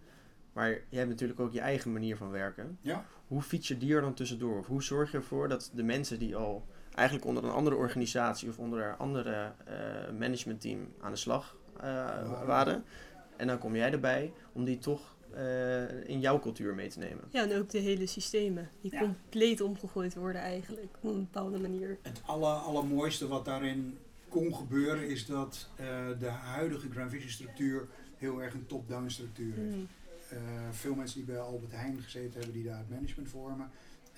Maar 0.56 0.70
je 0.70 0.98
hebt 0.98 1.10
natuurlijk 1.10 1.40
ook 1.40 1.54
je 1.54 1.60
eigen 1.60 1.92
manier 1.92 2.18
van 2.18 2.30
werken. 2.30 2.78
Ja. 2.82 3.06
Hoe 3.28 3.42
fiets 3.42 3.68
je 3.68 3.78
die 3.78 3.94
er 3.94 4.02
dan 4.02 4.14
tussendoor? 4.14 4.58
Of 4.58 4.68
hoe 4.68 4.84
zorg 4.84 5.12
je 5.12 5.18
ervoor 5.18 5.48
dat 5.48 5.72
de 5.74 5.84
mensen 5.84 6.20
die 6.20 6.36
al 6.36 6.66
eigenlijk 6.94 7.28
onder 7.28 7.44
een 7.44 7.52
andere 7.52 7.76
organisatie 7.76 8.50
of 8.50 8.60
onder 8.60 8.84
een 8.84 8.98
andere 8.98 9.52
uh, 9.68 10.20
managementteam 10.20 10.88
aan 11.02 11.12
de 11.12 11.18
slag 11.18 11.58
uh, 11.78 12.46
waren. 12.46 12.84
En 13.38 13.48
dan 13.48 13.58
kom 13.58 13.76
jij 13.76 13.92
erbij 13.92 14.34
om 14.52 14.64
die 14.64 14.78
toch 14.78 15.16
uh, 15.34 16.08
in 16.08 16.20
jouw 16.20 16.40
cultuur 16.40 16.76
mee 16.76 16.90
te 16.90 17.00
nemen. 17.00 17.24
Ja, 17.30 17.44
en 17.44 17.58
ook 17.58 17.70
de 17.70 17.80
hele 17.80 18.06
systemen 18.06 18.70
die 18.82 18.92
ja. 18.92 19.00
compleet 19.00 19.62
omgegooid 19.62 20.16
worden 20.16 20.42
eigenlijk 20.42 20.96
op 21.02 21.10
een 21.10 21.28
bepaalde 21.32 21.60
manier. 21.60 21.98
Het 22.02 22.22
aller, 22.26 22.54
allermooiste 22.54 23.28
wat 23.28 23.46
daarin 23.46 23.98
kon 24.30 24.56
gebeuren 24.56 25.10
is 25.10 25.26
dat 25.26 25.70
de 26.20 26.28
huidige 26.28 26.90
Grand 26.92 27.12
Vision 27.12 27.32
structuur 27.32 27.88
heel 28.18 28.42
erg 28.42 28.54
een 28.54 28.66
top-down 28.66 29.10
structuur 29.10 29.56
heeft. 29.56 29.76
Mm. 29.76 29.88
Veel 30.72 30.96
mensen 30.96 31.18
die 31.18 31.34
bij 31.34 31.40
Albert 31.40 31.72
Heijn 31.72 32.02
gezeten 32.02 32.34
hebben, 32.34 32.54
die 32.54 32.64
daar 32.64 32.78
het 32.78 32.90
management 32.90 33.30
vormen. 33.30 33.70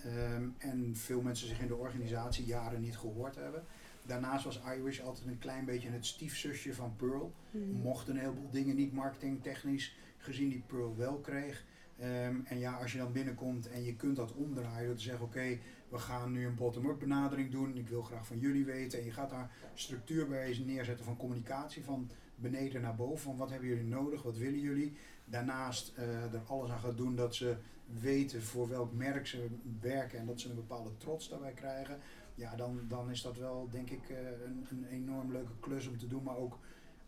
Um, 0.06 0.56
en 0.58 0.96
veel 0.96 1.22
mensen 1.22 1.48
zich 1.48 1.60
in 1.60 1.68
de 1.68 1.76
organisatie 1.76 2.46
jaren 2.46 2.82
niet 2.82 2.98
gehoord 2.98 3.36
hebben. 3.36 3.64
Daarnaast 4.06 4.44
was 4.44 4.62
iWish 4.78 5.02
altijd 5.02 5.28
een 5.28 5.40
klein 5.40 5.66
beetje 5.66 5.90
het 5.90 6.06
stiefzusje 6.06 6.74
van 6.74 6.96
Pearl. 6.96 7.34
Mm. 7.52 7.72
Mocht 7.72 8.08
een 8.08 8.18
heleboel 8.18 8.50
dingen 8.50 8.76
niet 8.76 8.94
marketingtechnisch 8.94 9.96
gezien 10.18 10.50
die 10.50 10.64
Pearl 10.68 10.96
wel 10.98 11.18
kreeg. 11.18 11.66
Um, 12.02 12.44
en 12.46 12.60
ja, 12.60 12.74
als 12.74 12.92
je 12.92 12.98
dan 12.98 13.12
binnenkomt 13.12 13.70
en 13.70 13.84
je 13.84 13.96
kunt 13.96 14.16
dat 14.16 14.34
omdraaien 14.34 14.96
te 14.96 15.02
zeggen: 15.02 15.26
Oké, 15.26 15.58
we 15.90 15.98
gaan 15.98 16.32
nu 16.32 16.46
een 16.46 16.56
bottom-up 16.56 17.00
benadering 17.00 17.52
doen. 17.52 17.78
Ik 17.78 17.88
wil 17.88 18.02
graag 18.02 18.28
van 18.28 18.40
jullie 18.40 18.66
weten. 18.66 19.00
En 19.00 19.06
je 19.06 19.12
gaat 19.12 19.30
daar 19.30 19.52
structuur 19.74 20.28
bij 20.28 20.62
neerzetten 20.66 21.06
van 21.06 21.18
communicatie 21.18 21.84
van 21.84 22.10
beneden 22.36 22.82
naar 22.82 22.96
boven. 22.96 23.20
Van 23.24 23.38
wat 23.38 23.50
hebben 23.50 23.70
jullie 23.70 23.88
nodig, 23.88 24.24
wat 24.24 24.38
willen 24.38 24.60
jullie. 24.60 24.98
Daarnaast 25.30 25.94
uh, 25.98 26.34
er 26.34 26.42
alles 26.48 26.70
aan 26.70 26.80
gaat 26.80 26.98
doen 26.98 27.16
dat 27.16 27.36
ze 27.36 27.56
weten 28.00 28.44
voor 28.44 28.70
welk 28.70 28.94
merk 28.94 29.28
ze 29.28 29.48
werken 29.82 30.20
en 30.20 30.26
dat 30.26 30.40
ze 30.40 30.50
een 30.50 30.56
bepaalde 30.56 30.98
trots 30.98 31.30
daarbij 31.30 31.54
krijgen. 31.54 32.00
Ja, 32.36 32.56
dan, 32.56 32.80
dan 32.88 33.10
is 33.10 33.22
dat 33.22 33.38
wel 33.38 33.68
denk 33.72 33.90
ik 33.90 34.10
uh, 34.10 34.18
een, 34.46 34.66
een 34.70 34.86
enorm 34.92 35.32
leuke 35.32 35.52
klus 35.60 35.88
om 35.88 35.98
te 35.98 36.08
doen. 36.08 36.24
Maar 36.24 36.38
ook 36.38 36.58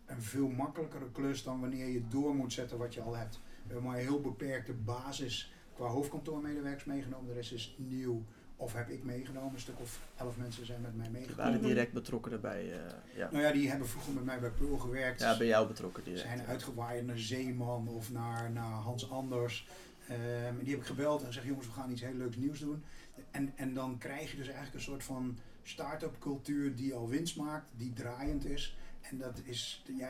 een 0.06 0.22
veel 0.22 0.48
makkelijkere 0.48 1.12
klus 1.12 1.44
dan 1.44 1.60
wanneer 1.60 1.88
je 1.88 2.08
door 2.08 2.36
moet 2.36 2.54
zetten 2.54 2.78
wat 2.78 2.94
je 2.94 3.02
al 3.02 3.16
hebt. 3.16 3.36
We 3.36 3.74
hebben 3.74 3.84
maar 3.84 4.00
een 4.00 4.06
heel 4.06 4.22
beperkte 4.22 4.74
basis 4.74 5.54
qua 5.74 5.88
hoofdkantoormedewerkers 5.88 6.86
meegenomen. 6.86 7.28
De 7.28 7.34
rest 7.34 7.52
is 7.52 7.76
nieuw. 7.78 8.24
Of 8.62 8.74
heb 8.74 8.90
ik 8.90 9.04
meegenomen, 9.04 9.54
een 9.54 9.60
stuk 9.60 9.80
of 9.80 10.00
elf 10.18 10.38
mensen 10.38 10.66
zijn 10.66 10.82
met 10.82 10.96
mij 10.96 11.10
meegenomen. 11.10 11.46
waren 11.46 11.62
direct 11.62 11.94
betrokken 11.94 12.32
erbij, 12.32 12.66
uh, 12.66 12.76
ja. 13.16 13.30
Nou 13.32 13.44
ja, 13.44 13.52
die 13.52 13.70
hebben 13.70 13.88
vroeger 13.88 14.14
met 14.14 14.24
mij 14.24 14.40
bij 14.40 14.50
Pearl 14.50 14.78
gewerkt. 14.78 15.20
Ja, 15.20 15.38
bij 15.38 15.48
jou 15.48 15.68
betrokken 15.68 16.04
direct. 16.04 16.22
Zijn 16.22 16.46
uitgewaaid 16.46 17.06
naar 17.06 17.20
Zeeman 17.20 17.88
of 17.88 18.12
naar, 18.12 18.52
naar 18.52 18.72
Hans 18.72 19.12
Anders. 19.12 19.68
Um, 20.10 20.64
die 20.64 20.72
heb 20.72 20.80
ik 20.80 20.86
gebeld 20.86 21.20
en 21.20 21.28
gezegd, 21.28 21.46
jongens, 21.46 21.66
we 21.66 21.74
gaan 21.74 21.92
iets 21.92 22.02
heel 22.02 22.14
leuks 22.14 22.36
nieuws 22.36 22.60
doen. 22.60 22.84
En, 23.32 23.54
en 23.56 23.74
dan 23.74 23.98
krijg 23.98 24.32
je 24.32 24.38
dus 24.38 24.48
eigenlijk 24.48 24.76
een 24.76 24.82
soort 24.82 25.04
van 25.04 25.38
start-up 25.64 26.16
cultuur 26.20 26.76
die 26.76 26.94
al 26.94 27.10
winst 27.10 27.38
maakt, 27.38 27.66
die 27.78 27.94
draaiend 27.94 28.46
is. 28.46 28.78
En 29.02 29.18
dat 29.18 29.42
is, 29.44 29.84
ja, 29.98 30.10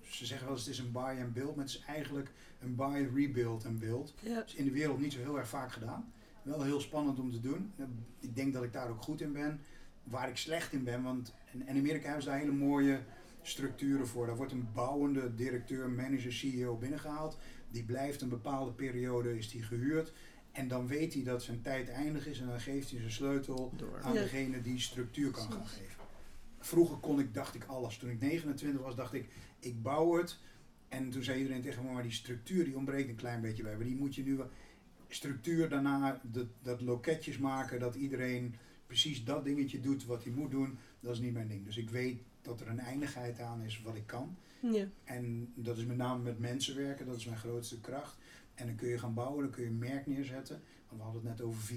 ze 0.00 0.26
zeggen 0.26 0.46
wel 0.46 0.56
eens 0.56 0.66
het 0.66 0.74
is 0.74 0.80
een 0.80 0.92
buy 0.92 1.20
and 1.20 1.32
build, 1.32 1.56
maar 1.56 1.64
het 1.64 1.74
is 1.74 1.82
eigenlijk 1.86 2.30
een 2.60 2.74
buy, 2.74 3.08
rebuild 3.14 3.64
en 3.64 3.78
build. 3.78 4.14
Ja. 4.20 4.44
is 4.44 4.54
in 4.54 4.64
de 4.64 4.72
wereld 4.72 5.00
niet 5.00 5.12
zo 5.12 5.18
heel 5.18 5.38
erg 5.38 5.48
vaak 5.48 5.72
gedaan 5.72 6.12
wel 6.44 6.62
heel 6.62 6.80
spannend 6.80 7.18
om 7.18 7.30
te 7.32 7.40
doen. 7.40 7.72
Ik 8.20 8.36
denk 8.36 8.52
dat 8.52 8.62
ik 8.62 8.72
daar 8.72 8.88
ook 8.90 9.02
goed 9.02 9.20
in 9.20 9.32
ben. 9.32 9.60
Waar 10.04 10.28
ik 10.28 10.36
slecht 10.36 10.72
in 10.72 10.84
ben, 10.84 11.02
want 11.02 11.34
in 11.52 11.78
Amerika 11.78 12.04
hebben 12.04 12.22
ze 12.22 12.28
daar 12.28 12.38
hele 12.38 12.52
mooie 12.52 13.00
structuren 13.42 14.06
voor. 14.06 14.26
Daar 14.26 14.36
wordt 14.36 14.52
een 14.52 14.68
bouwende 14.74 15.34
directeur, 15.34 15.90
manager, 15.90 16.32
CEO 16.32 16.76
binnengehaald. 16.76 17.38
Die 17.70 17.84
blijft 17.84 18.20
een 18.20 18.28
bepaalde 18.28 18.72
periode, 18.72 19.38
is 19.38 19.50
die 19.50 19.62
gehuurd. 19.62 20.12
En 20.52 20.68
dan 20.68 20.86
weet 20.86 21.14
hij 21.14 21.22
dat 21.22 21.42
zijn 21.42 21.62
tijd 21.62 21.88
eindig 21.88 22.26
is 22.26 22.40
en 22.40 22.46
dan 22.46 22.60
geeft 22.60 22.90
hij 22.90 22.98
zijn 22.98 23.12
sleutel 23.12 23.72
Door. 23.76 24.00
aan 24.02 24.12
degene 24.12 24.60
die 24.60 24.80
structuur 24.80 25.30
kan 25.30 25.52
gaan 25.52 25.66
geven. 25.66 26.02
Vroeger 26.58 26.96
kon 26.96 27.20
ik, 27.20 27.34
dacht 27.34 27.54
ik 27.54 27.64
alles. 27.64 27.96
Toen 27.96 28.10
ik 28.10 28.20
29 28.20 28.82
was, 28.82 28.94
dacht 28.94 29.14
ik, 29.14 29.28
ik 29.58 29.82
bouw 29.82 30.16
het. 30.16 30.38
En 30.88 31.10
toen 31.10 31.22
zei 31.22 31.38
iedereen 31.38 31.62
tegen 31.62 31.84
me, 31.84 31.92
maar 31.92 32.02
die 32.02 32.12
structuur 32.12 32.64
die 32.64 32.76
ontbreekt 32.76 33.08
een 33.08 33.14
klein 33.14 33.40
beetje 33.40 33.62
bij. 33.62 33.76
Maar 33.76 33.84
die 33.84 33.96
moet 33.96 34.14
je 34.14 34.22
nu 34.22 34.40
structuur 35.08 35.68
daarna, 35.68 36.20
dat, 36.22 36.46
dat 36.62 36.80
loketjes 36.80 37.38
maken, 37.38 37.80
dat 37.80 37.94
iedereen 37.94 38.54
precies 38.86 39.24
dat 39.24 39.44
dingetje 39.44 39.80
doet 39.80 40.04
wat 40.04 40.24
hij 40.24 40.32
moet 40.32 40.50
doen, 40.50 40.78
dat 41.00 41.12
is 41.12 41.20
niet 41.20 41.32
mijn 41.32 41.48
ding. 41.48 41.64
Dus 41.64 41.76
ik 41.76 41.90
weet 41.90 42.20
dat 42.42 42.60
er 42.60 42.68
een 42.68 42.80
eindigheid 42.80 43.40
aan 43.40 43.62
is 43.62 43.82
wat 43.82 43.94
ik 43.94 44.06
kan. 44.06 44.36
Ja. 44.60 44.86
En 45.04 45.52
dat 45.54 45.78
is 45.78 45.84
met 45.84 45.96
name 45.96 46.22
met 46.22 46.38
mensen 46.38 46.76
werken, 46.76 47.06
dat 47.06 47.16
is 47.16 47.24
mijn 47.24 47.38
grootste 47.38 47.80
kracht. 47.80 48.16
En 48.54 48.66
dan 48.66 48.74
kun 48.76 48.88
je 48.88 48.98
gaan 48.98 49.14
bouwen, 49.14 49.42
dan 49.42 49.52
kun 49.52 49.62
je 49.62 49.68
een 49.68 49.78
merk 49.78 50.06
neerzetten. 50.06 50.62
Want 50.88 51.00
we 51.00 51.02
hadden 51.02 51.26
het 51.26 51.38
net 51.38 51.46
over 51.46 51.74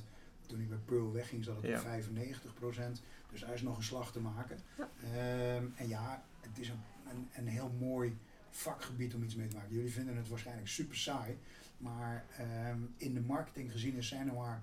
84%. 0.00 0.02
Toen 0.46 0.60
ik 0.60 0.68
bij 0.68 0.78
Pearl 0.84 1.12
wegging, 1.12 1.44
zat 1.44 1.56
het 1.56 1.64
ja. 1.64 1.78
op 1.78 2.74
95%. 2.74 3.00
Dus 3.30 3.40
daar 3.40 3.54
is 3.54 3.62
nog 3.62 3.76
een 3.76 3.82
slag 3.82 4.12
te 4.12 4.20
maken. 4.20 4.58
Ja. 4.78 5.56
Um, 5.56 5.72
en 5.76 5.88
ja, 5.88 6.24
het 6.40 6.58
is 6.58 6.68
een, 6.68 6.80
een, 7.10 7.28
een 7.34 7.46
heel 7.46 7.72
mooi 7.78 8.16
vakgebied 8.50 9.14
om 9.14 9.22
iets 9.22 9.34
mee 9.34 9.48
te 9.48 9.56
maken. 9.56 9.74
Jullie 9.74 9.92
vinden 9.92 10.16
het 10.16 10.28
waarschijnlijk 10.28 10.68
super 10.68 10.96
saai. 10.96 11.38
Maar 11.84 12.24
um, 12.70 12.94
in 12.96 13.14
de 13.14 13.20
marketing 13.20 13.72
gezien 13.72 14.02
zijn 14.02 14.28
er 14.28 14.34
maar 14.34 14.62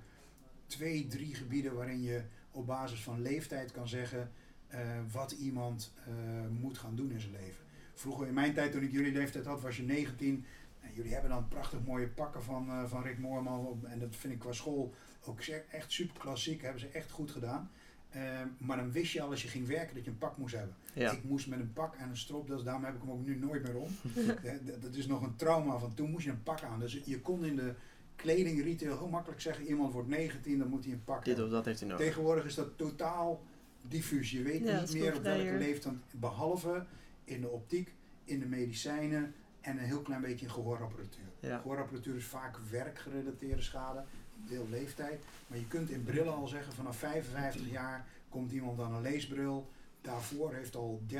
twee, 0.65 1.07
drie 1.07 1.35
gebieden 1.35 1.75
waarin 1.75 2.01
je 2.01 2.23
op 2.51 2.65
basis 2.65 3.03
van 3.03 3.21
leeftijd 3.21 3.71
kan 3.71 3.87
zeggen 3.87 4.31
uh, 4.73 4.79
wat 5.11 5.31
iemand 5.31 5.93
uh, 6.07 6.13
moet 6.61 6.77
gaan 6.77 6.95
doen 6.95 7.11
in 7.11 7.19
zijn 7.19 7.31
leven. 7.31 7.65
Vroeger 7.93 8.27
in 8.27 8.33
mijn 8.33 8.53
tijd, 8.53 8.71
toen 8.71 8.83
ik 8.83 8.91
jullie 8.91 9.11
leeftijd 9.11 9.45
had, 9.45 9.61
was 9.61 9.77
je 9.77 9.83
19. 9.83 10.45
En 10.79 10.93
jullie 10.93 11.13
hebben 11.13 11.29
dan 11.29 11.47
prachtig 11.47 11.79
mooie 11.85 12.07
pakken 12.07 12.43
van, 12.43 12.69
uh, 12.69 12.83
van 12.85 13.03
Rick 13.03 13.17
Moorman. 13.17 13.79
En 13.87 13.99
dat 13.99 14.15
vind 14.15 14.33
ik 14.33 14.39
qua 14.39 14.51
school 14.51 14.93
ook 15.25 15.41
echt 15.41 15.91
super 15.91 16.19
klassiek. 16.19 16.61
Hebben 16.61 16.81
ze 16.81 16.87
echt 16.87 17.11
goed 17.11 17.31
gedaan. 17.31 17.71
Uh, 18.15 18.21
maar 18.57 18.77
dan 18.77 18.91
wist 18.91 19.13
je 19.13 19.21
al 19.21 19.29
als 19.29 19.41
je 19.41 19.47
ging 19.47 19.67
werken 19.67 19.95
dat 19.95 20.03
je 20.03 20.11
een 20.11 20.17
pak 20.17 20.37
moest 20.37 20.55
hebben. 20.55 20.75
Ja. 20.93 21.11
Ik 21.11 21.23
moest 21.23 21.47
met 21.47 21.59
een 21.59 21.73
pak 21.73 21.95
en 21.95 22.09
een 22.09 22.17
stropdas, 22.17 22.63
daarom 22.63 22.83
heb 22.83 22.95
ik 22.95 23.01
hem 23.01 23.11
ook 23.11 23.25
nu 23.25 23.35
nooit 23.35 23.63
meer 23.63 23.75
om. 23.75 23.89
dat 24.81 24.95
is 24.95 25.07
nog 25.07 25.21
een 25.21 25.35
trauma 25.35 25.77
van 25.77 25.93
toen 25.93 26.11
moest 26.11 26.25
je 26.25 26.31
een 26.31 26.43
pak 26.43 26.63
aan. 26.63 26.79
Dus 26.79 27.01
je 27.05 27.21
kon 27.21 27.45
in 27.45 27.55
de 27.55 27.73
kleding 28.15 28.63
retail 28.63 28.97
heel 28.97 29.07
makkelijk 29.07 29.41
zeggen, 29.41 29.65
iemand 29.65 29.93
wordt 29.93 30.07
19, 30.07 30.57
dan 30.57 30.67
moet 30.67 30.83
hij 30.83 30.93
een 30.93 31.03
pak 31.03 31.17
Dit 31.17 31.27
hebben. 31.27 31.45
of 31.45 31.51
dat 31.51 31.65
heeft 31.65 31.79
hij 31.79 31.89
nodig. 31.89 32.05
Tegenwoordig 32.05 32.45
is 32.45 32.55
dat 32.55 32.77
totaal 32.77 33.43
diffuus. 33.81 34.31
Je 34.31 34.41
weet 34.41 34.63
ja, 34.63 34.79
niet 34.79 34.93
meer 34.93 35.15
op 35.15 35.23
welke 35.23 35.57
leeftijd, 35.57 35.95
behalve 36.11 36.85
in 37.23 37.41
de 37.41 37.49
optiek, 37.49 37.93
in 38.23 38.39
de 38.39 38.45
medicijnen 38.45 39.33
en 39.61 39.77
een 39.77 39.83
heel 39.83 40.01
klein 40.01 40.21
beetje 40.21 40.45
in 40.45 40.51
gehoorapparatuur. 40.51 41.25
Ja. 41.39 41.57
Gehoorapparatuur 41.57 42.15
is 42.15 42.25
vaak 42.25 42.57
werkgerelateerde 42.69 43.61
schade 43.61 44.03
deel 44.47 44.67
leeftijd. 44.69 45.21
Maar 45.47 45.57
je 45.57 45.67
kunt 45.67 45.89
in 45.89 46.03
brillen 46.03 46.35
al 46.35 46.47
zeggen, 46.47 46.73
vanaf 46.73 46.97
55 46.97 47.69
jaar 47.69 48.05
komt 48.29 48.51
iemand 48.51 48.79
aan 48.79 48.93
een 48.93 49.01
leesbril. 49.01 49.67
Daarvoor 50.01 50.53
heeft 50.53 50.75
al 50.75 51.01
30% 51.07 51.15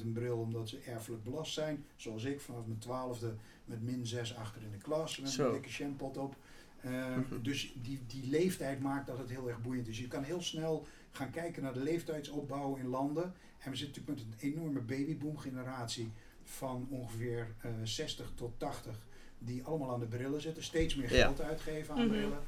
een 0.00 0.12
bril 0.12 0.38
omdat 0.38 0.68
ze 0.68 0.78
erfelijk 0.78 1.24
belast 1.24 1.52
zijn. 1.52 1.84
Zoals 1.96 2.24
ik 2.24 2.40
vanaf 2.40 2.66
mijn 2.66 2.78
twaalfde 2.78 3.34
met 3.64 3.82
min 3.82 4.06
6 4.06 4.36
achter 4.36 4.62
in 4.62 4.70
de 4.70 4.78
klas 4.78 5.18
met 5.18 5.30
Zo. 5.30 5.46
een 5.46 5.52
dikke 5.52 5.68
shampot 5.68 6.16
op. 6.16 6.36
Uh, 6.84 7.16
dus 7.42 7.74
die, 7.82 8.00
die 8.06 8.28
leeftijd 8.28 8.80
maakt 8.80 9.06
dat 9.06 9.18
het 9.18 9.30
heel 9.30 9.48
erg 9.48 9.62
boeiend 9.62 9.88
is. 9.88 9.98
Je 9.98 10.08
kan 10.08 10.22
heel 10.22 10.42
snel 10.42 10.86
gaan 11.10 11.30
kijken 11.30 11.62
naar 11.62 11.72
de 11.72 11.82
leeftijdsopbouw 11.82 12.76
in 12.76 12.86
landen. 12.86 13.34
En 13.58 13.70
we 13.70 13.76
zitten 13.76 14.02
natuurlijk 14.02 14.30
met 14.40 14.42
een 14.42 14.52
enorme 14.52 14.80
babyboom 14.80 15.38
generatie 15.38 16.12
van 16.42 16.86
ongeveer 16.90 17.54
uh, 17.64 17.70
eh, 17.70 17.76
60 17.82 18.32
tot 18.34 18.52
80 18.58 18.98
die 19.38 19.64
allemaal 19.64 19.92
aan 19.92 20.00
de 20.00 20.06
brillen 20.06 20.40
zitten, 20.40 20.62
steeds 20.62 20.94
meer 20.94 21.08
geld 21.08 21.38
ja. 21.38 21.44
uitgeven 21.44 21.94
aan 21.94 22.00
mm 22.00 22.08
-hmm. 22.08 22.18
brillen. 22.18 22.38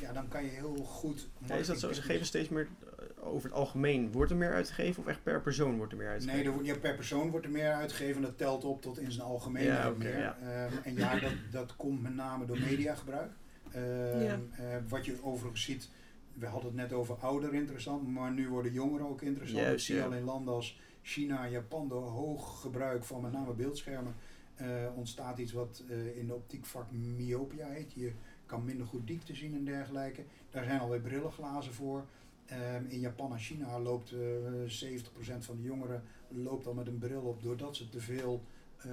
Ja, 0.00 0.12
dan 0.12 0.28
kan 0.28 0.44
je 0.44 0.50
heel 0.50 0.76
goed. 0.76 1.28
Ja, 1.46 1.54
is 1.54 1.66
dat 1.66 1.80
zo? 1.80 1.92
Ze 1.92 2.02
geven 2.02 2.26
steeds 2.26 2.48
meer 2.48 2.68
eh, 2.98 3.26
over 3.26 3.48
het 3.48 3.58
algemeen. 3.58 4.12
Wordt 4.12 4.30
er 4.30 4.36
meer 4.36 4.52
uitgegeven 4.52 5.02
of 5.02 5.08
echt 5.08 5.22
per 5.22 5.40
persoon 5.40 5.76
wordt 5.76 5.92
er 5.92 5.98
meer 5.98 6.08
uitgegeven? 6.08 6.44
Nee, 6.44 6.58
er, 6.58 6.64
ja, 6.64 6.78
per 6.78 6.94
persoon 6.94 7.30
wordt 7.30 7.46
er 7.46 7.52
meer 7.52 7.72
uitgegeven. 7.72 8.22
Dat 8.22 8.38
telt 8.38 8.64
op 8.64 8.82
tot 8.82 8.98
in 8.98 9.12
zijn 9.12 9.26
algemeen 9.26 9.64
ja, 9.64 9.90
okay, 9.90 9.98
meer. 9.98 10.18
Ja. 10.18 10.66
Um, 10.66 10.78
en 10.84 10.94
ja, 10.94 11.18
dat, 11.18 11.32
dat 11.50 11.76
komt 11.76 12.02
met 12.02 12.14
name 12.14 12.46
door 12.46 12.58
mediagebruik. 12.58 13.32
Um, 13.76 13.82
ja. 14.20 14.38
uh, 14.60 14.66
wat 14.88 15.04
je 15.04 15.22
overigens 15.22 15.62
ziet, 15.62 15.88
we 16.32 16.46
hadden 16.46 16.70
het 16.70 16.80
net 16.80 16.92
over 16.92 17.14
ouder 17.14 17.54
interessant, 17.54 18.08
maar 18.08 18.32
nu 18.32 18.48
worden 18.48 18.72
jongeren 18.72 19.08
ook 19.08 19.22
interessant. 19.22 19.60
Juist, 19.60 19.86
zie 19.86 19.94
je 19.94 20.04
al 20.04 20.12
in 20.12 20.24
landen 20.24 20.54
als 20.54 20.80
China, 21.02 21.48
Japan 21.48 21.88
door 21.88 22.08
hoog 22.08 22.60
gebruik 22.60 23.04
van 23.04 23.20
met 23.20 23.32
name 23.32 23.52
beeldschermen 23.52 24.14
uh, 24.60 24.66
ontstaat 24.94 25.38
iets 25.38 25.52
wat 25.52 25.82
uh, 25.90 26.16
in 26.16 26.26
de 26.26 26.34
optiekvak 26.34 26.90
myopia 26.90 27.68
heet. 27.68 27.92
Je 27.92 28.12
kan 28.46 28.64
minder 28.64 28.86
goed 28.86 29.06
diepte 29.06 29.34
zien 29.34 29.54
en 29.54 29.64
dergelijke. 29.64 30.24
Daar 30.50 30.64
zijn 30.64 30.80
alweer 30.80 31.00
brillenglazen 31.00 31.72
voor. 31.74 32.04
Ehm, 32.46 32.84
in 32.88 33.00
Japan 33.00 33.32
en 33.32 33.38
China 33.38 33.80
loopt 33.80 34.12
eh 34.12 34.18
70% 34.66 35.44
van 35.44 35.56
de 35.56 35.62
jongeren 35.62 36.02
loopt 36.28 36.66
al 36.66 36.74
met 36.74 36.86
een 36.86 36.98
bril 36.98 37.20
op 37.20 37.42
doordat 37.42 37.76
ze 37.76 37.88
te 37.88 38.00
veel, 38.00 38.42
eh, 38.76 38.90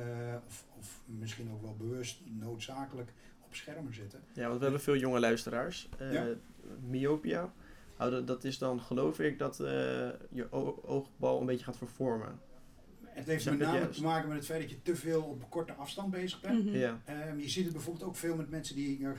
of, 0.47 0.65
of 0.79 1.01
misschien 1.05 1.51
ook 1.51 1.61
wel 1.61 1.75
bewust, 1.77 2.21
noodzakelijk 2.39 3.13
op 3.45 3.55
schermen 3.55 3.93
zitten. 3.93 4.19
Ja, 4.33 4.45
want 4.47 4.57
we 4.57 4.63
hebben 4.63 4.81
veel 4.81 4.95
jonge 4.97 5.19
luisteraars. 5.19 5.89
Eh, 5.97 6.13
Ja. 6.13 6.25
Myopia, 6.87 7.53
nou, 7.97 8.23
dat- 8.23 8.43
is 8.43 8.57
dan 8.57 8.81
geloof 8.81 9.19
ik 9.19 9.39
dat 9.39 9.59
eh, 9.59 9.67
je 10.29 10.47
oogbal 10.85 11.39
een 11.39 11.45
beetje 11.45 11.65
gaat 11.65 11.77
vervormen. 11.77 12.39
Het 13.13 13.27
heeft 13.27 13.45
met 13.45 13.59
name 13.59 13.89
te 13.89 14.01
maken 14.01 14.27
met 14.27 14.37
het 14.37 14.45
feit 14.45 14.61
dat 14.61 14.69
je 14.69 14.81
te 14.81 14.95
veel 14.95 15.23
op 15.23 15.49
korte 15.49 15.73
afstand 15.73 16.11
bezig 16.11 16.41
bent. 16.41 16.65
Mhm. 16.65 16.75
Ja, 16.75 17.01
Ehm, 17.05 17.39
je 17.39 17.49
ziet 17.49 17.63
het 17.63 17.73
bijvoorbeeld 17.73 18.05
ook 18.05 18.15
veel 18.15 18.35
met 18.35 18.49
mensen 18.49 18.75
die, 18.75 18.99
ja, 18.99 19.13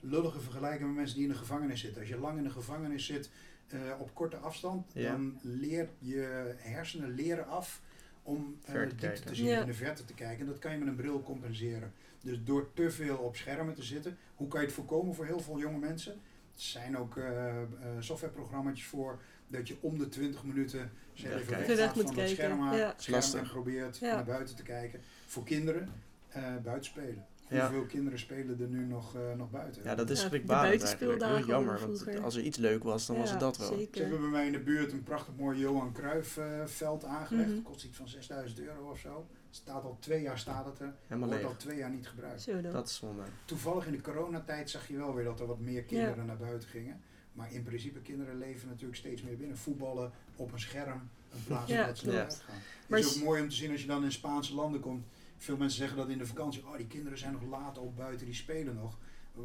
lullige 0.00 0.40
vergelijken 0.40 0.86
met 0.86 0.96
mensen 0.96 1.16
die 1.16 1.24
in 1.26 1.32
de 1.32 1.38
gevangenis 1.38 1.80
zitten. 1.80 2.00
Als 2.00 2.10
je 2.10 2.18
lang 2.18 2.38
in 2.38 2.44
de 2.44 2.50
gevangenis 2.50 3.06
zit 3.06 3.30
eh, 3.68 3.80
op 3.98 4.14
korte 4.14 4.36
afstand, 4.36 4.86
Ja. 4.94 5.10
dan 5.10 5.38
leert 5.42 5.90
je 5.98 6.54
hersenen 6.56 7.10
leren 7.14 7.46
af 7.46 7.82
om 8.22 8.56
eh, 8.64 8.70
Ver 8.72 8.82
te 8.82 8.88
diepte 8.88 9.06
kijken. 9.06 9.26
te 9.26 9.34
zien, 9.34 9.46
Ja. 9.46 9.60
in 9.60 9.66
de 9.66 9.74
verte 9.74 10.04
te 10.04 10.14
kijken. 10.14 10.40
En 10.40 10.46
dat 10.46 10.58
kan 10.58 10.72
je 10.72 10.78
met 10.78 10.88
een 10.88 10.96
bril 10.96 11.22
compenseren. 11.22 11.92
Dus 12.22 12.38
door 12.44 12.70
te 12.74 12.90
veel 12.90 13.16
op 13.16 13.36
schermen 13.36 13.74
te 13.74 13.82
zitten, 13.82 14.16
hoe 14.34 14.48
kan 14.48 14.60
je 14.60 14.66
het 14.66 14.74
voorkomen 14.74 15.14
voor 15.14 15.26
heel 15.26 15.40
veel 15.40 15.58
jonge 15.58 15.78
mensen? 15.78 16.12
Er 16.12 16.18
zijn 16.54 16.96
ook 16.96 17.16
eh 17.16 17.48
eh, 17.62 17.66
softwareprogramma's 17.98 18.84
voor 18.84 19.20
dat 19.48 19.68
je 19.68 19.76
om 19.80 19.98
de 19.98 20.08
20 20.08 20.44
minuten 20.44 20.90
zeg, 21.12 21.30
Ja, 21.48 21.56
even 21.58 21.76
Weg 21.76 21.94
moet 21.94 22.04
van 22.04 22.04
dat 22.04 22.14
kijken, 22.14 22.34
scherm, 22.34 22.72
ja. 22.72 22.94
scherm 22.96 23.14
Lastig. 23.16 23.40
en 23.40 23.48
probeert 23.48 23.98
Ja. 23.98 24.14
naar 24.14 24.24
buiten 24.24 24.56
te 24.56 24.62
kijken. 24.62 25.00
Voor 25.26 25.44
kinderen 25.44 25.88
eh 26.28 26.56
buiten 26.62 26.84
spelen. 26.84 27.26
Ja. 27.48 27.66
Hoeveel 27.68 27.86
kinderen 27.86 28.18
spelen 28.18 28.60
er 28.60 28.66
nu 28.68 28.84
nog, 28.84 29.14
eh, 29.16 29.20
nog 29.36 29.50
buiten? 29.50 29.82
ja 29.84 29.94
dat 29.94 30.10
is 30.10 30.20
Ja, 30.20 30.26
schrikbarend 30.26 30.82
eigenlijk. 30.82 31.22
Heel 31.24 31.46
jammer, 31.46 31.80
want 31.80 32.20
als 32.22 32.36
er 32.36 32.42
iets 32.42 32.56
leuk 32.58 32.82
was, 32.82 33.06
dan 33.06 33.16
was 33.16 33.26
Ja, 33.26 33.30
het 33.30 33.40
dat 33.40 33.56
wel. 33.58 33.68
Ze 33.68 33.74
Zeker. 33.78 34.00
hebben 34.00 34.20
bij 34.20 34.28
mij 34.30 34.46
in 34.46 34.52
de 34.52 34.58
buurt 34.60 34.92
een 34.92 35.02
prachtig 35.02 35.34
mooi 35.36 35.58
Johan 35.58 35.92
Cruijff 35.92 36.36
eh, 36.36 36.64
veld 36.64 37.04
aangelegd. 37.04 37.48
Mhm. 37.50 37.62
Kost 37.62 37.84
iets 37.84 37.96
van 37.96 38.08
6000 38.08 38.60
euro 38.60 38.90
of 38.90 38.98
zo. 38.98 39.26
Staat 39.50 39.84
al 39.84 39.96
twee 40.00 40.22
jaar 40.22 40.38
staat 40.38 40.64
het 40.64 40.78
er. 40.80 40.94
Helemaal 41.06 41.28
Wordt 41.28 41.44
al 41.44 41.56
twee 41.56 41.76
jaar 41.76 41.90
niet 41.90 42.08
gebruikt. 42.08 42.62
Dat 42.72 42.88
is 42.88 42.96
zonde. 42.96 43.22
Toevallig 43.44 43.86
in 43.86 43.92
de 43.92 44.00
coronatijd 44.00 44.70
zag 44.70 44.88
je 44.88 44.96
wel 44.96 45.14
weer 45.14 45.24
dat 45.24 45.40
er 45.40 45.46
wat 45.46 45.58
meer 45.60 45.82
kinderen 45.82 46.26
naar 46.26 46.36
buiten 46.36 46.68
gingen. 46.68 47.00
Maar 47.38 47.52
in 47.52 47.62
principe, 47.62 47.98
kinderen 48.00 48.38
leven 48.38 48.68
natuurlijk 48.68 48.98
steeds 48.98 49.22
meer 49.22 49.36
binnen. 49.36 49.56
Voetballen 49.58 50.10
op 50.36 50.52
een 50.52 50.60
scherm 50.60 51.08
in 51.34 51.44
plaats 51.46 51.64
van 51.72 51.80
Ja, 51.80 51.86
dat 51.86 51.98
ze 51.98 52.06
naar 52.06 52.14
klopt. 52.14 52.28
buiten 52.28 52.48
gaan. 52.48 52.62
Maar 52.88 52.98
Het 52.98 53.08
is 53.08 53.16
ook 53.16 53.24
mooi 53.24 53.42
om 53.42 53.48
te 53.48 53.54
zien 53.54 53.70
als 53.70 53.80
je 53.80 53.86
dan 53.86 54.04
in 54.04 54.12
Spaanse 54.12 54.54
landen 54.54 54.80
komt. 54.80 55.04
Veel 55.36 55.56
mensen 55.56 55.78
zeggen 55.78 55.96
dat 55.96 56.08
in 56.08 56.18
de 56.18 56.26
vakantie, 56.26 56.66
oh 56.66 56.76
die 56.76 56.86
kinderen 56.86 57.18
zijn 57.18 57.32
nog 57.32 57.42
laat 57.42 57.78
op 57.78 57.96
buiten, 57.96 58.26
die 58.26 58.34
spelen 58.34 58.74
nog. 58.74 58.98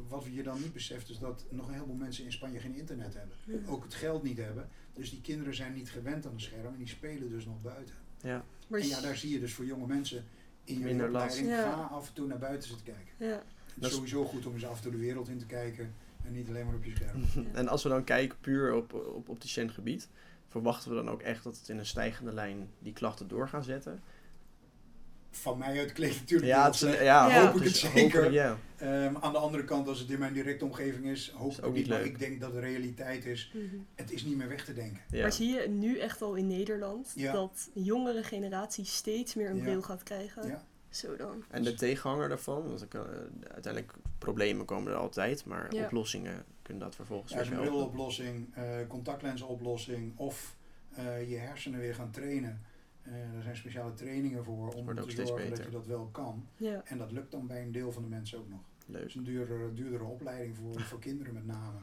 Wat 0.07 0.25
je 0.31 0.43
dan 0.43 0.61
niet 0.61 0.73
beseft 0.73 1.09
is 1.09 1.19
dat 1.19 1.45
nog 1.49 1.67
een 1.67 1.73
heleboel 1.73 1.95
mensen 1.95 2.25
in 2.25 2.31
Spanje 2.31 2.59
geen 2.59 2.75
internet 2.75 3.13
hebben. 3.13 3.35
Ja. 3.45 3.71
Ook 3.71 3.83
het 3.83 3.93
geld 3.93 4.23
niet 4.23 4.37
hebben. 4.37 4.69
Dus 4.93 5.09
die 5.09 5.21
kinderen 5.21 5.55
zijn 5.55 5.73
niet 5.73 5.89
gewend 5.91 6.25
aan 6.25 6.33
een 6.33 6.41
scherm 6.41 6.65
en 6.73 6.77
die 6.77 6.87
spelen 6.87 7.29
dus 7.29 7.45
nog 7.45 7.61
buiten. 7.61 7.95
Ja, 8.21 8.45
Maar 8.67 8.79
En 8.79 8.87
ja, 8.87 9.01
daar 9.01 9.15
zie 9.17 9.29
je 9.31 9.39
dus 9.39 9.53
voor 9.53 9.65
jonge 9.65 9.87
mensen 9.87 10.25
in 10.63 10.79
je 10.79 11.03
opleiding, 11.05 11.47
Ja. 11.47 11.71
ga 11.71 11.81
af 11.81 12.07
en 12.07 12.13
toe 12.13 12.27
naar 12.27 12.37
buiten 12.39 12.67
zitten 12.69 12.85
kijken. 12.85 13.13
ja. 13.17 13.25
Het 13.27 13.43
Dat 13.75 13.83
is 13.83 13.87
is- 13.89 13.93
sowieso 13.95 14.25
goed 14.25 14.45
om 14.45 14.53
eens 14.53 14.65
af 14.65 14.75
en 14.77 14.81
toe 14.83 14.91
de 14.91 14.97
wereld 14.97 15.27
in 15.29 15.37
te 15.37 15.45
kijken 15.45 15.93
en 16.25 16.33
niet 16.33 16.47
alleen 16.49 16.65
maar 16.65 16.75
op 16.75 16.83
je 16.83 16.95
scherm. 16.95 17.23
en 17.53 17.67
als 17.67 17.83
we 17.83 17.89
dan 17.89 18.03
kijken 18.03 18.37
puur 18.41 18.73
op, 18.73 18.93
op, 18.93 19.29
op 19.29 19.41
die 19.41 19.69
gebied, 19.69 20.07
verwachten 20.47 20.89
we 20.89 20.95
dan 20.95 21.09
ook 21.09 21.21
echt 21.21 21.43
dat 21.43 21.57
het 21.57 21.69
in 21.69 21.77
een 21.77 21.85
stijgende 21.85 22.33
lijn 22.33 22.69
die 22.79 22.93
klachten 22.93 23.27
door 23.27 23.47
gaan 23.49 23.63
zetten? 23.63 24.01
Van 25.35 25.57
mij 25.57 25.79
uit 25.79 25.91
klinkt 25.93 26.15
het 26.15 26.23
natuurlijk 26.23 26.51
Ja, 26.51 26.65
het 26.65 26.73
is 26.75 26.81
een- 26.81 26.87
slecht. 26.87 27.03
ja, 27.03 27.27
Ja. 27.29 27.45
hoop 27.45 27.55
ik 27.55 27.63
het 27.63 27.81
het 27.81 27.91
zeker. 27.91 28.31
Ja, 28.31 28.57
Ehm, 28.77 29.15
aan 29.19 29.31
de 29.31 29.37
andere 29.37 29.63
kant, 29.63 29.87
als 29.87 29.99
het 29.99 30.09
in 30.09 30.19
mijn 30.19 30.33
directe 30.33 30.65
omgeving 30.65 31.05
is, 31.05 31.29
hoop 31.35 31.51
Is 31.51 31.57
ik 31.57 31.73
niet. 31.73 31.87
Maar 31.87 31.97
leuk. 31.97 32.07
ik 32.07 32.19
denk 32.19 32.41
dat 32.41 32.51
de 32.53 32.59
realiteit 32.59 33.25
is, 33.25 33.51
Mhm. 33.53 33.75
het 33.95 34.11
is 34.11 34.23
niet 34.23 34.37
meer 34.37 34.47
weg 34.47 34.65
te 34.65 34.73
denken. 34.73 35.01
ja. 35.09 35.21
Maar 35.21 35.31
zie 35.33 35.49
je 35.53 35.69
nu 35.69 35.97
echt 35.99 36.21
al 36.21 36.35
in 36.35 36.47
Nederland 36.47 37.11
Ja. 37.15 37.31
dat 37.33 37.69
de 37.73 37.83
jongere 37.83 38.23
generatie 38.23 38.85
steeds 38.85 39.35
meer 39.35 39.49
een 39.49 39.55
Ja. 39.57 39.63
bril 39.63 39.81
gaat 39.81 40.03
krijgen? 40.03 40.61
Zo 40.93 41.15
dan. 41.15 41.43
En 41.49 41.63
de 41.63 41.73
tegenhanger 41.73 42.29
daarvan, 42.29 42.67
want 42.67 42.81
ik, 42.81 42.93
eh, 42.93 43.01
uiteindelijk 43.53 43.93
problemen 44.17 44.65
komen 44.65 44.91
er 44.91 44.97
altijd, 44.97 45.45
maar 45.45 45.73
Ja. 45.75 45.85
oplossingen 45.85 46.43
kunnen 46.61 46.83
dat 46.83 46.95
vervolgens 46.95 47.31
Ja, 47.31 47.37
weer 47.37 47.47
een 47.47 47.53
helpen. 47.53 47.71
briloplossing, 47.73 48.55
eh 48.55 48.87
contactlensoplossing 48.87 50.17
of 50.17 50.55
eh, 50.95 51.29
je 51.29 51.35
hersenen 51.37 51.79
weer 51.79 51.95
gaan 51.95 52.11
trainen. 52.11 52.61
Eh, 53.01 53.13
er 53.35 53.41
zijn 53.43 53.55
speciale 53.57 53.93
trainingen 53.93 54.43
voor 54.43 54.73
om 54.73 54.95
te 54.95 55.01
steeds 55.07 55.29
zorgen 55.29 55.49
dat 55.49 55.63
je 55.63 55.69
dat 55.69 55.85
wel 55.87 56.09
kan. 56.11 56.47
Ja. 56.57 56.81
En 56.85 56.97
dat 56.97 57.11
lukt 57.11 57.31
dan 57.31 57.47
bij 57.47 57.61
een 57.61 57.71
deel 57.71 57.91
van 57.91 58.03
de 58.03 58.09
mensen 58.09 58.39
ook 58.39 58.49
nog. 58.49 58.59
Het 58.77 58.87
Leuk. 58.95 59.05
is 59.05 59.15
een 59.15 59.23
duurdere, 59.23 59.73
duurdere 59.73 60.03
opleiding 60.03 60.55
voor, 60.55 60.81
voor 60.81 60.99
kinderen 60.99 61.33
met 61.33 61.45
name. 61.45 61.77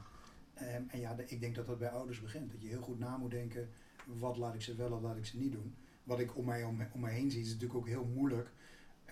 Ehm, 0.55 0.83
en 0.89 1.01
ja, 1.01 1.15
de- 1.15 1.25
ik 1.27 1.41
denk 1.41 1.55
dat 1.55 1.67
dat 1.67 1.79
bij 1.79 1.89
ouders 1.91 2.21
begint. 2.21 2.53
Dat 2.53 2.63
je 2.63 2.69
heel 2.69 2.81
goed 2.81 2.99
na 2.99 3.17
moet 3.17 3.31
denken, 3.31 3.69
wat 4.07 4.37
laat 4.37 4.55
ik 4.55 4.63
ze 4.63 4.75
wel 4.75 4.93
of 4.93 5.01
laat 5.03 5.17
ik 5.17 5.27
ze 5.27 5.37
niet 5.39 5.53
doen. 5.53 5.75
Wat 6.05 6.19
ik 6.21 6.37
om 6.37 6.45
mij, 6.45 6.65
om, 6.65 6.87
om 6.93 7.01
mij 7.01 7.13
heen 7.13 7.31
zie, 7.31 7.41
is 7.41 7.47
natuurlijk 7.53 7.79
ook 7.79 7.87
heel 7.89 8.05
moeilijk. 8.15 8.51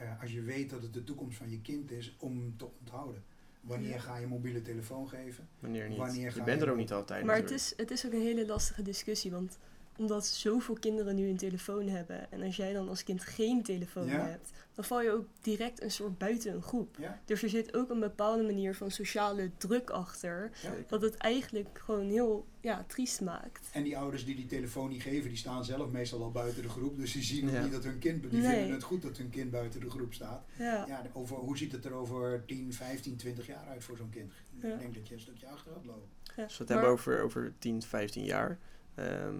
Eh, 0.00 0.20
als 0.20 0.32
je 0.32 0.42
weet 0.42 0.70
dat 0.70 0.82
het 0.82 0.94
de 0.94 1.04
toekomst 1.04 1.38
van 1.38 1.50
je 1.50 1.60
kind 1.60 1.90
is, 1.90 2.16
om 2.18 2.56
te 2.56 2.68
onthouden. 2.80 3.22
Wanneer 3.60 4.00
ga 4.00 4.16
je 4.16 4.26
mobiele 4.26 4.62
telefoon 4.62 5.08
geven? 5.08 5.48
Wanneer 5.58 5.88
niet. 5.88 5.98
Wanneer 5.98 6.24
je 6.24 6.30
ga 6.30 6.44
bent 6.44 6.60
je 6.60 6.66
er 6.66 6.72
ook 6.72 6.78
niet 6.78 6.92
altijd. 6.92 7.24
Maar 7.24 7.36
het 7.36 7.50
is, 7.50 7.74
het 7.76 7.90
is 7.90 8.06
ook 8.06 8.12
een 8.12 8.20
hele 8.20 8.46
lastige 8.46 8.82
discussie, 8.82 9.30
want 9.30 9.58
omdat 9.98 10.26
zoveel 10.26 10.74
kinderen 10.74 11.14
nu 11.14 11.28
een 11.28 11.36
telefoon 11.36 11.88
hebben 11.88 12.30
en 12.32 12.42
als 12.42 12.56
jij 12.56 12.72
dan 12.72 12.88
als 12.88 13.04
kind 13.04 13.22
geen 13.22 13.62
telefoon 13.62 14.06
Ja. 14.06 14.26
hebt, 14.26 14.50
dan 14.74 14.84
val 14.84 15.02
je 15.02 15.10
ook 15.10 15.26
direct 15.40 15.82
een 15.82 15.90
soort 15.90 16.18
buiten 16.18 16.54
een 16.54 16.62
groep. 16.62 16.96
Ja? 16.98 17.20
Dus 17.24 17.42
er 17.42 17.48
zit 17.48 17.76
ook 17.76 17.90
een 17.90 18.00
bepaalde 18.00 18.42
manier 18.42 18.74
van 18.74 18.90
sociale 18.90 19.50
druk 19.56 19.90
achter, 19.90 20.50
Ja. 20.62 20.74
wat 20.88 21.02
het 21.02 21.16
eigenlijk 21.16 21.78
gewoon 21.78 22.06
heel 22.08 22.46
ja, 22.60 22.84
triest 22.86 23.20
maakt. 23.20 23.68
En 23.72 23.82
die 23.82 23.98
ouders 23.98 24.24
die 24.24 24.34
die 24.36 24.46
telefoon 24.46 24.88
niet 24.88 25.02
geven, 25.02 25.28
die 25.28 25.38
staan 25.38 25.64
zelf 25.64 25.90
meestal 25.90 26.22
al 26.22 26.30
buiten 26.30 26.62
de 26.62 26.68
groep. 26.68 26.96
Dus 26.96 27.12
die 27.12 27.22
zien 27.22 27.46
ook 27.48 27.54
Ja. 27.54 27.62
niet 27.62 27.72
dat 27.72 27.84
hun 27.84 27.98
kind, 27.98 28.30
die 28.30 28.40
Nee. 28.40 28.54
vinden 28.56 28.72
het 28.74 28.82
goed 28.82 29.02
dat 29.02 29.16
hun 29.16 29.30
kind 29.30 29.50
buiten 29.50 29.80
de 29.80 29.90
groep 29.90 30.14
staat. 30.14 30.44
Ja, 30.58 30.84
Ja, 30.88 31.02
over, 31.12 31.36
hoe 31.36 31.56
ziet 31.58 31.72
het 31.72 31.84
er 31.84 31.92
over 31.92 32.42
10, 32.46 32.72
15, 32.72 33.16
20 33.16 33.46
jaar 33.46 33.66
uit 33.66 33.84
voor 33.84 33.96
zo'n 33.96 34.10
kind? 34.10 34.32
Ja. 34.60 34.68
Ik 34.72 34.78
denk 34.78 34.94
dat 34.94 35.08
je 35.08 35.14
een 35.14 35.20
stukje 35.20 35.46
achter 35.46 35.72
gaat 35.72 35.84
lopen. 35.84 36.08
ja. 36.36 36.42
Als 36.42 36.52
we 36.52 36.58
het 36.58 36.68
Maar- 36.68 36.68
hebben 36.68 36.88
over, 36.98 37.22
over 37.22 37.52
10, 37.58 37.82
15 37.82 38.24
jaar. 38.24 38.58
Ehm, 38.94 39.36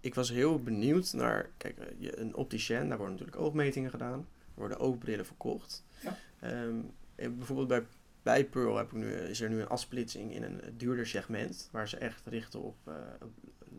ik 0.00 0.14
was 0.14 0.30
heel 0.30 0.62
benieuwd 0.62 1.12
naar, 1.12 1.50
kijk, 1.56 1.78
eh, 1.78 1.86
je- 1.98 2.18
een 2.18 2.34
opticien, 2.34 2.88
daar 2.88 2.98
worden 2.98 3.16
natuurlijk 3.16 3.42
oogmetingen 3.42 3.90
gedaan. 3.90 4.18
Er 4.18 4.62
worden 4.62 4.78
oogbrillen 4.78 5.26
verkocht. 5.26 5.84
Ja. 6.02 6.16
Ehm, 6.40 6.76
en 7.14 7.36
bijvoorbeeld 7.36 7.68
bij, 7.68 7.84
bij 8.22 8.44
Pearl 8.44 8.76
heb 8.76 8.86
ik 8.86 8.92
nu, 8.92 9.12
is 9.12 9.40
er 9.40 9.48
nu 9.50 9.60
een 9.60 9.68
afsplitsing 9.68 10.34
in 10.34 10.42
een 10.42 10.60
duurder 10.76 11.06
segment. 11.06 11.68
Waar 11.72 11.88
ze 11.88 11.96
echt 11.96 12.26
richten 12.26 12.62
op, 12.62 12.76
eh, 12.84 12.94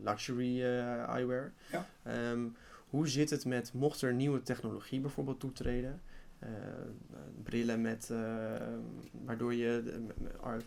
luxury 0.02 0.62
eh, 0.62 1.02
eyewear. 1.02 1.52
Ja. 1.72 1.86
Ehm, 2.02 2.40
hoe 2.88 3.08
zit 3.08 3.30
het 3.30 3.44
met, 3.44 3.72
mocht 3.72 4.02
er 4.02 4.14
nieuwe 4.14 4.42
technologie 4.42 5.00
bijvoorbeeld 5.00 5.40
toetreden? 5.40 6.00
Eh, 6.38 6.48
brillen 7.42 7.80
met, 7.80 8.10
eh, 8.10 8.18
waardoor 9.24 9.54
je 9.54 9.82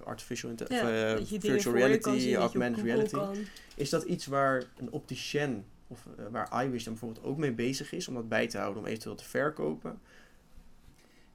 artificial 0.03 0.49
inte- 0.49 0.65
Ja, 0.69 0.81
of, 0.81 0.89
eh, 1.31 1.39
virtual 1.39 1.75
reality, 1.75 2.19
zien, 2.19 2.35
augmented 2.35 2.83
reality. 2.83 3.15
kan. 3.15 3.35
Is 3.75 3.89
dat 3.89 4.03
iets 4.03 4.25
waar 4.25 4.63
een 4.77 4.91
opticien 4.91 5.65
of 5.87 6.07
waar 6.31 6.63
iWish 6.65 6.83
dan 6.83 6.93
bijvoorbeeld 6.93 7.25
ook 7.25 7.37
mee 7.37 7.53
bezig 7.53 7.91
is 7.91 8.07
om 8.07 8.13
dat 8.13 8.29
bij 8.29 8.47
te 8.47 8.57
houden, 8.57 8.81
om 8.81 8.87
eventueel 8.87 9.15
te 9.15 9.23
verkopen? 9.23 9.99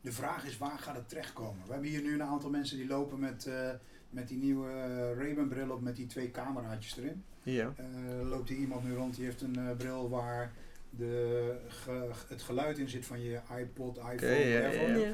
De 0.00 0.12
vraag 0.12 0.46
is, 0.46 0.58
waar 0.58 0.78
gaat 0.78 0.94
het 0.96 1.08
terechtkomen? 1.08 1.62
We 1.66 1.72
hebben 1.72 1.90
hier 1.90 2.02
nu 2.02 2.14
een 2.14 2.22
aantal 2.22 2.50
mensen 2.50 2.76
die 2.76 2.86
lopen 2.86 3.18
met, 3.20 3.46
eh, 3.46 3.70
met 4.10 4.28
die 4.28 4.38
nieuwe 4.38 4.68
Ray-Ban 5.14 5.48
bril 5.48 5.70
op 5.70 5.80
met 5.80 5.96
die 5.96 6.06
twee 6.06 6.30
cameraatjes 6.30 6.96
erin. 6.96 7.24
Ja. 7.42 7.72
Eh, 7.76 8.28
loopt 8.28 8.48
hier 8.48 8.58
iemand 8.58 8.84
nu 8.84 8.94
rond, 8.94 9.16
die 9.16 9.24
heeft 9.24 9.40
een 9.42 9.56
eh, 9.56 9.76
bril 9.76 10.08
waar 10.08 10.52
de, 10.96 11.56
ge- 11.68 12.10
het 12.28 12.42
geluid 12.42 12.78
in 12.78 12.88
zit 12.88 13.06
van 13.06 13.20
je 13.22 13.38
iPod, 13.58 13.96
iPhone, 13.96 14.60
whatever. 14.60 14.98
Ja. 14.98 15.12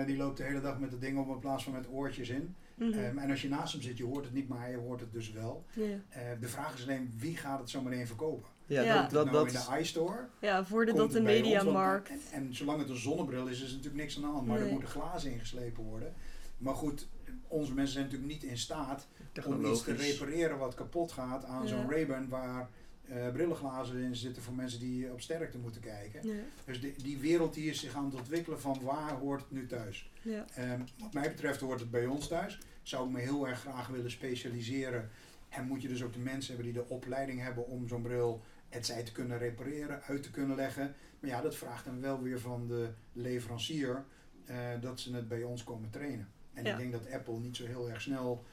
Eh, 0.00 0.06
die 0.06 0.16
loopt 0.16 0.36
de 0.36 0.42
hele 0.42 0.60
dag 0.60 0.78
met 0.78 0.90
het 0.92 1.00
ding 1.00 1.18
op 1.18 1.28
in 1.28 1.38
plaats 1.38 1.64
van 1.64 1.72
met 1.72 1.86
oortjes 1.90 2.28
in. 2.28 2.54
Mhm. 2.74 2.92
Ehm, 2.92 3.18
en 3.18 3.30
als 3.30 3.42
je 3.42 3.48
naast 3.48 3.72
hem 3.72 3.82
zit, 3.82 3.96
je 3.96 4.04
hoort 4.04 4.24
het 4.24 4.34
niet, 4.34 4.48
maar 4.48 4.60
hij 4.60 4.74
hoort 4.74 5.00
het 5.00 5.12
dus 5.12 5.32
wel. 5.32 5.64
ja. 5.72 5.82
Eh, 6.08 6.22
de 6.40 6.48
vraag 6.48 6.74
is 6.74 6.82
alleen, 6.82 7.12
wie 7.18 7.36
gaat 7.36 7.58
het 7.60 7.70
zo 7.70 7.82
meteen 7.82 8.06
verkopen? 8.06 8.48
Ja, 8.66 8.82
Ja. 8.82 9.02
dat, 9.02 9.10
dat, 9.10 9.24
nou 9.24 9.36
dat, 9.36 9.54
in 9.54 9.74
de 9.74 9.80
iStore? 9.80 10.28
ja, 10.40 10.64
voordat 10.64 10.96
dat 10.96 11.12
de 11.12 11.20
mediamarkt... 11.22 12.08
En, 12.08 12.20
en 12.32 12.54
zolang 12.54 12.78
het 12.80 12.88
een 12.88 12.96
zonnebril 12.96 13.46
is, 13.46 13.62
is 13.62 13.68
er 13.68 13.76
natuurlijk 13.76 14.02
niks 14.02 14.16
aan 14.16 14.22
de 14.22 14.28
hand. 14.28 14.46
Maar 14.46 14.60
er 14.60 14.66
moeten 14.72 14.88
glazen 14.88 15.30
ingeslepen 15.32 15.84
worden. 15.84 16.12
Maar 16.58 16.74
goed, 16.74 17.08
onze 17.48 17.74
mensen 17.74 17.92
zijn 17.92 18.04
natuurlijk 18.04 18.32
niet 18.32 18.42
in 18.42 18.58
staat 18.58 19.06
om 19.46 19.64
iets 19.64 19.82
te 19.84 19.94
repareren 19.94 20.58
wat 20.58 20.74
kapot 20.74 21.12
gaat 21.12 21.44
aan 21.44 21.62
Ja. 21.62 21.68
zo'n 21.68 21.90
Ray-Ban 21.90 22.28
waar 22.28 22.68
eh, 23.08 23.28
brillenglazen 23.32 23.96
in 24.02 24.16
zitten 24.16 24.42
voor 24.42 24.54
mensen 24.54 24.80
die 24.80 25.12
op 25.12 25.20
sterkte 25.20 25.58
moeten 25.58 25.80
kijken. 25.80 26.28
Ja. 26.28 26.34
Dus 26.64 26.80
die, 26.80 26.94
die 27.02 27.18
wereld 27.18 27.54
die 27.54 27.70
is 27.70 27.80
zich 27.80 27.94
aan 27.94 28.04
het 28.04 28.14
ontwikkelen 28.14 28.60
van 28.60 28.80
waar 28.82 29.12
hoort 29.12 29.40
het 29.40 29.50
nu 29.50 29.66
thuis. 29.66 30.10
Ja. 30.22 30.44
Ehm, 30.54 30.80
wat 30.98 31.12
mij 31.12 31.28
betreft 31.28 31.60
hoort 31.60 31.80
het 31.80 31.90
bij 31.90 32.06
ons 32.06 32.28
thuis. 32.28 32.58
Zou 32.82 33.06
ik 33.06 33.12
me 33.12 33.20
heel 33.20 33.48
erg 33.48 33.60
graag 33.60 33.86
willen 33.88 34.10
specialiseren. 34.10 35.10
En 35.48 35.66
moet 35.66 35.82
je 35.82 35.88
dus 35.88 36.02
ook 36.02 36.12
de 36.12 36.18
mensen 36.18 36.54
hebben 36.54 36.72
die 36.72 36.82
de 36.82 36.88
opleiding 36.88 37.40
hebben 37.40 37.66
om 37.66 37.88
zo'n 37.88 38.02
bril 38.02 38.42
het 38.68 38.86
zij 38.86 39.02
te 39.02 39.12
kunnen 39.12 39.38
repareren, 39.38 40.02
uit 40.02 40.22
te 40.22 40.30
kunnen 40.30 40.56
leggen. 40.56 40.94
Maar 41.20 41.30
ja, 41.30 41.40
dat 41.40 41.56
vraagt 41.56 41.84
dan 41.84 42.00
wel 42.00 42.22
weer 42.22 42.40
van 42.40 42.66
de 42.66 42.88
leverancier 43.12 44.04
eh, 44.44 44.56
dat 44.80 45.00
ze 45.00 45.14
het 45.14 45.28
bij 45.28 45.42
ons 45.42 45.64
komen 45.64 45.90
trainen. 45.90 46.28
En 46.52 46.64
Ja. 46.64 46.70
ik 46.72 46.78
denk 46.78 46.92
dat 46.92 47.10
Apple 47.12 47.38
niet 47.38 47.56
zo 47.56 47.66
heel 47.66 47.90
erg 47.90 48.00
snel 48.00 48.44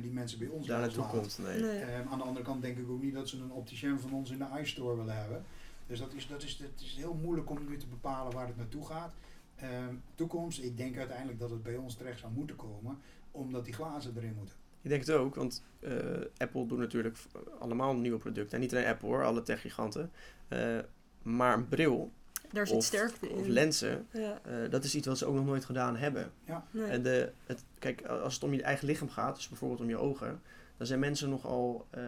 die 0.00 0.10
mensen 0.10 0.38
bij 0.38 0.48
ons 0.48 0.66
daar 0.66 0.80
naartoe 0.80 1.06
komt. 1.06 1.38
Nee. 1.42 1.60
Nee. 1.60 1.80
Ehm, 1.80 2.08
aan 2.08 2.18
de 2.18 2.24
andere 2.24 2.44
kant 2.44 2.62
denk 2.62 2.78
ik 2.78 2.90
ook 2.90 3.02
niet 3.02 3.14
dat 3.14 3.28
ze 3.28 3.36
een 3.36 3.50
opticien 3.50 4.00
van 4.00 4.12
ons 4.12 4.30
in 4.30 4.38
de 4.38 4.60
iStore 4.60 4.96
willen 4.96 5.16
hebben. 5.16 5.44
Dus 5.86 5.98
dat 5.98 6.12
is, 6.12 6.26
dat 6.26 6.42
is, 6.42 6.58
het 6.58 6.80
is 6.80 6.94
heel 6.96 7.14
moeilijk 7.14 7.50
om 7.50 7.58
nu 7.68 7.76
te 7.76 7.86
bepalen 7.86 8.32
waar 8.32 8.46
het 8.46 8.56
naartoe 8.56 8.86
gaat. 8.86 9.14
Ehm, 9.56 9.94
toekomst, 10.14 10.62
ik 10.62 10.76
denk 10.76 10.96
uiteindelijk 10.96 11.38
dat 11.38 11.50
het 11.50 11.62
bij 11.62 11.76
ons 11.76 11.94
terecht 11.94 12.18
zou 12.18 12.32
moeten 12.32 12.56
komen, 12.56 12.98
omdat 13.30 13.64
die 13.64 13.74
glazen 13.74 14.12
erin 14.16 14.34
moeten. 14.36 14.56
Ik 14.82 14.90
denk 14.90 15.00
het 15.06 15.10
ook, 15.10 15.34
want 15.34 15.62
eh, 15.80 15.92
Apple 16.36 16.66
doet 16.66 16.78
natuurlijk 16.78 17.18
allemaal 17.58 17.96
nieuwe 17.96 18.18
producten. 18.18 18.54
En 18.54 18.60
niet 18.60 18.72
alleen 18.74 18.86
Apple 18.86 19.08
hoor, 19.08 19.24
alle 19.24 19.42
techgiganten. 19.42 20.10
Eh 20.48 20.78
maar 21.22 21.56
een 21.56 21.68
bril 21.68 22.12
Daar 22.52 22.66
zit 22.66 22.76
of, 22.76 22.84
sterkte 22.84 23.28
in. 23.28 23.36
of 23.36 23.46
lenzen, 23.46 24.06
Ja, 24.10 24.40
eh, 24.44 24.70
dat 24.70 24.84
is 24.84 24.94
iets 24.94 25.06
wat 25.06 25.18
ze 25.18 25.26
ook 25.26 25.34
nog 25.34 25.44
nooit 25.44 25.64
gedaan 25.64 25.96
hebben. 25.96 26.32
nee. 26.70 26.84
En 26.84 27.02
de, 27.02 27.32
het, 27.46 27.64
kijk, 27.78 28.02
als 28.06 28.34
het 28.34 28.42
om 28.42 28.54
je 28.54 28.62
eigen 28.62 28.86
lichaam 28.86 29.10
gaat, 29.10 29.34
dus 29.34 29.48
bijvoorbeeld 29.48 29.80
om 29.80 29.88
je 29.88 29.98
ogen, 29.98 30.40
dan 30.76 30.86
zijn 30.86 31.00
mensen 31.00 31.28
nogal, 31.30 31.86
eh, 31.90 32.02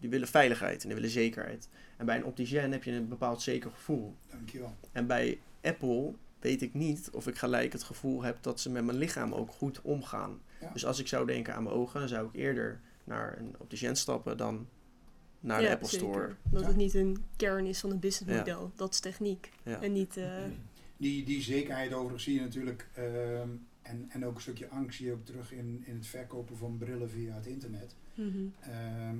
die 0.00 0.10
willen 0.10 0.28
veiligheid 0.28 0.82
en 0.82 0.86
die 0.86 0.94
willen 0.96 1.10
zekerheid. 1.10 1.68
En 1.96 2.06
bij 2.06 2.16
een 2.16 2.24
opticien 2.24 2.72
heb 2.72 2.84
je 2.84 2.92
een 2.92 3.08
bepaald 3.08 3.42
zeker 3.42 3.70
gevoel. 3.70 4.14
Dankjewel. 4.30 4.76
En 4.92 5.06
bij 5.06 5.40
Apple 5.62 6.12
weet 6.40 6.62
ik 6.62 6.74
niet 6.74 7.10
of 7.12 7.26
ik 7.26 7.38
gelijk 7.38 7.72
het 7.72 7.82
gevoel 7.82 8.22
heb 8.22 8.36
dat 8.40 8.60
ze 8.60 8.70
met 8.70 8.84
mijn 8.84 8.98
lichaam 8.98 9.34
ook 9.34 9.50
goed 9.50 9.80
omgaan. 9.82 10.40
Ja. 10.60 10.70
Dus 10.72 10.86
als 10.86 10.98
ik 10.98 11.08
zou 11.08 11.26
denken 11.26 11.54
aan 11.54 11.62
mijn 11.62 11.74
ogen, 11.74 12.00
dan 12.00 12.08
zou 12.08 12.26
ik 12.26 12.34
eerder 12.34 12.80
naar 13.04 13.38
een 13.38 13.54
opticien 13.58 13.96
stappen 13.96 14.36
dan 14.36 14.68
naar 15.40 15.60
de 15.60 15.70
Apple 15.70 15.88
Store. 15.88 16.20
zeker. 16.28 16.36
Dat 16.50 16.60
Ja. 16.60 16.66
het 16.66 16.76
niet 16.76 16.94
een 16.94 17.24
kern 17.36 17.66
is 17.66 17.80
van 17.80 17.90
een 17.90 17.98
businessmodel. 17.98 18.72
Dat 18.76 18.92
is 18.92 19.00
techniek. 19.00 19.50
Ja. 19.62 19.82
En 19.82 19.92
niet... 19.92 20.16
eh, 20.16 20.42
Die, 20.96 21.24
die 21.24 21.42
zekerheid 21.42 21.92
overigens 21.92 22.24
zie 22.24 22.34
je 22.34 22.40
natuurlijk, 22.40 22.88
ehm, 22.94 23.48
en, 23.82 24.06
en 24.08 24.24
ook 24.26 24.34
een 24.34 24.40
stukje 24.40 24.68
angst 24.68 24.96
zie 24.96 25.06
je 25.06 25.12
ook 25.12 25.24
terug 25.24 25.52
in, 25.52 25.82
in 25.86 25.94
het 25.96 26.06
verkopen 26.06 26.56
van 26.56 26.78
brillen 26.78 27.10
via 27.10 27.34
het 27.34 27.46
internet. 27.46 27.94
mhm. 28.14 28.38
Ehm, 28.60 29.16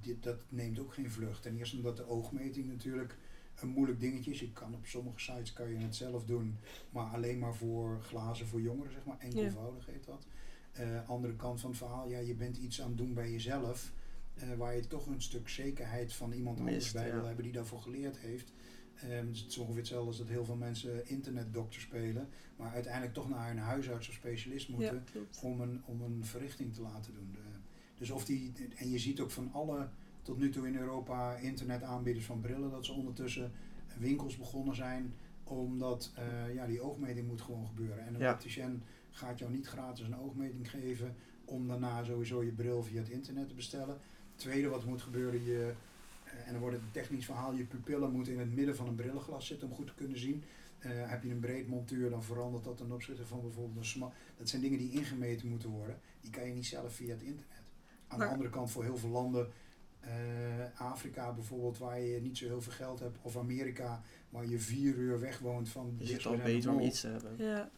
dit, 0.00 0.22
dat 0.22 0.40
neemt 0.48 0.78
ook 0.78 0.94
geen 0.94 1.10
vlucht. 1.10 1.42
Ten 1.42 1.56
eerste 1.56 1.76
omdat 1.76 1.96
de 1.96 2.08
oogmeting 2.08 2.66
natuurlijk 2.68 3.16
een 3.60 3.68
moeilijk 3.68 4.00
dingetje 4.00 4.30
is. 4.30 4.40
Je 4.40 4.52
kan 4.52 4.74
op 4.74 4.86
sommige 4.86 5.18
sites 5.20 5.52
kan 5.52 5.68
je 5.70 5.76
het 5.76 5.96
zelf 5.96 6.24
doen, 6.24 6.56
maar 6.90 7.04
alleen 7.14 7.38
maar 7.38 7.54
voor 7.54 8.00
glazen 8.02 8.46
voor 8.46 8.60
jongeren, 8.60 8.92
zeg 8.92 9.04
maar. 9.04 9.16
Enkelvoudig 9.18 9.86
heet 9.86 10.04
dat. 10.06 10.26
Eh, 10.72 11.08
andere 11.08 11.36
kant 11.36 11.60
van 11.60 11.70
het 11.70 11.78
verhaal, 11.78 12.08
ja, 12.08 12.18
je 12.18 12.34
bent 12.34 12.56
iets 12.56 12.82
aan 12.82 12.88
het 12.88 12.98
doen 12.98 13.14
bij 13.14 13.30
jezelf. 13.32 13.92
Eh, 14.36 14.52
waar 14.56 14.74
je 14.76 14.86
toch 14.86 15.06
een 15.06 15.22
stuk 15.22 15.48
zekerheid 15.48 16.12
van 16.12 16.32
iemand 16.32 16.58
anders 16.58 16.76
Mist, 16.76 16.92
bij 16.94 17.06
ja. 17.06 17.14
wil 17.14 17.24
hebben 17.26 17.44
die 17.44 17.52
daarvoor 17.52 17.80
geleerd 17.80 18.18
heeft. 18.18 18.52
Ehm, 18.94 19.26
dus 19.28 19.40
het 19.40 19.50
is 19.50 19.58
ongeveer 19.58 19.78
hetzelfde 19.78 20.06
als 20.08 20.18
dat 20.18 20.28
heel 20.28 20.44
veel 20.44 20.56
mensen 20.56 21.08
internetdokter 21.08 21.80
spelen, 21.80 22.28
maar 22.56 22.72
uiteindelijk 22.72 23.14
toch 23.14 23.28
naar 23.28 23.50
een 23.50 23.58
huisarts 23.58 24.08
of 24.08 24.14
specialist 24.14 24.68
moeten 24.68 25.04
Ja, 25.14 25.20
om 25.42 25.60
een, 25.60 25.82
om 25.84 26.00
een 26.02 26.24
verrichting 26.24 26.74
te 26.74 26.82
laten 26.82 27.14
doen. 27.14 27.28
De- 27.32 27.38
dus 27.98 28.10
of 28.10 28.24
die, 28.24 28.52
en 28.76 28.90
je 28.90 28.98
ziet 28.98 29.20
ook 29.20 29.30
van 29.30 29.52
alle 29.52 29.88
tot 30.22 30.38
nu 30.38 30.50
toe 30.50 30.66
in 30.66 30.76
Europa 30.76 31.36
internetaanbieders 31.36 32.24
van 32.24 32.40
brillen 32.40 32.70
dat 32.70 32.84
ze 32.86 32.92
ondertussen 32.92 33.52
winkels 33.98 34.36
begonnen 34.36 34.74
zijn 34.76 35.14
omdat 35.44 36.12
eh, 36.16 36.54
ja, 36.54 36.66
die 36.66 36.80
oogmeting 36.80 37.28
moet 37.28 37.40
gewoon 37.40 37.66
gebeuren. 37.66 38.06
En 38.06 38.14
een 38.14 38.20
Ja. 38.20 38.32
opticien 38.32 38.82
gaat 39.10 39.38
jou 39.38 39.52
niet 39.52 39.66
gratis 39.68 40.06
een 40.06 40.16
oogmeting 40.18 40.70
geven 40.70 41.14
om 41.44 41.68
daarna 41.68 42.04
sowieso 42.04 42.42
je 42.44 42.52
bril 42.52 42.82
via 42.82 42.98
het 42.98 43.08
internet 43.08 43.48
te 43.48 43.54
bestellen. 43.54 43.98
Tweede 44.36 44.68
wat 44.68 44.84
moet 44.84 45.02
gebeuren, 45.02 45.44
je, 45.44 45.72
eh, 46.24 46.46
en 46.46 46.50
dan 46.52 46.60
wordt 46.60 46.76
het 46.76 46.84
een 46.84 46.90
technisch 46.92 47.24
verhaal, 47.24 47.52
je 47.52 47.64
pupillen 47.64 48.10
moeten 48.12 48.32
in 48.32 48.38
het 48.38 48.54
midden 48.54 48.76
van 48.76 48.86
een 48.88 48.94
brillenglas 48.94 49.46
zitten 49.46 49.68
om 49.68 49.74
goed 49.74 49.86
te 49.86 49.94
kunnen 49.94 50.18
zien. 50.18 50.42
Eh, 50.78 50.90
heb 50.94 51.22
je 51.22 51.30
een 51.30 51.40
breed 51.40 51.68
montuur, 51.68 52.10
dan 52.10 52.22
verandert 52.22 52.64
dat 52.64 52.76
ten 52.76 52.92
opzichte 52.92 53.26
van 53.26 53.40
bijvoorbeeld 53.40 53.76
een 53.76 53.84
smal. 53.84 54.12
Dat 54.36 54.48
zijn 54.48 54.62
dingen 54.62 54.78
die 54.78 54.90
ingemeten 54.90 55.48
moeten 55.48 55.68
worden. 55.68 55.98
Die 56.20 56.30
kan 56.30 56.46
je 56.48 56.54
niet 56.54 56.66
zelf 56.66 56.94
via 56.94 57.10
het 57.10 57.22
internet. 57.22 57.62
Aan 58.08 58.18
Maar- 58.18 58.26
de 58.26 58.32
andere 58.32 58.50
kant 58.50 58.70
voor 58.70 58.84
heel 58.84 58.96
veel 58.96 59.08
landen, 59.08 59.50
eh, 60.00 60.10
Afrika 60.80 61.32
bijvoorbeeld, 61.32 61.78
waar 61.78 62.00
je 62.00 62.20
niet 62.20 62.38
zo 62.38 62.44
heel 62.46 62.60
veel 62.62 62.72
geld 62.72 63.00
hebt, 63.00 63.18
of 63.22 63.36
Amerika, 63.36 64.02
waar 64.30 64.46
je 64.46 64.58
vier 64.58 64.94
uur 64.94 65.20
weg 65.20 65.38
woont 65.38 65.68
van 65.68 65.94
Dus 65.98 66.08
het 66.08 66.18
is 66.18 66.26
al 66.26 66.36
beter 66.36 66.70
om 66.72 66.80
iets 66.80 67.00
te 67.00 67.08
hebben. 67.08 67.34
Ja, 67.38 67.70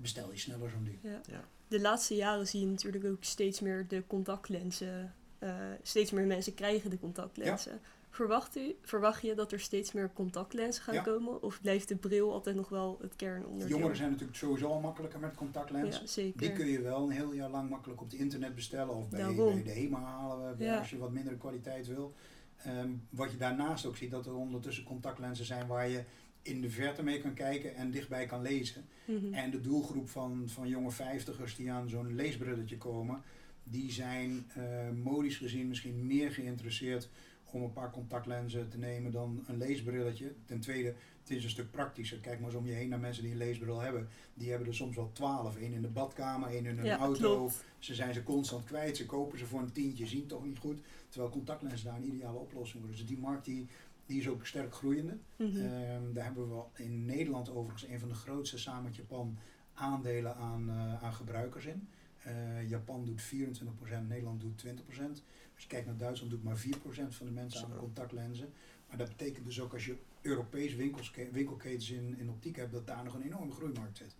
bestel 0.00 0.32
je 0.32 0.38
sneller 0.38 0.70
zo'n 0.70 0.84
ding. 0.84 0.98
ja. 1.02 1.20
Ja. 1.30 1.44
De 1.68 1.80
laatste 1.80 2.14
jaren 2.14 2.46
zie 2.46 2.60
je 2.60 2.66
natuurlijk 2.66 3.04
ook 3.04 3.24
steeds 3.24 3.60
meer 3.60 3.88
de 3.88 4.02
contactlenzen. 4.06 5.14
Eh, 5.44 5.54
steeds 5.82 6.10
meer 6.10 6.26
mensen 6.26 6.54
krijgen 6.54 6.90
de 6.90 6.98
contactlenzen. 6.98 7.80
Verwacht, 8.10 8.56
u, 8.56 8.76
verwacht 8.82 9.22
je 9.22 9.34
dat 9.34 9.52
er 9.52 9.60
steeds 9.60 9.92
meer 9.92 10.10
contactlenzen 10.12 10.82
gaan 10.82 10.94
Ja. 10.94 11.02
komen? 11.02 11.42
Of 11.42 11.60
blijft 11.60 11.88
de 11.88 11.96
bril 11.96 12.32
altijd 12.32 12.56
nog 12.56 12.68
wel 12.68 12.98
het 13.00 13.16
kernonderdeel? 13.16 13.68
Jongeren 13.68 13.96
zijn 13.96 14.10
natuurlijk 14.10 14.38
sowieso 14.38 14.66
al 14.68 14.80
makkelijker 14.80 15.20
met 15.20 15.34
contactlens. 15.34 15.98
Ja, 15.98 16.06
zeker. 16.06 16.40
Die 16.40 16.52
kun 16.52 16.66
je 16.66 16.80
wel 16.80 17.04
een 17.04 17.10
heel 17.10 17.32
jaar 17.32 17.50
lang 17.50 17.70
makkelijk 17.70 18.00
op 18.00 18.10
het 18.10 18.20
internet 18.20 18.54
bestellen 18.54 18.94
of 18.94 19.08
bij, 19.08 19.34
de 19.64 19.70
HEMA 19.70 20.00
halen 20.00 20.56
we, 20.56 20.64
Ja. 20.64 20.78
als 20.78 20.90
je 20.90 20.98
wat 20.98 21.12
mindere 21.12 21.36
kwaliteit 21.36 21.86
wil. 21.86 22.14
Ehm, 22.56 22.90
wat 23.10 23.30
je 23.30 23.36
daarnaast 23.36 23.86
ook 23.86 23.96
ziet, 23.96 24.10
dat 24.10 24.26
er 24.26 24.34
ondertussen 24.34 24.84
contactlenzen 24.84 25.44
zijn 25.44 25.66
waar 25.66 25.88
je 25.88 26.04
in 26.42 26.60
de 26.60 26.70
verte 26.70 27.02
mee 27.02 27.20
kan 27.20 27.34
kijken 27.34 27.74
en 27.74 27.90
dichtbij 27.90 28.26
kan 28.26 28.42
lezen. 28.42 28.84
Mhm. 29.04 29.34
En 29.34 29.50
de 29.50 29.60
doelgroep 29.60 30.08
van, 30.08 30.42
van 30.46 30.68
jonge 30.68 30.90
vijftigers 30.90 31.56
die 31.56 31.70
aan 31.72 31.88
zo'n 31.88 32.14
leesbrilletje 32.14 32.78
komen, 32.78 33.22
die 33.64 33.92
zijn 33.92 34.50
eh, 34.54 34.90
modisch 35.02 35.36
gezien 35.36 35.68
misschien 35.68 36.06
meer 36.06 36.30
geïnteresseerd 36.30 37.08
om 37.54 37.62
een 37.62 37.72
paar 37.72 37.90
contactlenzen 37.90 38.68
te 38.68 38.78
nemen 38.78 39.12
dan 39.12 39.44
een 39.46 39.56
leesbrilletje. 39.56 40.32
Ten 40.44 40.60
tweede, 40.60 40.94
het 41.20 41.30
is 41.30 41.44
een 41.44 41.50
stuk 41.50 41.70
praktischer. 41.70 42.18
Kijk 42.18 42.38
maar 42.38 42.48
eens 42.48 42.58
om 42.58 42.66
je 42.66 42.72
heen 42.72 42.88
naar 42.88 42.98
mensen 42.98 43.22
die 43.22 43.32
een 43.32 43.38
leesbril 43.38 43.80
hebben. 43.80 44.08
Die 44.34 44.50
hebben 44.50 44.68
er 44.68 44.74
soms 44.74 44.96
wel 44.96 45.10
twaalf. 45.12 45.56
Eén 45.56 45.72
in 45.72 45.82
de 45.82 45.88
badkamer, 45.88 46.48
één 46.48 46.66
in 46.66 46.76
hun 46.76 46.84
ja, 46.84 46.98
auto. 46.98 47.36
klopt. 47.36 47.64
Ze 47.78 47.94
zijn 47.94 48.14
ze 48.14 48.22
constant 48.22 48.64
kwijt. 48.64 48.96
Ze 48.96 49.06
kopen 49.06 49.38
ze 49.38 49.46
voor 49.46 49.60
een 49.60 49.72
tientje, 49.72 50.06
zien 50.06 50.26
toch 50.26 50.44
niet 50.44 50.58
goed. 50.58 50.78
Terwijl 51.08 51.32
contactlenzen 51.32 51.86
daar 51.86 51.96
een 51.96 52.14
ideale 52.14 52.38
oplossing 52.38 52.78
worden. 52.82 52.98
Dus 52.98 53.08
die 53.08 53.18
markt 53.18 53.44
die, 53.44 53.66
die 54.06 54.20
is 54.20 54.28
ook 54.28 54.46
sterk 54.46 54.74
groeiende. 54.74 55.16
Ehm, 55.36 56.12
daar 56.12 56.24
hebben 56.24 56.48
we 56.48 56.82
in 56.82 57.04
Nederland 57.04 57.50
overigens 57.50 57.86
een 57.88 58.00
van 58.00 58.08
de 58.08 58.14
grootste 58.14 58.58
samen 58.58 58.82
met 58.82 58.96
Japan 58.96 59.38
aandelen 59.74 60.36
aan, 60.36 60.70
eh, 60.70 61.02
aan 61.02 61.14
gebruikers 61.14 61.64
in. 61.64 61.88
Eh, 62.24 62.68
Japan 62.68 63.04
doet 63.04 63.22
24%, 63.22 64.08
Nederland 64.08 64.40
doet 64.40 64.58
20%. 64.58 65.22
Als 65.54 65.62
je 65.62 65.68
kijkt 65.68 65.86
naar 65.86 65.96
Duitsland 65.96 66.30
doet 66.32 66.42
maar 66.44 66.56
4% 66.56 67.14
van 67.14 67.26
de 67.26 67.32
mensen 67.32 67.64
aan 67.64 67.76
contactlenzen. 67.76 68.52
Maar 68.88 68.98
dat 68.98 69.08
betekent 69.08 69.46
dus 69.46 69.60
ook 69.60 69.72
als 69.72 69.84
je 69.86 69.96
Europees 70.20 70.74
winkelske- 70.74 71.28
winkelketens 71.32 71.90
in, 71.90 72.18
in 72.18 72.28
optiek 72.30 72.56
hebt, 72.56 72.72
dat 72.72 72.86
daar 72.86 73.04
nog 73.04 73.14
een 73.14 73.22
enorme 73.22 73.52
groeimarkt 73.52 73.96
zit. 73.96 74.16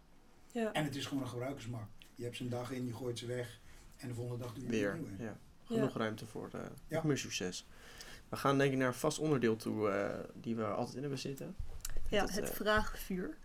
ja. 0.53 0.73
En 0.73 0.85
het 0.85 0.97
is 0.97 1.07
gewoon 1.07 1.23
een 1.23 1.29
gebruikersmarkt. 1.29 1.91
Je 2.15 2.25
hebt 2.25 2.37
ze 2.37 2.43
een 2.43 2.49
dag 2.49 2.71
in, 2.71 2.87
je 2.87 2.95
gooit 2.95 3.19
ze 3.19 3.27
weg 3.27 3.61
en 3.97 4.09
de 4.09 4.15
volgende 4.15 4.45
dag 4.45 4.53
doe 4.55 4.63
je 4.63 4.69
er 4.69 4.75
Weer. 4.75 4.91
een 4.91 4.95
nieuwe 5.01 5.11
in. 5.19 5.25
Ja. 5.25 5.39
Genoeg 5.65 5.97
ruimte 5.97 6.27
voor 6.27 6.49
eh 6.53 6.61
Ja. 6.89 6.95
nog 6.95 7.05
meer 7.05 7.19
succes. 7.19 7.67
We 8.29 8.37
gaan 8.37 8.59
denk 8.59 8.73
ik 8.73 8.79
naar 8.79 8.87
een 8.89 8.95
vast 8.95 9.19
onderdeel 9.19 9.57
toe 9.57 9.89
eh, 9.91 10.19
die 10.41 10.57
we 10.57 10.65
altijd 10.65 10.95
in 10.95 11.01
hebben 11.01 11.19
zitten. 11.19 11.57
ja, 12.09 12.21
Dat, 12.21 12.31
het 12.35 12.51
vraagvuur. 12.51 13.37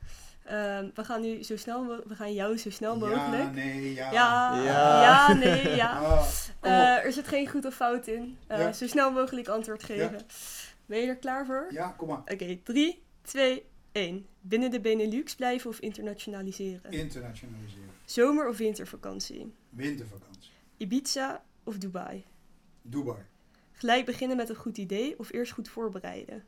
Ehm, 0.49 0.89
we 0.93 1.03
gaan 1.03 1.21
nu 1.21 1.43
zo 1.43 1.57
snel 1.57 1.85
we 2.07 2.15
gaan 2.15 2.33
jou 2.33 2.57
zo 2.57 2.69
snel 2.69 2.93
Ja, 2.93 2.99
mogelijk. 2.99 3.51
nee, 3.53 3.93
ja. 3.93 4.11
Ja, 4.11 4.55
Ja. 4.63 5.01
ja, 5.01 5.33
nee, 5.33 5.75
ja. 5.75 5.97
Ah. 5.99 6.25
Eh, 6.61 7.05
er 7.05 7.11
zit 7.11 7.27
geen 7.27 7.47
goed 7.49 7.65
of 7.65 7.75
fout 7.75 8.07
in. 8.07 8.37
Eh, 8.47 8.59
Ja. 8.59 8.71
Zo 8.71 8.87
snel 8.87 9.11
mogelijk 9.11 9.47
antwoord 9.47 9.83
geven. 9.83 10.21
Ben 10.85 10.99
je 10.99 11.07
er 11.07 11.15
klaar 11.17 11.45
voor? 11.45 11.67
ja, 11.71 11.89
kom 11.97 12.07
maar. 12.07 12.17
Oké, 12.25 12.57
3, 12.63 13.01
2, 13.21 13.65
1. 13.91 14.25
Binnen 14.41 14.71
de 14.71 14.79
Benelux 14.81 15.35
blijven 15.35 15.69
of 15.69 15.79
internationaliseren? 15.79 16.91
Internationaliseren. 16.91 17.89
Zomer- 18.05 18.47
of 18.47 18.57
wintervakantie? 18.57 19.53
Wintervakantie. 19.69 20.51
Ibiza 20.77 21.43
of 21.63 21.77
Dubai? 21.77 22.25
Dubai. 22.81 23.17
Gelijk 23.71 24.05
beginnen 24.05 24.37
met 24.37 24.49
een 24.49 24.55
goed 24.55 24.77
idee 24.77 25.19
of 25.19 25.31
eerst 25.33 25.51
goed 25.51 25.69
voorbereiden? 25.69 26.43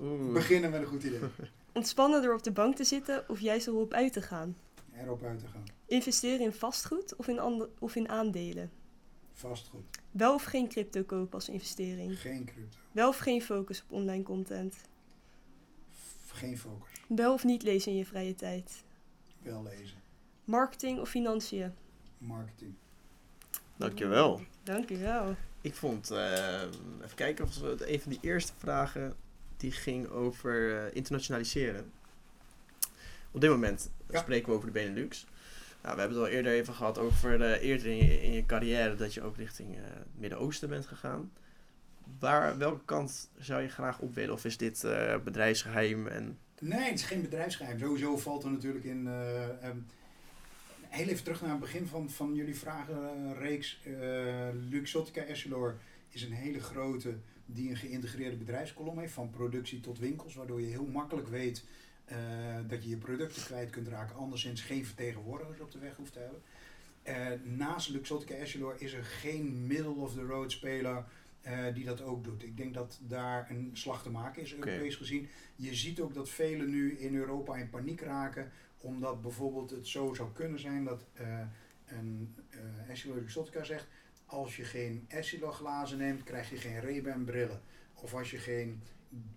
Oeh. 0.00 0.32
Beginnen 0.32 0.70
met 0.70 0.80
een 0.80 0.86
goed 0.86 1.02
idee. 1.02 1.20
Ontspannen 1.72 2.22
door 2.22 2.34
op 2.34 2.42
de 2.42 2.50
bank 2.52 2.76
te 2.76 2.84
zitten 2.84 3.28
of 3.28 3.40
juist 3.40 3.66
erop 3.66 3.92
uit 3.92 4.12
te 4.12 4.22
gaan? 4.22 4.56
Erop 4.94 5.22
uit 5.22 5.38
te 5.38 5.46
gaan. 5.46 5.64
Investeren 5.86 6.40
in 6.40 6.52
vastgoed 6.52 7.16
of 7.16 7.28
in, 7.28 7.38
ande- 7.38 7.68
of 7.78 7.94
in 7.96 8.08
aandelen? 8.08 8.70
Vastgoed. 9.32 9.84
Wel 10.10 10.34
of 10.34 10.44
geen 10.44 10.68
crypto 10.68 11.02
kopen 11.02 11.32
als 11.34 11.48
investering? 11.48 12.18
Geen 12.20 12.44
crypto. 12.44 12.76
Wel 12.92 13.08
of 13.08 13.18
geen 13.18 13.42
focus 13.42 13.82
op 13.82 13.92
online 13.92 14.22
content? 14.22 14.74
F- 16.26 16.30
Geen 16.32 16.58
focus. 16.58 16.90
Wel 17.08 17.32
of 17.32 17.44
niet 17.44 17.62
lezen 17.62 17.92
in 17.92 17.98
je 17.98 18.06
vrije 18.06 18.34
tijd? 18.34 18.84
Wel 19.42 19.62
lezen. 19.62 19.96
Marketing 20.44 21.00
of 21.00 21.08
financiën? 21.08 21.72
Marketing. 22.18 22.74
Dankjewel. 23.76 24.40
Dankjewel. 24.62 25.34
Ik 25.60 25.74
vond, 25.74 26.10
eh, 26.10 26.62
even 27.02 27.14
kijken 27.16 27.44
of 27.44 27.58
we 27.58 27.92
een 27.92 28.00
van 28.00 28.10
die 28.12 28.20
eerste 28.22 28.52
vragen 28.56 29.16
die 29.58 29.72
ging 29.72 30.08
over 30.08 30.76
eh, 30.86 30.94
internationaliseren. 30.96 31.92
Op 33.30 33.40
dit 33.40 33.50
moment 33.50 33.90
Ja. 34.10 34.18
spreken 34.20 34.48
we 34.48 34.54
over 34.54 34.66
de 34.66 34.72
Benelux. 34.72 35.26
Nou, 35.82 35.94
we 35.94 36.00
hebben 36.00 36.18
het 36.18 36.26
al 36.28 36.32
eerder 36.34 36.52
even 36.52 36.74
gehad 36.74 36.98
over 36.98 37.42
eh, 37.42 37.62
eerder 37.68 37.86
in 37.86 37.96
je, 37.96 38.22
in 38.22 38.32
je 38.32 38.46
carrière 38.46 38.94
dat 38.94 39.14
je 39.14 39.22
ook 39.22 39.36
richting 39.36 39.74
eh, 39.76 39.80
het 39.82 40.06
Midden-Oosten 40.18 40.68
bent 40.68 40.86
gegaan. 40.86 41.32
Waar, 42.18 42.58
welke 42.58 42.84
kant 42.84 43.30
zou 43.38 43.62
je 43.62 43.68
graag 43.68 43.98
op 43.98 44.14
willen? 44.14 44.34
Of 44.34 44.44
is 44.44 44.56
dit 44.56 44.84
eh, 44.84 45.16
bedrijfsgeheim? 45.24 46.06
En, 46.06 46.38
Nee, 46.60 46.80
het 46.90 46.98
is 46.98 47.04
geen 47.04 47.22
bedrijfsgeheim. 47.22 47.78
Sowieso 47.78 48.16
valt 48.16 48.44
er 48.44 48.50
natuurlijk 48.50 48.84
in. 48.84 49.06
ehm, 49.06 49.76
Heel 50.88 51.06
even 51.08 51.24
terug 51.24 51.40
naar 51.40 51.50
het 51.50 51.60
begin 51.60 51.86
van, 51.86 52.10
van 52.10 52.34
jullie 52.34 52.56
vragenreeks. 52.56 53.80
Luxottica 54.68 55.20
Essilor 55.22 55.76
is 56.08 56.22
een 56.22 56.32
hele 56.32 56.60
grote 56.60 57.14
die 57.50 57.70
een 57.70 57.76
geïntegreerde 57.76 58.36
bedrijfskolom 58.36 58.98
heeft, 58.98 59.12
van 59.12 59.30
productie 59.30 59.80
tot 59.80 59.98
winkels, 59.98 60.34
waardoor 60.34 60.60
je 60.60 60.66
heel 60.66 60.86
makkelijk 60.86 61.28
weet 61.28 61.64
uh, 62.10 62.16
dat 62.68 62.82
je 62.82 62.88
je 62.88 62.96
producten 62.96 63.42
kwijt 63.42 63.70
kunt 63.70 63.88
raken, 63.88 64.16
anderszins 64.16 64.60
geen 64.60 64.86
vertegenwoordigers 64.86 65.60
op 65.60 65.72
de 65.72 65.78
weg 65.78 65.96
hoeft 65.96 66.12
te 66.12 66.18
hebben. 66.18 66.42
Uh, 67.04 67.56
naast 67.56 67.88
Luxottica 67.88 68.34
Essilor 68.34 68.74
is 68.78 68.92
er 68.92 69.04
geen 69.04 69.66
middle-of-the-road 69.66 70.52
speler 70.52 71.04
uh, 71.46 71.74
die 71.74 71.84
dat 71.84 72.02
ook 72.02 72.24
doet. 72.24 72.42
Ik 72.42 72.56
denk 72.56 72.74
dat 72.74 73.00
daar 73.02 73.50
een 73.50 73.70
slag 73.72 74.02
te 74.02 74.10
maken 74.10 74.42
is, 74.42 74.54
Europees 74.54 74.96
gezien. 74.96 75.28
Je 75.56 75.74
ziet 75.74 76.00
ook 76.00 76.14
dat 76.14 76.28
velen 76.28 76.70
nu 76.70 76.98
in 76.98 77.14
Europa 77.14 77.56
in 77.56 77.70
paniek 77.70 78.00
raken, 78.00 78.50
omdat 78.80 79.22
bijvoorbeeld 79.22 79.70
het 79.70 79.86
zo 79.86 80.14
zou 80.14 80.32
kunnen 80.32 80.60
zijn 80.60 80.84
dat 80.84 81.06
een 81.86 82.34
Essilor 82.88 83.16
Luxottica 83.16 83.64
zegt, 83.64 83.86
als 84.28 84.56
je 84.56 84.64
geen 84.64 85.04
Essilor 85.08 85.52
glazen 85.52 85.98
neemt, 85.98 86.22
krijg 86.22 86.50
je 86.50 86.56
geen 86.56 86.80
Ray-Ban 86.80 87.24
brillen. 87.24 87.60
Of 87.94 88.14
als 88.14 88.30
je 88.30 88.38
geen 88.38 88.80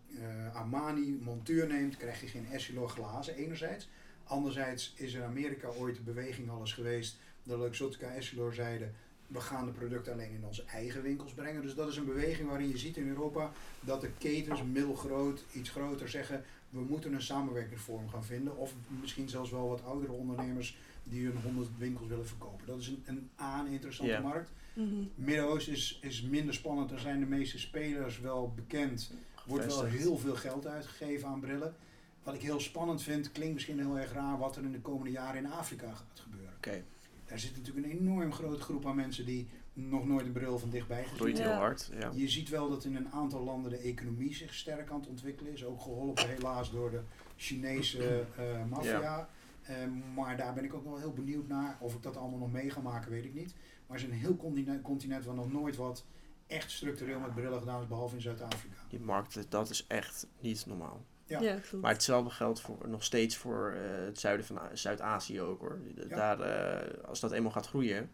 uh, 0.07 0.55
Armani 0.55 1.19
montuur 1.21 1.67
neemt, 1.67 1.97
krijg 1.97 2.21
je 2.21 2.27
geen 2.27 2.47
Essilor 2.51 2.89
glazen 2.89 3.35
enerzijds. 3.35 3.89
Anderzijds 4.23 4.93
is 4.95 5.13
in 5.13 5.23
Amerika 5.23 5.67
ooit 5.67 5.95
de 5.95 6.01
beweging 6.01 6.49
al 6.49 6.59
eens 6.59 6.73
geweest 6.73 7.17
dat 7.43 7.59
Luxottica 7.59 8.07
Essilor 8.07 8.53
zeiden 8.53 8.95
we 9.27 9.41
gaan 9.41 9.65
de 9.65 9.71
producten 9.71 10.13
alleen 10.13 10.31
in 10.31 10.45
onze 10.45 10.63
eigen 10.65 11.01
winkels 11.01 11.33
brengen. 11.33 11.61
Dus 11.61 11.75
dat 11.75 11.87
is 11.87 11.97
een 11.97 12.05
beweging 12.05 12.49
waarin 12.49 12.67
je 12.69 12.77
ziet 12.77 12.97
in 12.97 13.07
Europa 13.07 13.51
dat 13.79 14.01
de 14.01 14.11
ketens 14.17 14.63
middelgroot, 14.63 15.43
iets 15.51 15.69
groter 15.69 16.09
zeggen 16.09 16.43
we 16.69 16.79
moeten 16.79 17.13
een 17.13 17.21
samenwerkingsvorm 17.21 18.09
gaan 18.09 18.23
vinden. 18.23 18.57
Of 18.57 18.73
misschien 19.01 19.29
zelfs 19.29 19.51
wel 19.51 19.69
wat 19.69 19.83
oudere 19.83 20.11
ondernemers 20.11 20.77
die 21.03 21.25
hun 21.25 21.41
100 21.43 21.69
winkels 21.77 22.07
willen 22.07 22.27
verkopen. 22.27 22.67
Dat 22.67 22.79
is 22.79 22.87
een, 22.87 23.29
een 23.37 23.67
interessante 23.67 24.19
markt. 24.21 24.49
Mm 24.73 25.11
Midden-Oosten 25.15 25.73
is, 25.73 25.99
is 26.01 26.21
minder 26.21 26.53
spannend. 26.53 26.91
Er 26.91 26.99
zijn 26.99 27.19
de 27.19 27.25
meeste 27.25 27.59
spelers 27.59 28.19
wel 28.19 28.53
bekend. 28.55 29.11
Wordt 29.45 29.65
wel 29.65 29.83
heel 29.83 30.17
veel 30.17 30.35
geld 30.35 30.67
uitgegeven 30.67 31.27
aan 31.27 31.39
brillen. 31.39 31.75
Wat 32.23 32.33
ik 32.33 32.41
heel 32.41 32.59
spannend 32.59 33.01
vind, 33.01 33.31
klinkt 33.31 33.53
misschien 33.53 33.79
heel 33.79 33.99
erg 33.99 34.13
raar, 34.13 34.37
wat 34.37 34.55
er 34.55 34.63
in 34.63 34.71
de 34.71 34.81
komende 34.81 35.11
jaren 35.11 35.43
in 35.43 35.51
Afrika 35.51 35.93
gaat 35.93 36.19
gebeuren. 36.19 36.53
Okay. 36.57 36.83
Daar 37.25 37.39
zit 37.39 37.57
natuurlijk 37.57 37.85
een 37.85 37.99
enorm 37.99 38.33
grote 38.33 38.61
groep 38.61 38.85
aan 38.85 38.95
mensen 38.95 39.25
die 39.25 39.47
nog 39.73 40.07
nooit 40.07 40.25
een 40.25 40.31
bril 40.31 40.59
van 40.59 40.69
dichtbij 40.69 41.03
gezien 41.03 41.25
hebben. 41.25 41.43
heel 41.43 41.53
hard. 41.53 41.89
Ja. 41.99 42.11
Je 42.13 42.29
ziet 42.29 42.49
wel 42.49 42.69
dat 42.69 42.85
in 42.85 42.95
een 42.95 43.11
aantal 43.11 43.43
landen 43.43 43.71
de 43.71 43.77
economie 43.77 44.33
zich 44.33 44.53
sterk 44.53 44.91
aan 44.91 44.99
het 44.99 45.09
ontwikkelen 45.09 45.53
is. 45.53 45.65
Ook 45.65 45.81
geholpen 45.81 46.29
helaas 46.29 46.71
door 46.71 46.91
de 46.91 47.01
Chinese 47.35 48.25
uh, 48.39 48.65
maffia. 48.69 49.29
Uh, 49.69 49.75
maar 50.15 50.37
daar 50.37 50.53
ben 50.53 50.63
ik 50.63 50.73
ook 50.73 50.83
wel 50.83 50.97
heel 50.97 51.13
benieuwd 51.13 51.47
naar. 51.47 51.77
Of 51.79 51.93
ik 51.93 52.01
dat 52.01 52.17
allemaal 52.17 52.39
nog 52.39 52.51
mee 52.51 52.69
ga 52.69 52.81
maken, 52.81 53.11
weet 53.11 53.25
ik 53.25 53.33
niet. 53.33 53.53
Maar 53.91 53.99
er 53.99 54.05
is 54.05 54.11
een 54.11 54.19
heel 54.19 54.35
continent, 54.35 54.81
continent 54.81 55.25
waar 55.25 55.35
nog 55.35 55.51
nooit 55.51 55.75
wat 55.75 56.05
echt 56.47 56.71
structureel 56.71 57.19
met 57.19 57.33
brillen 57.33 57.59
gedaan 57.59 57.81
is, 57.81 57.87
behalve 57.87 58.15
in 58.15 58.21
Zuid-Afrika. 58.21 58.75
Die 58.89 58.99
markt, 58.99 59.45
dat 59.49 59.69
is 59.69 59.87
echt 59.87 60.27
niet 60.39 60.65
normaal. 60.65 61.05
Ja. 61.25 61.41
ja 61.41 61.57
maar 61.81 61.91
hetzelfde 61.91 62.29
geldt 62.29 62.61
voor, 62.61 62.77
nog 62.87 63.03
steeds 63.03 63.37
voor 63.37 63.73
uh, 63.75 64.05
het 64.05 64.19
zuiden 64.19 64.45
van 64.45 64.59
Zuid-Azië 64.73 65.41
ook 65.41 65.59
hoor. 65.59 65.79
Daar, 66.09 66.39
uh, 66.39 67.03
als 67.03 67.19
dat 67.19 67.31
eenmaal 67.31 67.51
gaat 67.51 67.67
groeien, 67.67 68.11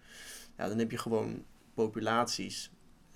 ja, 0.58 0.68
dan 0.68 0.78
heb 0.78 0.92
je 0.92 0.98
gewoon 0.98 1.44
populaties. 1.74 2.72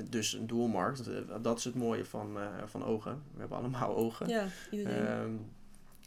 Dus 0.09 0.33
een 0.33 0.47
doelmarkt. 0.47 1.09
Dat 1.41 1.57
is 1.57 1.63
het 1.63 1.75
mooie 1.75 2.05
van, 2.05 2.37
uh, 2.37 2.47
van 2.65 2.83
ogen. 2.83 3.23
We 3.33 3.39
hebben 3.39 3.57
allemaal 3.57 3.95
ogen. 3.95 4.27
Ja, 4.27 4.47
iedereen. 4.71 5.21
Um, 5.21 5.51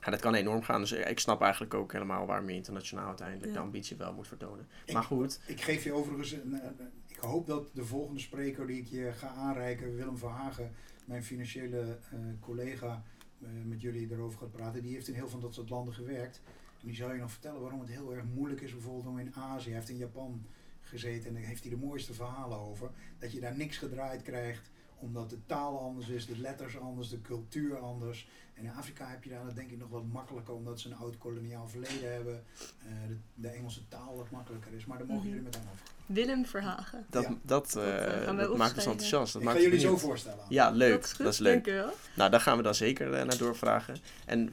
ja, 0.04 0.10
dat 0.10 0.20
kan 0.20 0.34
enorm 0.34 0.62
gaan. 0.62 0.80
Dus 0.80 0.92
ik 0.92 1.18
snap 1.18 1.42
eigenlijk 1.42 1.74
ook 1.74 1.92
helemaal 1.92 2.26
waarom 2.26 2.48
je 2.48 2.54
internationaal 2.54 3.06
uiteindelijk 3.06 3.52
de 3.52 3.58
ambitie 3.58 3.96
wel 3.96 4.12
moet 4.12 4.28
vertonen. 4.28 4.68
Maar 4.92 5.02
goed. 5.02 5.40
Ik 5.46 5.60
geef 5.60 5.84
je 5.84 5.92
overigens, 5.92 6.32
een, 6.32 6.60
ik 7.06 7.18
hoop 7.18 7.46
dat 7.46 7.70
de 7.72 7.84
volgende 7.84 8.20
spreker 8.20 8.66
die 8.66 8.80
ik 8.80 8.86
je 8.86 9.12
ga 9.12 9.28
aanreiken, 9.28 9.96
Willem 9.96 10.18
Verhagen, 10.18 10.72
mijn 11.04 11.24
financiële 11.24 11.98
uh, 12.14 12.20
collega, 12.40 13.02
uh, 13.38 13.48
met 13.64 13.80
jullie 13.80 14.10
erover 14.10 14.38
gaat 14.38 14.52
praten, 14.52 14.82
die 14.82 14.92
heeft 14.92 15.08
in 15.08 15.14
heel 15.14 15.28
veel 15.28 15.40
dat 15.40 15.54
soort 15.54 15.70
landen 15.70 15.94
gewerkt. 15.94 16.40
En 16.80 16.86
die 16.86 16.96
zal 16.96 17.12
je 17.12 17.20
nog 17.20 17.30
vertellen 17.30 17.60
waarom 17.60 17.80
het 17.80 17.88
heel 17.88 18.14
erg 18.14 18.24
moeilijk 18.34 18.60
is, 18.60 18.72
bijvoorbeeld 18.72 19.06
om 19.06 19.18
in 19.18 19.34
Azië. 19.34 19.68
Hij 19.68 19.78
heeft 19.78 19.88
in 19.88 19.96
Japan 19.96 20.46
gezeten 20.80 21.28
en 21.28 21.34
daar 21.34 21.42
heeft 21.42 21.62
hij 21.62 21.70
de 21.70 21.86
mooiste 21.86 22.14
verhalen 22.14 22.58
over. 22.58 22.90
Dat 23.18 23.32
je 23.32 23.40
daar 23.40 23.56
niks 23.56 23.76
gedraaid 23.76 24.22
krijgt 24.22 24.70
omdat 25.04 25.30
de 25.30 25.38
taal 25.46 25.78
anders 25.80 26.08
is, 26.08 26.26
de 26.26 26.38
letters 26.38 26.78
anders, 26.78 27.08
de 27.08 27.20
cultuur 27.20 27.78
anders. 27.78 28.28
En 28.54 28.64
in 28.64 28.70
Afrika 28.70 29.06
heb 29.06 29.24
je 29.24 29.30
daar 29.30 29.44
dat 29.44 29.56
denk 29.56 29.70
ik 29.70 29.78
nog 29.78 29.88
wat 29.88 30.04
makkelijker, 30.12 30.54
omdat 30.54 30.80
ze 30.80 30.88
een 30.88 30.96
oud 30.96 31.18
koloniaal 31.18 31.68
verleden 31.68 32.12
hebben. 32.12 32.44
Uh, 32.86 32.92
de, 33.08 33.16
de, 33.34 33.48
Engelse 33.48 33.88
taal 33.88 34.16
wat 34.16 34.30
makkelijker 34.30 34.72
is, 34.72 34.84
maar 34.84 34.98
daar 34.98 35.06
mogen 35.06 35.28
jullie 35.28 35.42
met 35.42 35.54
hem 35.54 35.64
over. 35.72 35.86
Willem 36.06 36.46
Verhagen. 36.46 37.06
Dat, 37.10 37.22
ja. 37.22 37.36
dat, 37.42 37.74
uh, 37.78 38.26
dat, 38.26 38.38
dat 38.38 38.56
maakt 38.56 38.74
ons 38.74 38.86
enthousiast. 38.86 39.32
Dat 39.32 39.42
ik 39.42 39.48
maakt 39.48 39.58
ga 39.58 39.64
jullie 39.64 39.80
zo 39.80 39.96
voorstellen. 39.96 40.44
Ja, 40.48 40.70
leuk. 40.70 41.00
Dat 41.00 41.04
is, 41.04 41.16
dat 41.16 41.32
is 41.32 41.38
leuk. 41.38 41.64
Dank 41.64 41.92
Nou, 42.16 42.30
daar 42.30 42.40
gaan 42.40 42.56
we 42.56 42.62
dan 42.62 42.74
zeker 42.74 43.06
uh, 43.06 43.22
naar 43.22 43.38
doorvragen. 43.38 43.96
En 44.26 44.52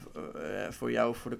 voor 0.70 0.90
jou, 0.90 1.14
voor 1.14 1.30
de 1.30 1.38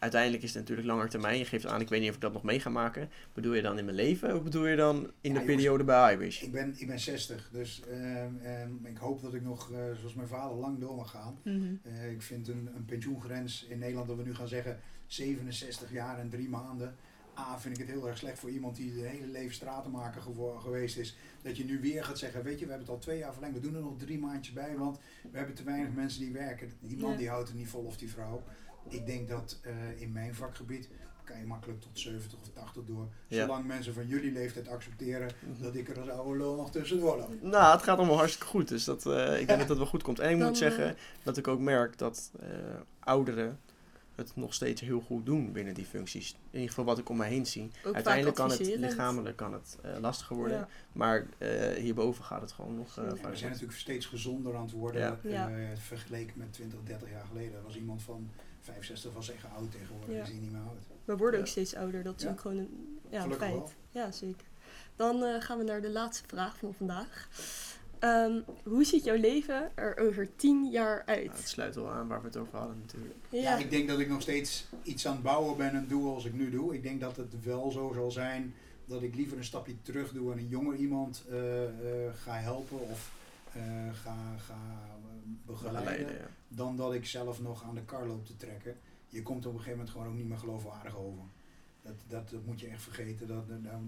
uiteindelijk 0.00 0.42
is 0.42 0.48
het 0.54 0.58
natuurlijk 0.58 0.88
langer 0.88 1.08
termijn. 1.08 1.38
Je 1.38 1.44
geeft 1.44 1.66
aan, 1.66 1.80
ik 1.80 1.88
weet 1.88 2.00
niet 2.00 2.08
of 2.08 2.14
ik 2.14 2.20
dat 2.20 2.32
nog 2.32 2.42
mee 2.42 2.60
ga 2.60 2.70
maken. 2.70 3.08
Bedoel 3.34 3.54
je 3.54 3.62
dan 3.62 3.78
in 3.78 3.84
mijn 3.84 3.96
leven 3.96 4.36
of 4.36 4.42
bedoel 4.42 4.66
je 4.66 4.76
dan 4.76 5.10
in 5.20 5.32
ja, 5.32 5.38
de 5.38 5.44
periode 5.44 5.84
bij 5.84 6.14
iWish? 6.14 6.42
Ik 6.42 6.52
ben, 6.52 6.74
ik 6.76 6.86
ben 6.86 7.00
60, 7.00 7.48
dus 7.52 7.82
uh, 7.90 8.90
ik 8.90 8.96
hoop 8.96 9.22
dat 9.22 9.34
ik 9.34 9.42
nog, 9.42 9.70
uh, 9.70 9.78
zoals 9.98 10.14
mijn 10.14 10.28
vader, 10.28 10.56
lang 10.56 10.80
door 10.80 10.96
mag 10.96 11.10
gaan. 11.10 11.38
Mm 11.42 11.60
-hmm. 11.60 11.80
uh, 11.82 12.10
ik 12.10 12.22
vind 12.22 12.48
een, 12.48 12.70
een 12.76 12.84
pensioengrens 12.84 13.66
in 13.68 13.78
Nederland, 13.78 14.08
dat 14.08 14.16
we 14.16 14.22
nu 14.22 14.34
gaan 14.34 14.48
zeggen 14.48 14.78
67 15.06 15.92
jaar 15.92 16.18
en 16.18 16.28
drie 16.28 16.48
maanden. 16.48 16.94
A, 17.40 17.58
vind 17.58 17.78
ik 17.78 17.86
het 17.86 17.96
heel 17.96 18.08
erg 18.08 18.18
slecht 18.18 18.38
voor 18.38 18.50
iemand 18.50 18.76
die 18.76 18.94
de 18.94 19.06
hele 19.06 19.26
leven 19.26 19.54
stratenmaker 19.54 20.22
geweest 20.58 20.96
is. 20.96 21.16
Dat 21.42 21.56
je 21.56 21.64
nu 21.64 21.80
weer 21.80 22.04
gaat 22.04 22.18
zeggen, 22.18 22.42
weet 22.42 22.58
je, 22.58 22.64
we 22.64 22.70
hebben 22.70 22.86
het 22.88 22.96
al 22.96 23.02
twee 23.02 23.18
jaar 23.18 23.32
verlengd. 23.32 23.54
We 23.54 23.62
doen 23.62 23.74
er 23.74 23.80
nog 23.80 23.98
drie 23.98 24.18
maandjes 24.18 24.54
bij, 24.54 24.76
want 24.76 24.98
we 25.30 25.36
hebben 25.38 25.54
te 25.54 25.64
weinig 25.64 25.92
mensen 25.92 26.20
die 26.20 26.32
werken. 26.32 26.72
Die 26.80 26.98
man 26.98 27.10
ja. 27.10 27.16
die 27.16 27.28
houdt 27.28 27.48
het 27.48 27.56
niet 27.56 27.68
vol 27.68 27.84
of 27.84 27.96
die 27.96 28.10
vrouw. 28.10 28.42
Ik 28.88 29.06
denk 29.06 29.28
dat 29.28 29.60
uh, 29.66 30.00
in 30.00 30.12
mijn 30.12 30.34
vakgebied 30.34 30.88
kan 31.24 31.38
je 31.38 31.46
makkelijk 31.46 31.80
tot 31.80 31.98
70 31.98 32.38
of 32.40 32.48
80 32.48 32.84
door. 32.84 33.08
Ja. 33.26 33.44
Zolang 33.44 33.66
mensen 33.66 33.94
van 33.94 34.06
jullie 34.06 34.32
leeftijd 34.32 34.68
accepteren 34.68 35.30
mm-hmm. 35.40 35.62
dat 35.62 35.74
ik 35.74 35.88
er 35.88 36.00
als 36.00 36.08
oude 36.08 36.38
lul 36.38 36.56
nog 36.56 36.70
tussendoor 36.70 37.16
loop. 37.16 37.42
Nou, 37.42 37.72
het 37.72 37.82
gaat 37.82 37.98
allemaal 37.98 38.16
hartstikke 38.16 38.46
goed. 38.46 38.68
Dus 38.68 38.84
dat, 38.84 39.06
uh, 39.06 39.40
ik 39.40 39.46
denk 39.46 39.58
dat 39.58 39.68
het 39.68 39.78
wel 39.78 39.86
goed 39.86 40.02
komt. 40.02 40.18
En 40.18 40.30
ik 40.30 40.38
Dan, 40.38 40.48
moet 40.48 40.58
zeggen 40.58 40.86
uh, 40.86 40.92
dat 41.22 41.36
ik 41.36 41.48
ook 41.48 41.60
merk 41.60 41.98
dat 41.98 42.30
ouderen 42.98 43.58
het 44.20 44.36
nog 44.36 44.54
steeds 44.54 44.80
heel 44.80 45.00
goed 45.00 45.26
doen 45.26 45.52
binnen 45.52 45.74
die 45.74 45.84
functies. 45.84 46.30
In 46.30 46.38
ieder 46.50 46.68
geval 46.68 46.84
wat 46.84 46.98
ik 46.98 47.08
om 47.08 47.16
me 47.16 47.24
heen 47.24 47.46
zie. 47.46 47.70
Ook 47.84 47.94
Uiteindelijk 47.94 48.36
kan 48.36 48.50
het 48.50 48.76
lichamelijk 48.76 49.36
kan 49.36 49.52
het, 49.52 49.78
uh, 49.84 49.98
lastiger 50.00 50.36
worden. 50.36 50.56
Ja. 50.56 50.68
Maar 50.92 51.26
uh, 51.38 51.68
hierboven 51.68 52.24
gaat 52.24 52.40
het 52.40 52.52
gewoon 52.52 52.76
nog 52.76 52.98
uh, 52.98 53.04
ja, 53.04 53.30
We 53.30 53.36
zijn 53.36 53.50
natuurlijk 53.50 53.78
steeds 53.78 54.06
gezonder 54.06 54.56
aan 54.56 54.62
het 54.62 54.72
worden. 54.72 55.18
Ja. 55.22 55.50
vergeleken 55.74 56.38
met 56.38 56.52
20, 56.52 56.78
30 56.84 57.10
jaar 57.10 57.24
geleden. 57.24 57.54
Er 57.54 57.62
was 57.62 57.76
iemand 57.76 58.02
van 58.02 58.30
65 58.60 59.12
was 59.12 59.30
echt 59.30 59.44
oud 59.56 59.70
tegenwoordig. 59.70 60.14
Ja. 60.14 60.22
Is 60.22 60.28
hij 60.28 60.38
niet 60.38 60.52
meer 60.52 60.60
oud. 60.60 60.86
We 61.04 61.16
worden 61.16 61.40
ook 61.40 61.46
steeds 61.46 61.74
ouder. 61.74 62.02
Dat 62.02 62.20
is 62.20 62.26
ook 62.26 62.40
gewoon 62.40 62.58
een, 62.58 62.98
ja, 63.10 63.24
een 63.24 63.34
feit. 63.34 63.52
Wel. 63.52 63.70
Ja, 63.90 64.12
zeker. 64.12 64.46
Dan 64.96 65.42
gaan 65.42 65.58
we 65.58 65.64
naar 65.64 65.80
de 65.80 65.90
laatste 65.90 66.24
vraag 66.26 66.56
van 66.56 66.74
vandaag. 66.74 67.28
Um, 68.04 68.44
hoe 68.62 68.84
ziet 68.84 69.04
jouw 69.04 69.16
leven 69.16 69.70
er 69.74 69.98
over 69.98 70.36
tien 70.36 70.70
jaar 70.70 71.02
uit? 71.06 71.24
Nou, 71.24 71.36
het 71.36 71.48
sluit 71.48 71.74
wel 71.74 71.90
aan 71.90 72.08
waar 72.08 72.20
we 72.20 72.26
het 72.26 72.36
over 72.36 72.58
hadden 72.58 72.78
natuurlijk. 72.80 73.14
Ja. 73.28 73.40
ja. 73.40 73.56
ik 73.56 73.70
denk 73.70 73.88
dat 73.88 73.98
ik 73.98 74.08
nog 74.08 74.22
steeds 74.22 74.66
iets 74.82 75.06
aan 75.06 75.12
het 75.12 75.22
bouwen 75.22 75.56
ben 75.56 75.74
en 75.74 75.86
doe 75.88 76.14
als 76.14 76.24
ik 76.24 76.32
nu 76.32 76.50
doe. 76.50 76.74
Ik 76.74 76.82
denk 76.82 77.00
dat 77.00 77.16
het 77.16 77.44
wel 77.44 77.70
zo 77.70 77.92
zal 77.94 78.10
zijn 78.10 78.54
dat 78.84 79.02
ik 79.02 79.14
liever 79.14 79.36
een 79.36 79.44
stapje 79.44 79.82
terug 79.82 80.12
doe 80.12 80.32
en 80.32 80.38
een 80.38 80.48
jonger 80.48 80.76
iemand 80.76 81.24
uh, 81.30 81.62
uh, 81.62 81.68
ga 82.14 82.34
helpen 82.34 82.80
of 82.80 83.12
uh, 83.56 83.62
ga, 83.92 84.16
ga 84.38 84.58
begeleiden. 85.46 85.82
begeleiden 85.82 86.14
ja. 86.14 86.28
Dan 86.48 86.76
dat 86.76 86.94
ik 86.94 87.06
zelf 87.06 87.40
nog 87.40 87.64
aan 87.64 87.74
de 87.74 87.84
kar 87.84 88.06
loop 88.06 88.26
te 88.26 88.36
trekken. 88.36 88.76
Je 89.08 89.22
komt 89.22 89.46
op 89.46 89.52
een 89.52 89.58
gegeven 89.58 89.78
moment 89.78 89.90
gewoon 89.90 90.06
ook 90.08 90.16
niet 90.16 90.28
meer 90.28 90.38
geloofwaardig 90.38 90.96
over. 90.96 91.22
Dat, 91.82 91.94
dat, 92.08 92.30
dat 92.30 92.44
moet 92.44 92.60
je 92.60 92.66
echt 92.66 92.82
vergeten. 92.82 93.28
Dat, 93.28 93.44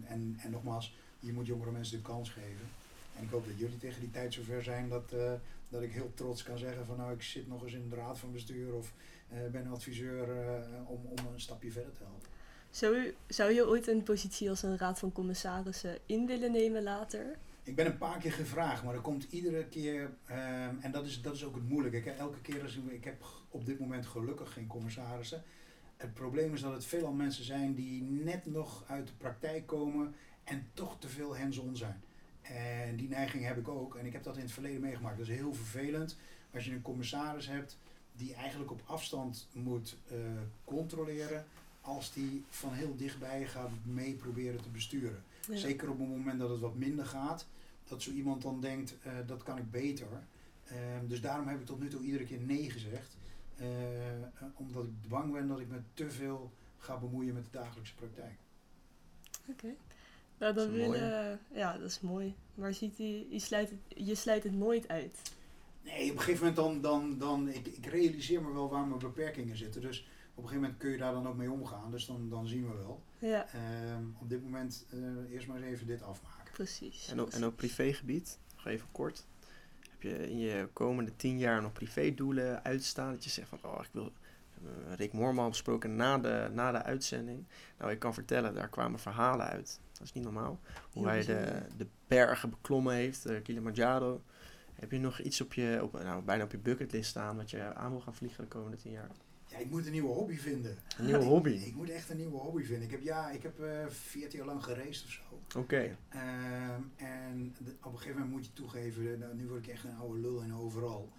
en, 0.07 0.37
en 0.39 0.51
nogmaals, 0.51 0.97
je 1.19 1.33
moet 1.33 1.47
jongere 1.47 1.71
mensen 1.71 1.97
de 1.97 2.03
kans 2.03 2.31
geven. 2.31 2.67
En 3.17 3.25
ik 3.25 3.31
hoop 3.31 3.47
dat 3.47 3.59
jullie 3.59 3.79
tegen 3.79 4.01
die 4.01 4.11
tijd 4.11 4.35
zover 4.35 4.63
zijn 4.63 4.89
dat, 4.89 5.13
uh, 5.15 5.33
dat 5.69 5.83
ik 5.83 5.93
heel 5.93 6.13
trots 6.15 6.43
kan 6.43 6.59
zeggen 6.59 6.87
van 6.87 6.97
nou 6.97 7.13
ik 7.13 7.23
zit 7.23 7.49
nog 7.49 7.63
eens 7.63 7.73
in 7.73 7.89
de 7.89 7.97
raad 7.97 8.19
van 8.19 8.33
bestuur 8.33 8.75
of 8.75 8.93
uh, 9.33 9.39
ben 9.51 9.67
adviseur 9.67 10.29
uh, 10.29 10.91
om, 10.91 11.01
om 11.05 11.33
een 11.33 11.41
stapje 11.41 11.71
verder 11.71 11.93
te 11.93 12.03
helpen. 12.03 12.29
Zou, 12.71 13.15
zou 13.27 13.53
je 13.53 13.67
ooit 13.67 13.87
een 13.87 14.03
positie 14.03 14.51
als 14.51 14.63
een 14.63 14.79
raad 14.79 14.99
van 14.99 15.13
commissarissen 15.13 15.99
in 16.07 16.27
willen 16.27 16.53
nemen 16.53 16.83
later? 16.83 17.37
Ik 17.63 17.77
ben 17.77 17.87
een 17.87 17.99
paar 17.99 18.19
keer 18.19 18.33
gevraagd, 18.33 18.85
maar 18.85 18.95
er 18.95 19.01
komt 19.01 19.27
iedere 19.31 19.65
keer, 19.65 20.03
um, 20.03 20.79
en 20.81 20.91
dat 20.93 21.07
is, 21.07 21.23
dat 21.23 21.35
is 21.35 21.45
ook 21.45 21.55
het 21.55 21.69
moeilijke. 21.69 21.97
Ik, 21.97 22.07
elke 22.07 22.41
keer 22.41 22.63
als 22.63 22.77
ik, 22.77 22.93
ik 22.93 23.05
heb 23.05 23.25
op 23.51 23.67
dit 23.67 23.79
moment 23.79 24.07
gelukkig 24.07 24.53
geen 24.53 24.67
commissarissen. 24.67 25.43
Het 25.97 26.15
probleem 26.15 26.55
is 26.55 26.61
dat 26.61 26.73
het 26.73 26.85
veelal 26.85 27.13
mensen 27.13 27.45
zijn 27.45 27.75
die 27.75 28.03
net 28.03 28.47
nog 28.47 28.85
uit 28.87 29.07
de 29.07 29.13
praktijk 29.19 29.67
komen 29.67 30.15
en 30.45 30.67
toch 30.75 30.99
te 30.99 31.09
veel 31.09 31.37
hands-on 31.37 31.77
zijn. 31.77 32.03
En 32.55 32.97
die 32.97 33.09
neiging 33.09 33.45
heb 33.45 33.59
ik 33.59 33.69
ook. 33.69 33.97
En 33.97 34.07
ik 34.07 34.13
heb 34.13 34.23
dat 34.23 34.37
in 34.37 34.43
het 34.43 34.53
verleden 34.53 34.81
meegemaakt. 34.81 35.19
Dat 35.19 35.27
is 35.27 35.35
heel 35.35 35.55
vervelend 35.55 36.17
als 36.55 36.65
je 36.65 36.73
een 36.73 36.83
commissaris 36.83 37.47
hebt 37.47 37.79
die 38.13 38.35
eigenlijk 38.35 38.71
op 38.71 38.83
afstand 38.87 39.49
moet 39.53 39.97
uh, 40.13 40.19
controleren. 40.65 41.45
als 41.81 42.13
die 42.13 42.45
van 42.49 42.73
heel 42.73 42.97
dichtbij 42.97 43.47
gaat 43.47 43.71
mee 43.83 44.15
proberen 44.15 44.63
te 44.63 44.69
besturen. 44.69 45.23
Ja. 45.49 45.57
Zeker 45.57 45.91
op 45.91 45.99
het 45.99 46.09
moment 46.09 46.39
dat 46.39 46.51
het 46.51 46.61
wat 46.61 46.75
minder 46.75 47.07
gaat, 47.07 47.47
dat 47.85 48.03
zo 48.03 48.11
iemand 48.11 48.43
dan 48.43 48.61
denkt, 48.61 48.95
eh, 49.03 49.13
dat 49.27 49.43
kan 49.43 49.59
ik 49.59 49.71
beter. 49.71 50.07
Ehm, 50.65 51.07
dus 51.07 51.21
daarom 51.21 51.49
heb 51.49 51.61
ik 51.61 51.67
tot 51.67 51.81
nu 51.81 51.89
toe 51.89 52.03
iedere 52.03 52.25
keer 52.25 52.41
nee 52.41 52.71
gezegd. 52.71 53.17
Eh, 53.57 54.23
eh, 54.23 54.23
omdat 54.55 54.85
ik 54.85 55.09
bang 55.09 55.33
ben 55.33 55.49
dat 55.49 55.61
ik 55.61 55.69
me 55.69 55.81
te 55.95 56.11
veel 56.11 56.53
ga 56.79 56.97
bemoeien 56.97 57.35
met 57.35 57.45
de 57.45 57.51
dagelijkse 57.51 57.95
praktijk. 57.95 58.39
Oké. 59.49 59.75
Nou, 60.43 60.55
dan 60.55 60.67
Dat 60.67 60.77
willen... 60.77 61.41
Ja, 61.55 61.79
dat 61.79 61.89
is 61.89 62.01
mooi. 62.01 62.35
Maar 62.55 62.75
ziet 62.75 62.99
hij, 62.99 63.27
je, 63.31 63.39
sluit 63.39 63.71
het, 63.71 64.07
je 64.07 64.15
sluit 64.15 64.43
het 64.43 64.53
nooit 64.53 64.89
uit. 64.89 65.19
Nee, 65.83 66.11
op 66.11 66.17
een 66.17 66.23
gegeven 66.23 66.47
moment 66.47 66.57
dan, 66.57 66.81
dan, 66.81 67.19
dan 67.19 67.49
ik, 67.49 67.67
ik 67.67 67.87
realiseer 67.87 68.43
me 68.43 68.53
wel 68.53 68.71
waar 68.71 68.87
mijn 68.87 69.01
beperkingen 69.01 69.57
zitten. 69.57 69.81
Dus 69.81 69.99
op 70.01 70.43
een 70.43 70.49
gegeven 70.49 70.61
moment 70.63 70.79
kun 70.79 70.91
je 70.91 70.97
daar 70.97 71.13
dan 71.13 71.29
ook 71.29 71.37
mee 71.37 71.51
omgaan. 71.51 71.91
Dus 71.91 72.07
dan, 72.07 72.29
dan 72.29 72.47
zien 72.47 72.67
we 72.67 72.75
wel. 72.75 73.03
Ja, 73.19 73.47
Ehm, 73.53 74.05
op 74.19 74.29
dit 74.29 74.43
moment 74.43 74.87
eh, 74.91 75.33
eerst 75.33 75.47
maar 75.47 75.57
eens 75.57 75.67
even 75.67 75.87
dit 75.87 76.03
afmaken. 76.03 76.53
precies. 76.53 77.09
En 77.09 77.21
ook, 77.21 77.31
en 77.31 77.45
ook 77.45 77.57
privégebied, 77.57 78.39
nog 78.57 78.67
even 78.67 78.89
kort. 78.93 79.27
Heb 79.91 80.03
je 80.03 80.31
in 80.31 80.39
je 80.39 80.69
komende 80.73 81.17
tien 81.17 81.39
jaar 81.39 81.63
nog 81.63 81.73
privédoelen 81.73 82.65
uitstaan? 82.65 83.13
Dat 83.13 83.25
je 83.25 83.31
zegt 83.31 83.49
van, 83.49 83.59
oh, 83.63 83.81
ik 83.83 83.91
wil... 83.93 84.05
we 84.55 84.69
hebben 84.69 84.97
Rick 84.97 85.13
Moorman 85.13 85.49
besproken 85.49 85.97
na 85.97 86.19
de, 86.19 86.51
na 86.53 86.73
de 86.73 86.83
uitzending. 86.83 87.45
Nou, 87.79 87.91
ik 87.91 87.99
kan 87.99 88.15
vertellen, 88.15 88.55
daar 88.55 88.69
kwamen 88.69 88.99
verhalen 88.99 89.47
uit. 89.47 89.81
Dat 90.03 90.11
is 90.15 90.23
niet 90.23 90.33
normaal. 90.33 90.61
Hoe 90.93 91.07
hij 91.07 91.25
de, 91.25 91.63
de 91.77 91.87
bergen 92.07 92.51
beklommen 92.51 92.95
heeft, 92.95 93.23
de 93.23 93.41
Kilimanjaro. 93.43 94.23
Heb 94.75 94.91
je 94.91 94.99
nog 94.99 95.21
iets 95.21 95.41
op 95.41 95.53
je, 95.53 95.79
op, 95.83 95.93
nou, 95.93 96.23
bijna 96.23 96.45
op 96.45 96.51
je 96.51 96.59
bucketlist 96.59 97.11
staan 97.11 97.37
wat 97.37 97.51
je 97.51 97.75
aan 97.75 97.91
wil 97.91 98.01
gaan 98.01 98.15
vliegen 98.15 98.43
de 98.45 98.49
komende 98.49 98.77
tien 98.77 98.93
jaar? 98.93 99.11
Ja, 99.47 99.59
ik 99.59 99.71
moet 99.71 99.87
een 99.87 99.93
nieuwe 99.93 100.13
hobby 100.15 100.37
vinden. 100.37 100.77
Een 100.99 101.05
nieuwe 101.05 101.25
hobby. 101.25 101.51
Ik 101.51 101.75
moet 101.75 101.91
echt 101.91 102.11
een 102.11 102.17
nieuwe 102.17 102.37
hobby 102.37 102.63
vinden. 102.63 102.85
Ik 102.85 102.91
heb, 102.91 103.03
ja, 103.03 103.31
ik 103.31 103.43
heb 103.43 103.61
eh 103.61 103.87
14 103.87 104.39
jaar 104.39 104.47
lang 104.49 104.65
gereisd 104.65 105.05
of 105.05 105.11
zo. 105.11 105.59
Oké, 105.59 105.97
Ehm, 106.09 106.81
en 106.97 107.55
de- 107.65 107.77
op 107.83 107.93
een 107.93 107.99
gegeven 107.99 108.13
moment 108.21 108.31
moet 108.31 108.45
je 108.47 108.53
toegeven, 108.53 109.19
nou, 109.19 109.35
nu 109.35 109.47
word 109.49 109.67
ik 109.67 109.73
echt 109.73 109.85
een 109.85 109.97
oude 109.97 110.21
lul 110.21 110.43
en 110.43 110.55
overal. 110.55 111.13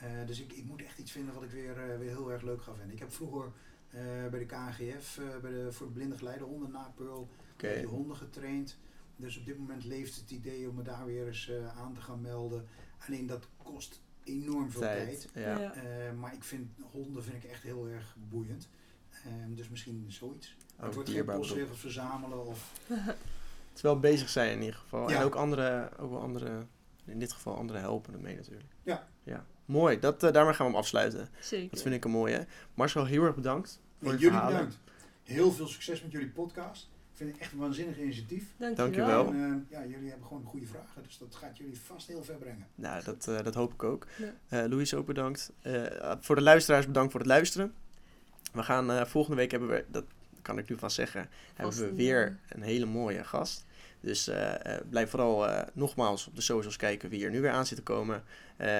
Eh, 0.00 0.26
dus 0.26 0.40
ik, 0.40 0.52
ik 0.52 0.64
moet 0.64 0.82
echt 0.82 0.98
iets 0.98 1.12
vinden 1.12 1.34
wat 1.34 1.42
ik 1.42 1.50
weer, 1.50 1.90
eh, 1.90 1.98
weer 1.98 2.08
heel 2.10 2.32
erg 2.32 2.42
leuk 2.42 2.62
ga 2.62 2.72
vinden. 2.74 2.92
Ik 2.92 2.98
heb 2.98 3.12
vroeger 3.12 3.44
eh, 3.44 3.52
bij 4.30 4.38
de 4.38 4.46
KNGF, 4.46 5.18
eh, 5.18 5.38
bij 5.40 5.50
de, 5.50 5.72
voor 5.72 5.86
de 5.86 5.92
blinde 5.92 6.16
geleidehonden 6.16 6.70
na 6.70 6.92
Pearl, 6.96 7.28
oké. 7.52 7.74
die 7.74 7.86
honden 7.86 8.16
getraind. 8.16 8.78
Dus 9.16 9.38
op 9.38 9.44
dit 9.44 9.58
moment 9.58 9.84
leeft 9.84 10.16
het 10.16 10.30
idee 10.30 10.68
om 10.68 10.74
me 10.74 10.82
daar 10.82 11.06
weer 11.06 11.26
eens 11.26 11.48
eh, 11.48 11.78
aan 11.78 11.94
te 11.94 12.00
gaan 12.00 12.20
melden. 12.20 12.66
Alleen 13.06 13.26
dat 13.26 13.48
kost 13.56 14.00
enorm 14.24 14.70
veel 14.70 14.80
tijd. 14.80 15.28
Tijd, 15.32 15.44
ja. 15.44 15.72
Eh, 15.72 16.12
maar 16.12 16.34
ik 16.34 16.44
vind 16.44 16.70
honden 16.90 17.24
vind 17.24 17.44
ik 17.44 17.50
echt 17.50 17.62
heel 17.62 17.88
erg 17.88 18.16
boeiend. 18.28 18.68
Ehm, 19.24 19.54
dus 19.54 19.68
misschien 19.68 20.04
zoiets. 20.08 20.56
Het 20.76 20.94
wordt 20.94 21.10
geen 21.10 21.24
postzegels 21.24 21.80
verzamelen 21.80 22.46
of 22.46 22.72
Het 23.68 23.86
is 23.86 23.92
wel 23.92 24.00
bezig 24.00 24.28
zijn 24.28 24.52
in 24.52 24.60
ieder 24.60 24.80
geval. 24.80 25.10
Ja. 25.10 25.16
En 25.16 25.22
ook 25.22 25.34
andere, 25.34 25.90
ook 25.98 26.10
wel 26.10 26.20
andere, 26.20 26.66
in 27.04 27.18
dit 27.18 27.32
geval 27.32 27.56
andere 27.56 27.78
helpen 27.78 28.14
ermee 28.14 28.36
natuurlijk. 28.36 28.74
Ja. 28.82 29.08
ja. 29.22 29.46
Mooi, 29.68 29.98
dat, 29.98 30.22
eh, 30.22 30.32
daarmee 30.32 30.54
gaan 30.54 30.66
we 30.66 30.72
hem 30.72 30.80
afsluiten. 30.80 31.28
Zeker. 31.40 31.70
Dat 31.70 31.82
vind 31.82 31.94
ik 31.94 32.04
een 32.04 32.10
mooie. 32.10 32.46
Marcel, 32.74 33.04
heel 33.04 33.22
erg 33.22 33.34
bedankt 33.34 33.80
voor 34.02 34.12
je 34.12 34.18
jullie 34.18 34.32
verhalen. 34.32 34.56
bedankt. 34.56 34.78
Heel 35.22 35.52
veel 35.52 35.66
succes 35.66 36.02
met 36.02 36.12
jullie 36.12 36.28
podcast. 36.28 36.88
Ik 37.12 37.16
vind 37.24 37.30
het 37.32 37.40
echt 37.40 37.52
een 37.52 37.58
waanzinnig 37.58 37.98
initiatief. 37.98 38.44
Dankjewel. 38.74 39.26
En, 39.26 39.66
eh, 39.70 39.78
ja, 39.78 39.86
jullie 39.86 40.08
hebben 40.08 40.26
gewoon 40.26 40.44
goede 40.44 40.66
vragen, 40.66 41.02
dus 41.02 41.18
dat 41.18 41.34
gaat 41.34 41.56
jullie 41.58 41.80
vast 41.80 42.06
heel 42.06 42.22
ver 42.24 42.34
brengen. 42.36 42.66
Nou, 42.74 43.04
dat, 43.04 43.28
eh, 43.28 43.42
dat 43.44 43.54
hoop 43.54 43.72
ik 43.72 43.82
ook. 43.82 44.06
Ja. 44.16 44.34
Eh 44.48 44.68
Louise 44.68 44.96
ook 44.96 45.06
bedankt. 45.06 45.52
Eh, 45.62 46.12
voor 46.20 46.34
de 46.36 46.42
luisteraars 46.42 46.86
bedankt 46.86 47.10
voor 47.10 47.20
het 47.20 47.28
luisteren. 47.28 47.74
We 48.52 48.62
gaan 48.62 48.90
eh, 48.90 49.04
volgende 49.04 49.36
week 49.36 49.50
hebben 49.50 49.68
we, 49.68 49.84
dat 49.90 50.04
kan 50.42 50.58
ik 50.58 50.68
nu 50.68 50.78
van 50.78 50.90
zeggen, 50.90 51.28
hebben 51.54 51.76
we 51.78 51.94
weer 51.94 52.38
een 52.48 52.62
hele 52.62 52.86
mooie 52.86 53.24
gast. 53.24 53.66
Dus 54.00 54.28
eh, 54.28 54.54
eh, 54.54 54.80
blijf 54.90 55.10
vooral 55.10 55.48
eh, 55.48 55.66
nogmaals 55.72 56.26
op 56.26 56.34
de 56.34 56.40
socials 56.40 56.76
kijken 56.76 57.08
wie 57.08 57.24
er 57.24 57.30
nu 57.30 57.40
weer 57.40 57.50
aan 57.50 57.66
zit 57.66 57.76
te 57.76 57.82
komen. 57.82 58.22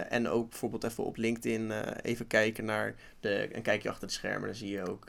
En 0.09 0.29
ook 0.29 0.51
bijvoorbeeld 0.51 0.85
even 0.85 1.05
op 1.05 1.17
LinkedIn 1.17 1.73
even 2.03 2.27
kijken 2.27 2.65
naar 2.65 2.95
de, 3.21 3.49
een 3.53 3.63
kijkje 3.63 3.89
achter 3.89 4.07
de 4.09 4.13
schermen. 4.13 4.49
Dan 4.49 4.57
zie 4.57 4.71
je 4.71 4.89
ook 4.89 5.07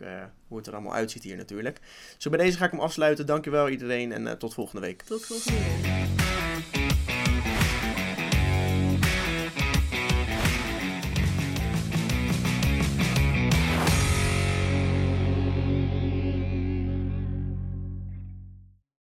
hoe 0.47 0.57
het 0.57 0.67
er 0.67 0.73
allemaal 0.73 0.93
uitziet 0.93 1.23
hier 1.23 1.37
natuurlijk. 1.37 1.79
Zo 2.17 2.29
bij 2.29 2.39
deze 2.39 2.57
ga 2.57 2.65
ik 2.65 2.71
hem 2.71 2.79
afsluiten. 2.79 3.25
Dankjewel 3.25 3.69
iedereen 3.69 4.11
en 4.11 4.37
tot 4.37 4.53
volgende 4.53 4.81
week. 4.81 5.01
Tot 5.01 5.25
volgende 5.25 5.57
week. 5.81 6.48